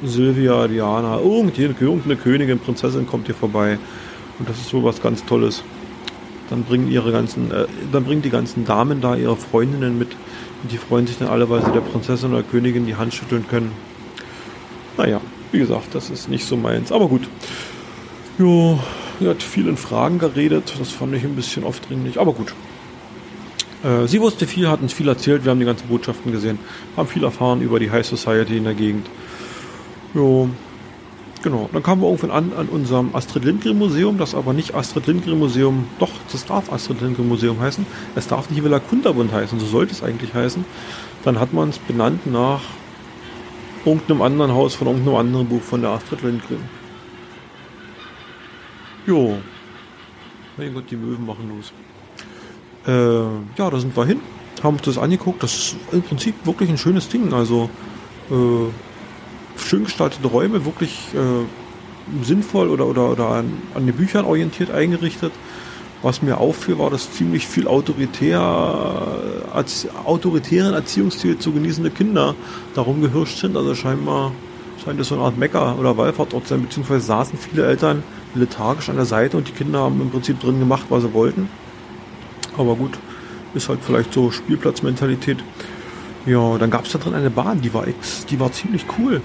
[0.04, 3.78] Silvia, Diana, irgendeine Königin, Prinzessin kommt hier vorbei.
[4.38, 5.62] Und das ist wohl was ganz Tolles.
[6.50, 10.08] Dann bringen ihre ganzen, äh, dann bringen die ganzen Damen da ihre Freundinnen mit.
[10.62, 13.46] Und die freuen sich dann alle, weil sie der Prinzessin oder Königin die Hand schütteln
[13.48, 13.72] können.
[14.96, 15.20] Naja,
[15.52, 16.90] wie gesagt, das ist nicht so meins.
[16.90, 17.28] Aber gut.
[18.38, 18.78] Jo,
[19.20, 20.74] sie hat viel in Fragen geredet.
[20.78, 22.18] Das fand ich ein bisschen aufdringlich.
[22.18, 22.54] Aber gut.
[23.84, 26.58] Äh, sie wusste viel, hat uns viel erzählt, wir haben die ganzen Botschaften gesehen,
[26.96, 29.06] haben viel erfahren über die High Society in der Gegend.
[30.14, 30.48] Jo,
[31.42, 31.68] genau.
[31.72, 35.38] Dann kamen wir irgendwann an an unserem Astrid Lindgren Museum, das aber nicht Astrid Lindgren
[35.38, 37.86] Museum, doch, das darf Astrid Lindgren Museum heißen.
[38.14, 40.64] Es darf nicht Villa Kunterbund heißen, so sollte es eigentlich heißen.
[41.24, 42.62] Dann hat man es benannt nach
[43.84, 46.62] irgendeinem anderen Haus von irgendeinem anderen Buch von der Astrid Lindgren.
[49.06, 49.38] Jo.
[50.56, 51.72] Mein Gott, die Möwen machen los.
[52.86, 54.20] Äh, ja, da sind wir hin,
[54.62, 55.42] haben uns das angeguckt.
[55.42, 57.32] Das ist im Prinzip wirklich ein schönes Ding.
[57.32, 57.70] Also
[58.30, 58.34] äh,
[59.60, 65.32] schön gestaltete Räume, wirklich äh, sinnvoll oder, oder, oder an, an, den Büchern orientiert eingerichtet.
[66.00, 68.40] Was mir auffiel, war, dass ziemlich viel autoritär,
[69.52, 72.36] als autoritären Erziehungsstil zu genießende Kinder
[72.74, 73.56] darum gehirscht sind.
[73.56, 74.30] Also scheinbar
[74.84, 78.04] scheint es so eine Art Mecker oder Wallfahrtort sein, beziehungsweise saßen viele Eltern
[78.36, 81.48] lethargisch an der Seite und die Kinder haben im Prinzip drin gemacht, was sie wollten.
[82.56, 82.92] Aber gut,
[83.54, 85.38] ist halt vielleicht so Spielplatzmentalität.
[86.26, 89.20] Ja, dann gab es da drin eine Bahn, die war ex, die war ziemlich cool.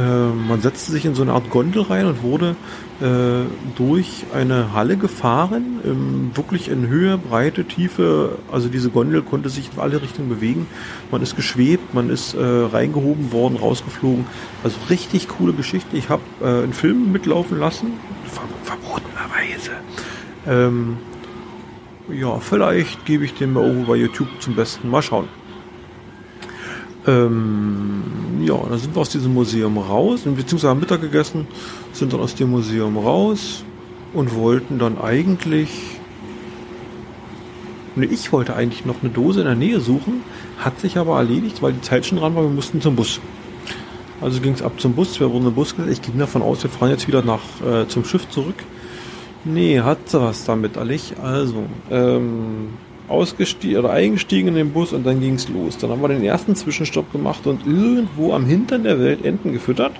[0.00, 2.56] Äh, man setzte sich in so eine Art Gondel rein und wurde
[3.00, 3.44] äh,
[3.76, 8.38] durch eine Halle gefahren, ähm, wirklich in Höhe, Breite, Tiefe.
[8.50, 10.66] Also diese Gondel konnte sich in alle Richtungen bewegen.
[11.10, 14.24] Man ist geschwebt, man ist äh, reingehoben worden, rausgeflogen.
[14.64, 15.96] Also richtig coole Geschichte.
[15.96, 17.92] Ich habe äh, einen Film mitlaufen lassen,
[18.24, 19.72] ver verbotenerweise.
[20.46, 20.96] Ähm,
[22.10, 24.88] ja, vielleicht gebe ich den mal irgendwo bei YouTube zum Besten.
[24.88, 25.28] Mal schauen.
[27.06, 28.02] Ähm,
[28.42, 31.46] ja, dann sind wir aus diesem Museum raus, beziehungsweise haben Mittag gegessen,
[31.92, 33.64] sind dann aus dem Museum raus
[34.12, 35.70] und wollten dann eigentlich.
[37.96, 40.22] Ne, ich wollte eigentlich noch eine Dose in der Nähe suchen,
[40.58, 43.20] hat sich aber erledigt, weil die Zeit schon dran war, wir mussten zum Bus.
[44.20, 46.00] Also ging es ab zum Bus, wir wurden im Bus gesetzt.
[46.00, 48.56] Ich ging davon aus, wir fahren jetzt wieder nach äh, zum Schiff zurück.
[49.44, 51.14] Nee, hat was damit, ehrlich.
[51.22, 52.68] Also, ähm,
[53.10, 55.76] ausgestiegen oder eingestiegen in den Bus und dann ging es los.
[55.78, 59.92] Dann haben wir den ersten Zwischenstopp gemacht und irgendwo am Hintern der Welt Enten gefüttert.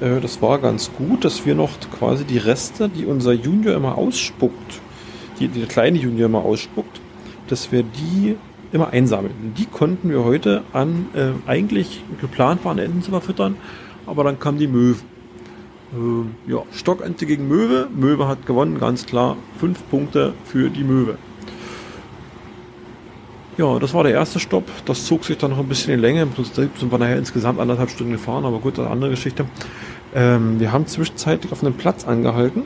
[0.00, 3.98] Äh, das war ganz gut, dass wir noch quasi die Reste, die unser Junior immer
[3.98, 4.80] ausspuckt,
[5.38, 7.00] die, die der kleine Junior immer ausspuckt,
[7.48, 8.36] dass wir die
[8.72, 9.52] immer einsammeln.
[9.58, 13.56] Die konnten wir heute an äh, eigentlich geplant waren Enten zu verfüttern,
[14.06, 14.98] aber dann kam die Möwe.
[15.92, 17.88] Äh, ja, Stockente gegen Möwe.
[17.94, 19.36] Möwe hat gewonnen, ganz klar.
[19.58, 21.18] Fünf Punkte für die Möwe.
[23.60, 24.64] Ja, das war der erste Stopp.
[24.86, 26.22] Das zog sich dann noch ein bisschen in Länge.
[26.22, 29.44] Im Prinzip sind wir nachher insgesamt anderthalb Stunden gefahren, aber gut, eine andere Geschichte.
[30.14, 32.62] Ähm, wir haben zwischenzeitlich auf einem Platz angehalten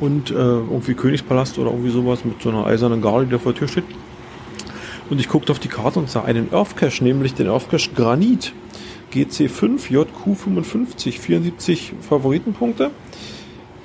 [0.00, 3.52] und äh, irgendwie Königspalast oder irgendwie sowas mit so einer eisernen Gardel, die da vor
[3.52, 3.84] der Tür steht.
[5.08, 7.88] Und ich guckte auf die Karte und sah einen Earth Cache, nämlich den Earth Cache
[7.94, 8.52] Granit.
[9.14, 12.90] GC5, JQ55, 74 Favoritenpunkte.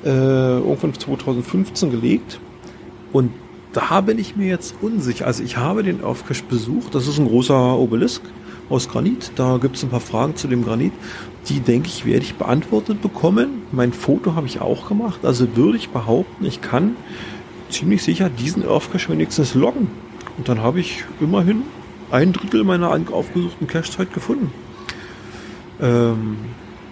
[0.04, 2.42] Äh, irgendwann 2015 gelegt.
[3.14, 3.32] Und
[3.74, 5.28] da bin ich mir jetzt unsicher.
[5.28, 6.96] Also ich habe den Cache besucht.
[6.96, 8.22] Das ist ein großer Obelisk
[8.70, 9.32] aus Granit.
[9.36, 10.94] Da gibt es ein paar Fragen zu dem Granit.
[11.48, 13.62] Die, denke ich, werde ich beantwortet bekommen.
[13.72, 15.20] Mein Foto habe ich auch gemacht.
[15.24, 16.96] Also würde ich behaupten, ich kann
[17.70, 19.90] ziemlich sicher diesen Earth Cache wenigstens loggen.
[20.38, 21.64] Und dann habe ich immerhin
[22.12, 24.52] ein Drittel meiner aufgesuchten Cache-Zeit gefunden.
[25.82, 26.38] Ähm,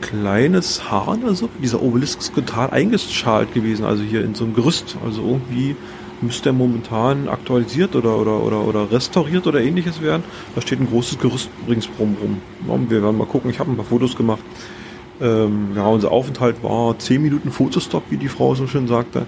[0.01, 4.97] kleines Hahn, also dieser Obelisk ist total eingeschalt gewesen, also hier in so einem Gerüst.
[5.03, 5.75] Also irgendwie
[6.21, 10.23] müsste er momentan aktualisiert oder, oder, oder, oder restauriert oder ähnliches werden.
[10.55, 12.17] Da steht ein großes Gerüst ringsrum
[12.67, 12.89] rum.
[12.89, 14.41] Wir werden mal gucken, ich habe ein paar Fotos gemacht.
[15.19, 19.25] Ähm, ja, unser Aufenthalt war 10 Minuten Fotostop, wie die Frau so schön sagte.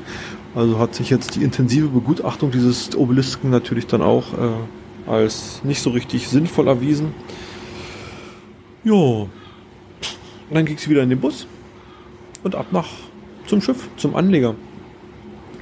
[0.55, 5.81] Also hat sich jetzt die intensive Begutachtung dieses Obelisken natürlich dann auch äh, als nicht
[5.81, 7.13] so richtig sinnvoll erwiesen.
[8.83, 9.29] Jo.
[10.51, 11.47] Dann ging es wieder in den Bus
[12.43, 12.87] und ab nach
[13.45, 14.55] zum Schiff, zum Anleger.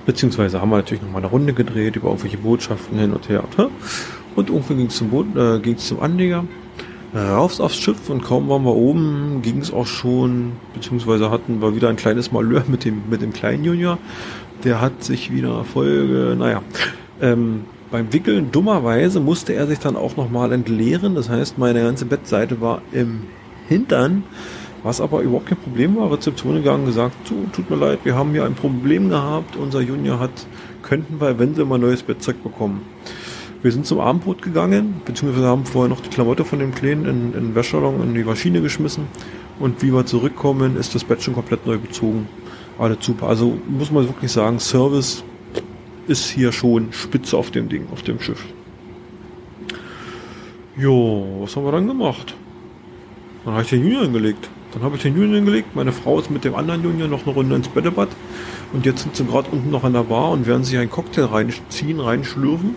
[0.08, 3.44] Beziehungsweise haben wir natürlich noch mal eine Runde gedreht über irgendwelche Botschaften hin und her.
[4.36, 6.46] Und irgendwie ging es zum, äh, zum Anleger.
[7.16, 11.76] Raufs aufs Schiff und kaum waren wir oben, ging es auch schon, beziehungsweise hatten wir
[11.76, 13.98] wieder ein kleines Malheur mit dem, mit dem kleinen Junior
[14.64, 16.62] der hat sich wieder Folge, naja,
[17.22, 21.16] ähm, beim Wickeln dummerweise musste er sich dann auch nochmal entleeren.
[21.16, 23.22] Das heißt, meine ganze Bettseite war im
[23.68, 24.24] Hintern,
[24.88, 26.12] was aber überhaupt kein Problem war.
[26.12, 29.56] Rezeption gegangen, gesagt, so, tut mir leid, wir haben hier ein Problem gehabt.
[29.56, 30.48] Unser Junior hat,
[30.82, 32.82] könnten wir eventuell mal neues Bettzeug bekommen.
[33.62, 37.34] Wir sind zum Abendbrot gegangen, beziehungsweise haben vorher noch die Klamotte von dem Kleinen in,
[37.34, 39.08] in den Wäschsalon in die Maschine geschmissen.
[39.60, 42.28] Und wie wir zurückkommen, ist das Bett schon komplett neu bezogen
[42.78, 43.28] alles super.
[43.28, 45.24] Also muss man wirklich sagen, Service
[46.08, 48.46] ist hier schon spitze auf dem Ding, auf dem Schiff.
[50.78, 52.36] Jo, was haben wir dann gemacht?
[53.44, 54.50] Dann habe ich den Junior hingelegt.
[54.78, 55.76] Dann habe ich den Junior hingelegt.
[55.76, 58.10] Meine Frau ist mit dem anderen Junior noch eine Runde ins Bällebad.
[58.74, 61.26] Und jetzt sind sie gerade unten noch an der Bar und werden sich einen Cocktail
[61.26, 62.76] reinziehen, reinschlürfen.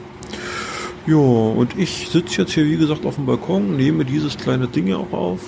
[1.07, 4.95] Jo, und ich sitze jetzt hier, wie gesagt, auf dem Balkon, nehme dieses kleine Ding
[4.95, 5.41] auch auf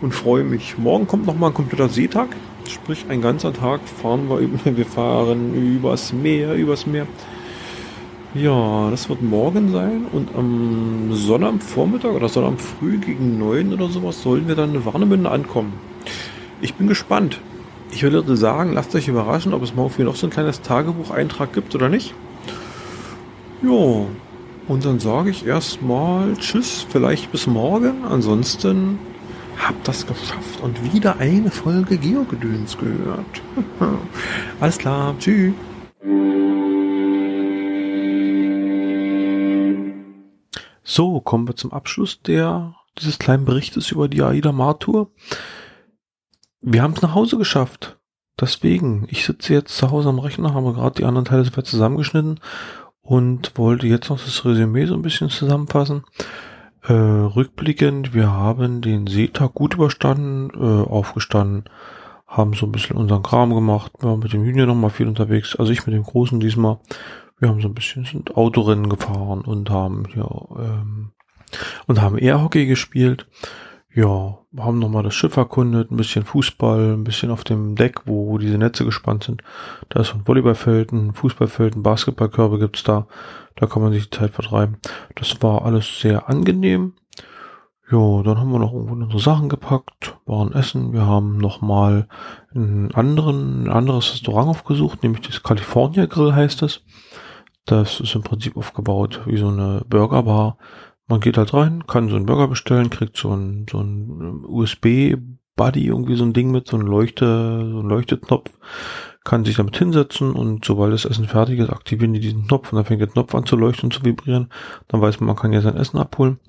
[0.00, 0.78] und freue mich.
[0.78, 2.28] Morgen kommt noch mal ein kompletter Seetag.
[2.68, 4.38] Sprich, ein ganzer Tag fahren wir,
[4.76, 7.08] wir fahren übers Meer, übers Meer.
[8.34, 14.48] Ja, das wird morgen sein und am Sonnabendvormittag oder Sonnabendfrüh gegen neun oder sowas sollen
[14.48, 15.74] wir dann in Warnemünde ankommen.
[16.62, 17.40] Ich bin gespannt.
[17.90, 21.52] Ich würde sagen, lasst euch überraschen, ob es morgen für noch so ein kleines Tagebucheintrag
[21.52, 22.14] gibt oder nicht.
[23.62, 24.06] Ja,
[24.66, 28.04] und dann sage ich erstmal Tschüss, vielleicht bis morgen.
[28.08, 28.98] Ansonsten
[29.58, 33.42] hab das geschafft und wieder eine Folge Geogedöns gehört.
[34.60, 35.52] Alles klar, tschüss.
[40.84, 45.10] So, kommen wir zum Abschluss der, dieses kleinen Berichtes über die Aida Martour.
[46.60, 47.98] Wir haben es nach Hause geschafft.
[48.40, 52.40] Deswegen, ich sitze jetzt zu Hause am Rechner, habe gerade die anderen Teile zusammengeschnitten
[53.02, 56.04] und wollte jetzt noch das Resümee so ein bisschen zusammenfassen.
[56.82, 61.64] Äh, rückblickend, wir haben den Seetag gut überstanden, äh, aufgestanden,
[62.26, 65.54] haben so ein bisschen unseren Kram gemacht, waren mit dem Junior noch mal viel unterwegs,
[65.54, 66.78] also ich mit dem Großen diesmal.
[67.42, 71.10] Wir haben so ein bisschen sind Autorennen gefahren und haben ja ähm,
[71.88, 73.26] und haben Airhockey gespielt.
[73.92, 78.38] Ja, haben nochmal das Schiff erkundet, ein bisschen Fußball, ein bisschen auf dem Deck, wo
[78.38, 79.42] diese Netze gespannt sind.
[79.88, 83.08] Da ist ein Volleyballfeld, ein Fußballfeld, ein Basketballkörbe gibt's da.
[83.56, 84.76] Da kann man sich die Zeit vertreiben.
[85.16, 86.92] Das war alles sehr angenehm.
[87.90, 90.92] Ja, dann haben wir noch irgendwo unsere Sachen gepackt, waren essen.
[90.92, 92.06] Wir haben nochmal
[92.54, 96.84] einen anderen, ein anderes Restaurant aufgesucht, nämlich das California Grill heißt es.
[97.64, 100.58] Das ist im Prinzip aufgebaut wie so eine Burgerbar
[101.12, 105.86] man geht halt rein, kann so einen Burger bestellen, kriegt so ein, so ein USB-Buddy,
[105.86, 108.50] irgendwie so ein Ding mit, so ein Leuchte, so ein Leuchteknopf,
[109.24, 112.76] kann sich damit hinsetzen und sobald das Essen fertig ist, aktivieren die diesen Knopf und
[112.76, 114.48] dann fängt der Knopf an zu leuchten und zu vibrieren.
[114.88, 116.40] Dann weiß man, man kann ja sein Essen abholen.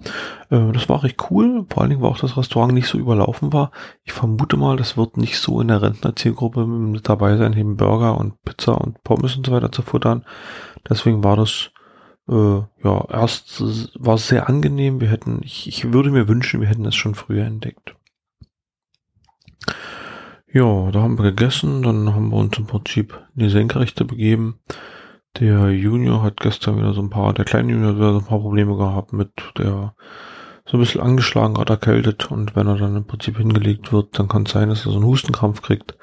[0.49, 3.53] Äh, das war recht cool, vor allen Dingen, weil auch das Restaurant nicht so überlaufen
[3.53, 3.71] war.
[4.05, 8.17] Ich vermute mal, das wird nicht so in der Rentnerzielgruppe mit dabei sein, eben Burger
[8.17, 10.25] und Pizza und Pommes und so weiter zu futtern.
[10.89, 11.71] Deswegen war das
[12.27, 13.61] äh, ja, erst
[13.99, 15.01] war sehr angenehm.
[15.01, 17.95] Wir hätten, ich, ich würde mir wünschen, wir hätten es schon früher entdeckt.
[20.51, 24.59] Ja, da haben wir gegessen, dann haben wir uns im Prinzip in die Senkrechte begeben.
[25.39, 28.25] Der Junior hat gestern wieder so ein paar, der kleine Junior hat wieder so ein
[28.25, 29.95] paar Probleme gehabt mit der
[30.65, 34.29] so ein bisschen angeschlagen, gerade erkältet und wenn er dann im Prinzip hingelegt wird, dann
[34.29, 35.97] kann es sein, dass er so einen Hustenkrampf kriegt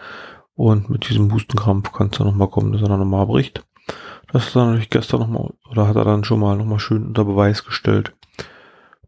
[0.55, 3.65] und mit diesem Hustenkrampf kann es dann nochmal kommen, dass er dann nochmal bricht.
[4.33, 7.25] Das hat er natürlich gestern nochmal, oder hat er dann schon mal nochmal schön unter
[7.25, 8.15] Beweis gestellt.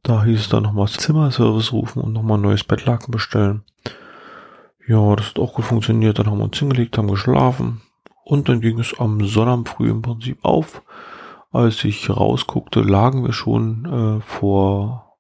[0.03, 3.63] Da hieß es dann nochmal Zimmerservice rufen und nochmal ein neues Bettlaken bestellen.
[4.89, 6.19] Ja, das hat auch gut funktioniert.
[6.19, 7.83] Dann haben wir uns hingelegt, haben geschlafen.
[8.25, 10.83] Und dann ging es am Sonnabend früh im Prinzip auf.
[11.53, 15.19] Als ich rausguckte, lagen wir schon äh, vor,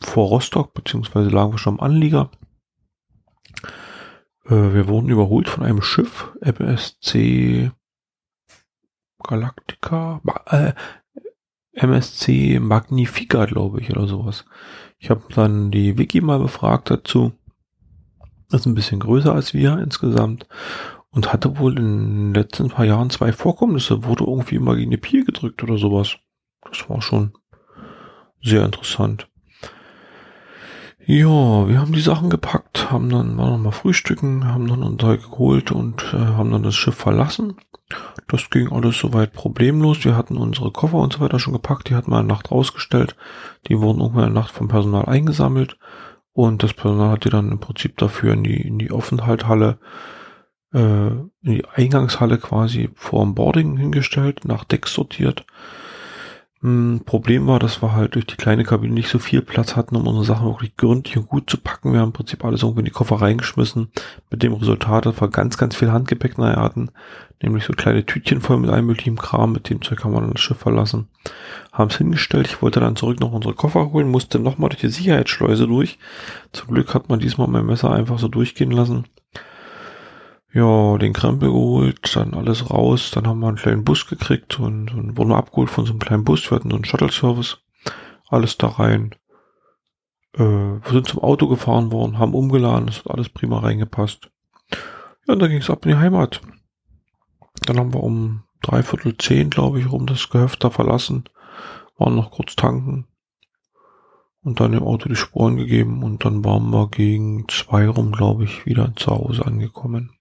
[0.00, 2.30] vor Rostock, beziehungsweise lagen wir schon am Anlieger.
[4.44, 7.72] Äh, wir wurden überholt von einem Schiff, MSC
[9.22, 10.72] Galactica, äh,
[11.74, 14.44] MSC Magnifica, glaube ich, oder sowas.
[14.98, 17.32] Ich habe dann die Wiki mal befragt dazu.
[18.50, 20.46] Ist ein bisschen größer als wir insgesamt
[21.10, 24.96] und hatte wohl in den letzten paar Jahren zwei Vorkommnisse, wurde irgendwie immer gegen die
[24.98, 26.16] Pier gedrückt oder sowas.
[26.62, 27.32] Das war schon
[28.42, 29.28] sehr interessant.
[31.04, 35.16] Ja, wir haben die Sachen gepackt, haben dann mal noch mal frühstücken, haben dann unser
[35.16, 37.56] geholt und äh, haben dann das Schiff verlassen.
[38.28, 40.04] Das ging alles soweit problemlos.
[40.04, 43.16] Wir hatten unsere Koffer und so weiter schon gepackt, die hatten wir eine Nacht rausgestellt.
[43.66, 45.76] Die wurden irgendwann eine Nacht vom Personal eingesammelt
[46.32, 49.78] und das Personal hat die dann im Prinzip dafür in die, in die Aufenthalthalle,
[50.72, 55.44] äh, in die Eingangshalle quasi vor dem Boarding hingestellt, nach Deck sortiert
[57.04, 60.06] Problem war, dass wir halt durch die kleine Kabine nicht so viel Platz hatten, um
[60.06, 61.92] unsere Sachen wirklich gründlich und gut zu packen.
[61.92, 63.90] Wir haben im Prinzip alles irgendwo in die Koffer reingeschmissen,
[64.30, 66.90] mit dem Resultat, dass wir ganz, ganz viel Handgepäck nahe hatten,
[67.42, 70.34] nämlich so kleine Tütchen voll mit allem möglichen Kram, mit dem Zeug haben wir dann
[70.34, 71.08] das Schiff verlassen.
[71.72, 74.88] Haben es hingestellt, ich wollte dann zurück noch unsere Koffer holen, musste nochmal durch die
[74.88, 75.98] Sicherheitsschleuse durch.
[76.52, 79.06] Zum Glück hat man diesmal mein Messer einfach so durchgehen lassen
[80.52, 84.92] ja, den Krempel geholt, dann alles raus, dann haben wir einen kleinen Bus gekriegt und,
[84.92, 87.58] und wurden abgeholt von so einem kleinen Bus, wir hatten so einen Shuttle-Service,
[88.28, 89.14] alles da rein.
[90.34, 94.30] Äh, wir sind zum Auto gefahren worden, haben umgeladen, das hat alles prima reingepasst.
[95.26, 96.40] Ja, und dann ging es ab in die Heimat.
[97.66, 101.24] Dann haben wir um dreiviertel zehn, glaube ich, rum das Gehöft da verlassen,
[101.96, 103.06] waren noch kurz tanken
[104.42, 108.44] und dann dem Auto die Spuren gegeben und dann waren wir gegen zwei rum, glaube
[108.44, 110.12] ich, wieder zu Hause angekommen.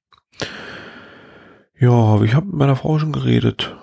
[1.80, 3.76] Ja, ich habe mit meiner Frau schon geredet.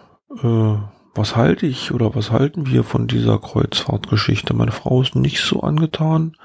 [0.42, 0.76] Äh,
[1.14, 4.54] was halte ich oder was halten wir von dieser Kreuzfahrtgeschichte?
[4.54, 6.36] Meine Frau ist nicht so angetan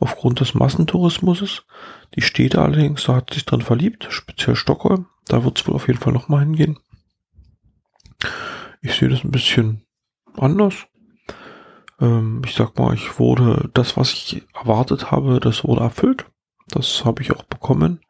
[0.00, 1.64] aufgrund des Massentourismus.
[2.16, 5.06] Die Städte allerdings, da hat sich dran verliebt, speziell Stockholm.
[5.26, 6.78] Da wird es wohl auf jeden Fall nochmal hingehen.
[8.82, 9.82] Ich sehe das ein bisschen
[10.36, 10.74] anders.
[12.00, 16.26] Ähm, ich sag mal, ich wurde, das, was ich erwartet habe, das wurde erfüllt.
[16.68, 18.00] Das habe ich auch bekommen.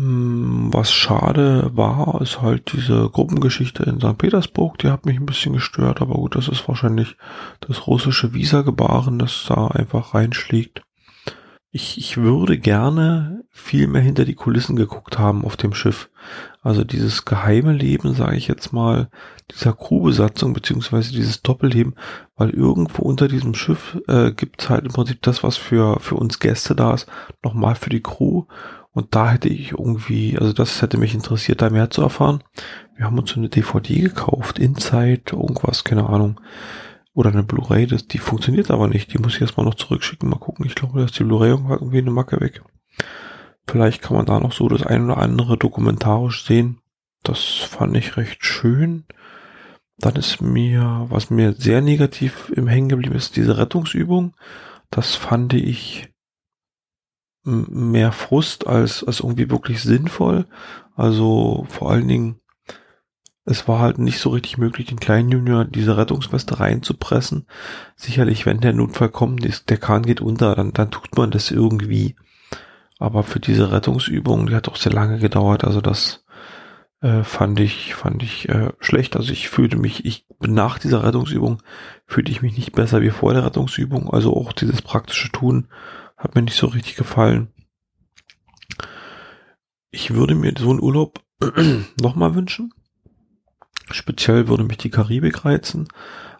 [0.00, 4.16] Hm, was schade war, ist halt diese Gruppengeschichte in St.
[4.16, 7.18] Petersburg, die hat mich ein bisschen gestört, aber gut, das ist wahrscheinlich
[7.60, 10.80] das russische Visa-Gebaren, das da einfach reinschlägt.
[11.70, 16.08] Ich, ich würde gerne viel mehr hinter die Kulissen geguckt haben auf dem Schiff.
[16.62, 19.10] Also dieses geheime Leben, sage ich jetzt mal,
[19.50, 21.94] dieser Crewbesatzung beziehungsweise dieses Doppelleben,
[22.36, 26.14] weil irgendwo unter diesem Schiff äh, gibt es halt im Prinzip das, was für, für
[26.14, 27.06] uns Gäste da ist,
[27.44, 28.46] nochmal für die Crew
[28.92, 32.42] und da hätte ich irgendwie, also das hätte mich interessiert, da mehr zu erfahren.
[32.96, 36.40] Wir haben uns eine DVD gekauft, Inside, irgendwas, keine Ahnung.
[37.12, 39.12] Oder eine Blu-ray, die funktioniert aber nicht.
[39.12, 40.28] Die muss ich erstmal noch zurückschicken.
[40.28, 40.64] Mal gucken.
[40.66, 42.62] Ich glaube, dass die Blu-ray irgendwie eine Macke weg.
[43.66, 46.80] Vielleicht kann man da noch so das ein oder andere dokumentarisch sehen.
[47.22, 49.04] Das fand ich recht schön.
[49.98, 54.34] Dann ist mir, was mir sehr negativ im Hängen geblieben ist, diese Rettungsübung.
[54.90, 56.09] das fand ich
[57.42, 60.46] mehr Frust als, als irgendwie wirklich sinnvoll.
[60.94, 62.40] Also vor allen Dingen,
[63.44, 67.46] es war halt nicht so richtig möglich, den kleinen Junior diese Rettungsweste reinzupressen.
[67.96, 72.16] Sicherlich, wenn der Notfall kommt, der Kahn geht unter, dann, dann tut man das irgendwie.
[72.98, 76.22] Aber für diese Rettungsübung, die hat auch sehr lange gedauert, also das
[77.00, 79.16] äh, fand ich, fand ich äh, schlecht.
[79.16, 81.62] Also ich fühlte mich, ich nach dieser Rettungsübung
[82.06, 84.10] fühlte ich mich nicht besser wie vor der Rettungsübung.
[84.10, 85.68] Also auch dieses praktische Tun
[86.20, 87.48] hat mir nicht so richtig gefallen.
[89.90, 91.20] Ich würde mir so einen Urlaub
[92.00, 92.72] nochmal wünschen.
[93.90, 95.88] Speziell würde mich die Karibik reizen.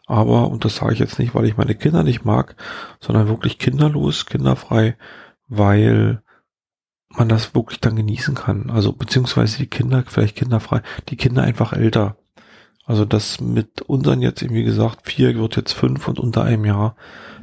[0.06, 2.56] Aber, und das sage ich jetzt nicht, weil ich meine Kinder nicht mag,
[3.00, 4.96] sondern wirklich kinderlos, kinderfrei,
[5.48, 6.22] weil
[7.08, 8.70] man das wirklich dann genießen kann.
[8.70, 12.18] Also beziehungsweise die Kinder, vielleicht kinderfrei, die Kinder einfach älter.
[12.90, 16.96] Also das mit unseren jetzt, wie gesagt, vier wird jetzt fünf und unter einem Jahr,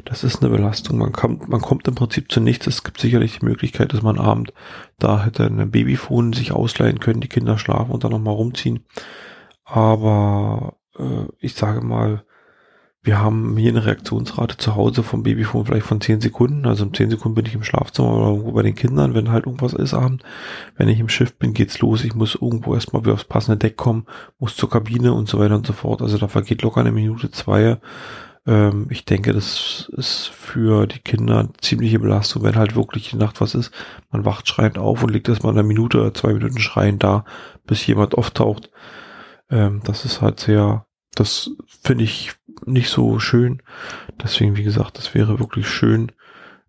[0.04, 0.98] das ist eine Belastung.
[0.98, 2.68] Man kommt, man kommt im Prinzip zu nichts.
[2.68, 4.52] Es gibt sicherlich die Möglichkeit, dass man abend
[5.00, 8.84] da hätte ein Babyphone sich ausleihen können, die Kinder schlafen und dann nochmal rumziehen.
[9.64, 12.26] Aber äh, ich sage mal,
[13.08, 16.66] wir haben hier eine Reaktionsrate zu Hause vom Babyphone vielleicht von 10 Sekunden.
[16.66, 19.46] Also in 10 Sekunden bin ich im Schlafzimmer oder irgendwo bei den Kindern, wenn halt
[19.46, 20.24] irgendwas ist abend.
[20.76, 22.04] Wenn ich im Schiff bin, geht's los.
[22.04, 24.06] Ich muss irgendwo erstmal wieder aufs passende Deck kommen,
[24.40, 26.02] muss zur Kabine und so weiter und so fort.
[26.02, 27.78] Also da vergeht locker eine Minute, zwei.
[28.46, 33.40] Ähm, ich denke, das ist für die Kinder ziemliche Belastung, wenn halt wirklich die Nacht
[33.40, 33.72] was ist.
[34.12, 37.24] Man wacht schreiend auf und liegt erstmal eine Minute oder zwei Minuten schreiend da,
[37.66, 38.70] bis jemand auftaucht.
[39.50, 40.86] Ähm, das ist halt sehr,
[41.16, 43.62] das finde ich nicht so schön.
[44.22, 46.12] Deswegen, wie gesagt, das wäre wirklich schön,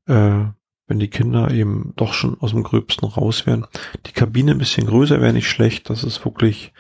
[0.07, 0.45] äh,
[0.87, 3.67] wenn die Kinder eben doch schon aus dem Gröbsten raus wären.
[4.07, 5.91] Die Kabine ein bisschen größer wäre nicht schlecht.
[5.91, 6.73] Das ist wirklich,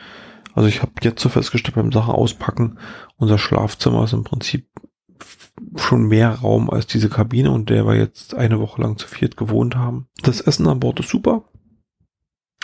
[0.55, 2.79] also ich habe jetzt so festgestellt beim Sachen auspacken,
[3.17, 4.67] unser Schlafzimmer ist im Prinzip
[5.77, 9.37] schon mehr Raum als diese Kabine und der wir jetzt eine Woche lang zu viert
[9.37, 10.07] gewohnt haben.
[10.23, 11.45] Das Essen an Bord ist super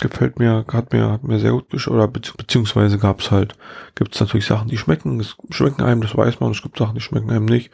[0.09, 3.57] gefällt mir, hat mir, hat mir sehr gut geschmeckt, oder beziehungsweise gab es halt,
[3.95, 6.95] gibt es natürlich Sachen, die schmecken, es schmecken einem, das weiß man, es gibt Sachen,
[6.95, 7.71] die schmecken einem nicht.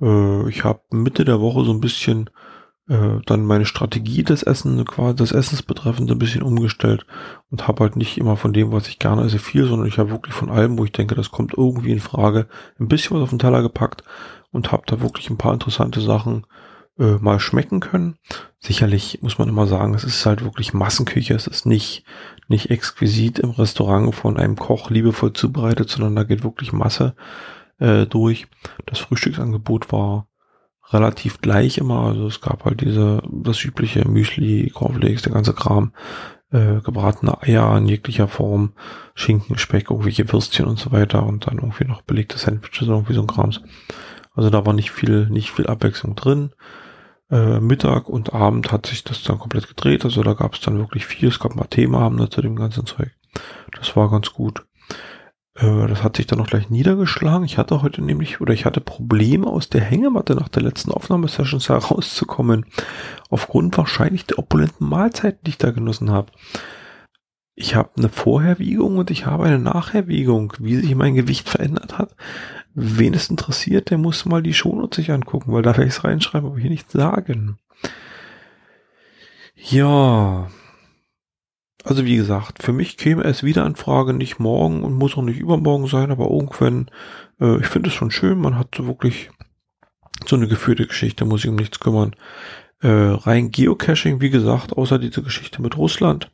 [0.00, 2.30] Äh, ich habe Mitte der Woche so ein bisschen
[2.88, 7.06] äh, dann meine Strategie des Essen, quasi des Essens betreffend, ein bisschen umgestellt
[7.50, 10.10] und habe halt nicht immer von dem, was ich gerne esse, viel, sondern ich habe
[10.10, 12.48] wirklich von allem, wo ich denke, das kommt irgendwie in Frage,
[12.78, 14.02] ein bisschen was auf den Teller gepackt
[14.50, 16.46] und habe da wirklich ein paar interessante Sachen
[16.98, 18.16] äh, mal schmecken können.
[18.58, 21.34] Sicherlich muss man immer sagen, es ist halt wirklich Massenküche.
[21.34, 22.04] Es ist nicht,
[22.48, 27.14] nicht exquisit im Restaurant von einem Koch liebevoll zubereitet, sondern da geht wirklich Masse
[27.78, 28.46] äh, durch.
[28.86, 30.28] Das Frühstücksangebot war
[30.90, 32.02] relativ gleich immer.
[32.06, 35.92] Also es gab halt diese, das übliche Müsli, Cornflakes, der ganze Kram,
[36.50, 38.74] äh, gebratene Eier in jeglicher Form,
[39.14, 43.22] Schinken, Speck, irgendwelche Würstchen und so weiter und dann irgendwie noch belegte Sandwiches, irgendwie so
[43.22, 43.60] ein Krams.
[44.34, 46.52] Also da war nicht viel, nicht viel Abwechslung drin.
[47.32, 50.04] Äh, Mittag und Abend hat sich das dann komplett gedreht.
[50.04, 51.28] Also da gab es dann wirklich viel.
[51.28, 53.10] Es gab mal Themaabende zu dem ganzen Zeug.
[53.76, 54.66] Das war ganz gut.
[55.54, 57.46] Äh, das hat sich dann noch gleich niedergeschlagen.
[57.46, 61.60] Ich hatte heute nämlich, oder ich hatte Probleme aus der Hängematte nach der letzten Aufnahmesession
[61.60, 62.66] herauszukommen.
[63.30, 66.30] Aufgrund wahrscheinlich der opulenten Mahlzeiten, die ich da genossen habe.
[67.54, 72.14] Ich habe eine Vorherwiegung und ich habe eine Nachherwiegung, wie sich mein Gewicht verändert hat.
[72.74, 76.04] Wen es interessiert, der muss mal die Shownotes sich angucken, weil da werde ich es
[76.04, 77.58] reinschreiben, aber hier nichts sagen.
[79.54, 80.48] Ja.
[81.84, 85.22] Also wie gesagt, für mich käme es wieder in Frage, nicht morgen und muss auch
[85.22, 86.90] nicht übermorgen sein, aber irgendwann,
[87.40, 89.30] äh, ich finde es schon schön, man hat so wirklich
[90.26, 92.14] so eine geführte Geschichte, muss ich um nichts kümmern.
[92.80, 96.30] Äh, rein Geocaching, wie gesagt, außer diese Geschichte mit Russland.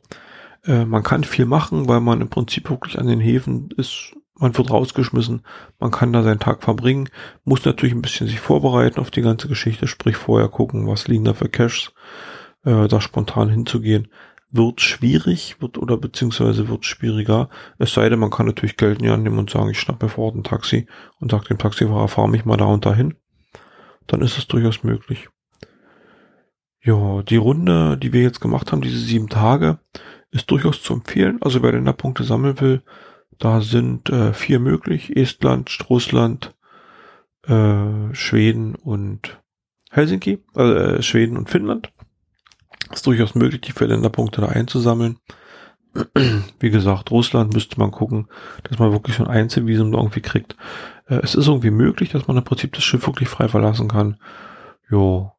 [0.65, 4.57] Äh, man kann viel machen, weil man im Prinzip wirklich an den Häfen ist man
[4.57, 5.41] wird rausgeschmissen,
[5.79, 7.09] man kann da seinen Tag verbringen,
[7.43, 11.25] muss natürlich ein bisschen sich vorbereiten auf die ganze Geschichte, sprich vorher gucken, was liegen
[11.25, 11.93] da für Caches,
[12.63, 14.07] äh, da spontan hinzugehen.
[14.51, 17.49] Wird schwierig, wird oder beziehungsweise wird schwieriger.
[17.77, 20.05] Es sei denn, man kann natürlich Geld in die Hand nehmen und sagen, ich schnappe
[20.05, 20.87] mir vor Ort ein Taxi
[21.19, 23.13] und sage dem Taxifahrer, fahr mich mal da und dahin.
[24.07, 25.29] Dann ist es durchaus möglich.
[26.81, 29.79] Ja, die Runde, die wir jetzt gemacht haben, diese sieben Tage,
[30.31, 31.37] ist durchaus zu empfehlen.
[31.41, 32.81] Also wer denn da Punkte sammeln will,
[33.39, 35.15] da sind äh, vier möglich.
[35.15, 36.55] Estland, Russland,
[37.47, 39.41] äh, Schweden und
[39.89, 41.91] Helsinki, also äh, Schweden und Finnland.
[42.91, 45.17] Ist durchaus möglich, die vier Länderpunkte da einzusammeln.
[46.59, 48.27] Wie gesagt, Russland müsste man gucken,
[48.63, 50.55] dass man wirklich so ein Einzelvisum irgendwie kriegt.
[51.07, 54.17] Äh, es ist irgendwie möglich, dass man im Prinzip das Schiff wirklich frei verlassen kann.
[54.89, 55.31] Jo,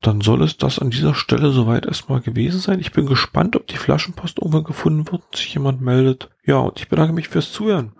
[0.00, 2.78] dann soll es das an dieser Stelle soweit erstmal gewesen sein.
[2.80, 6.30] Ich bin gespannt, ob die Flaschenpost irgendwann gefunden wird und sich jemand meldet.
[6.44, 7.92] Ja, und ich bedanke mich fürs Zuhören.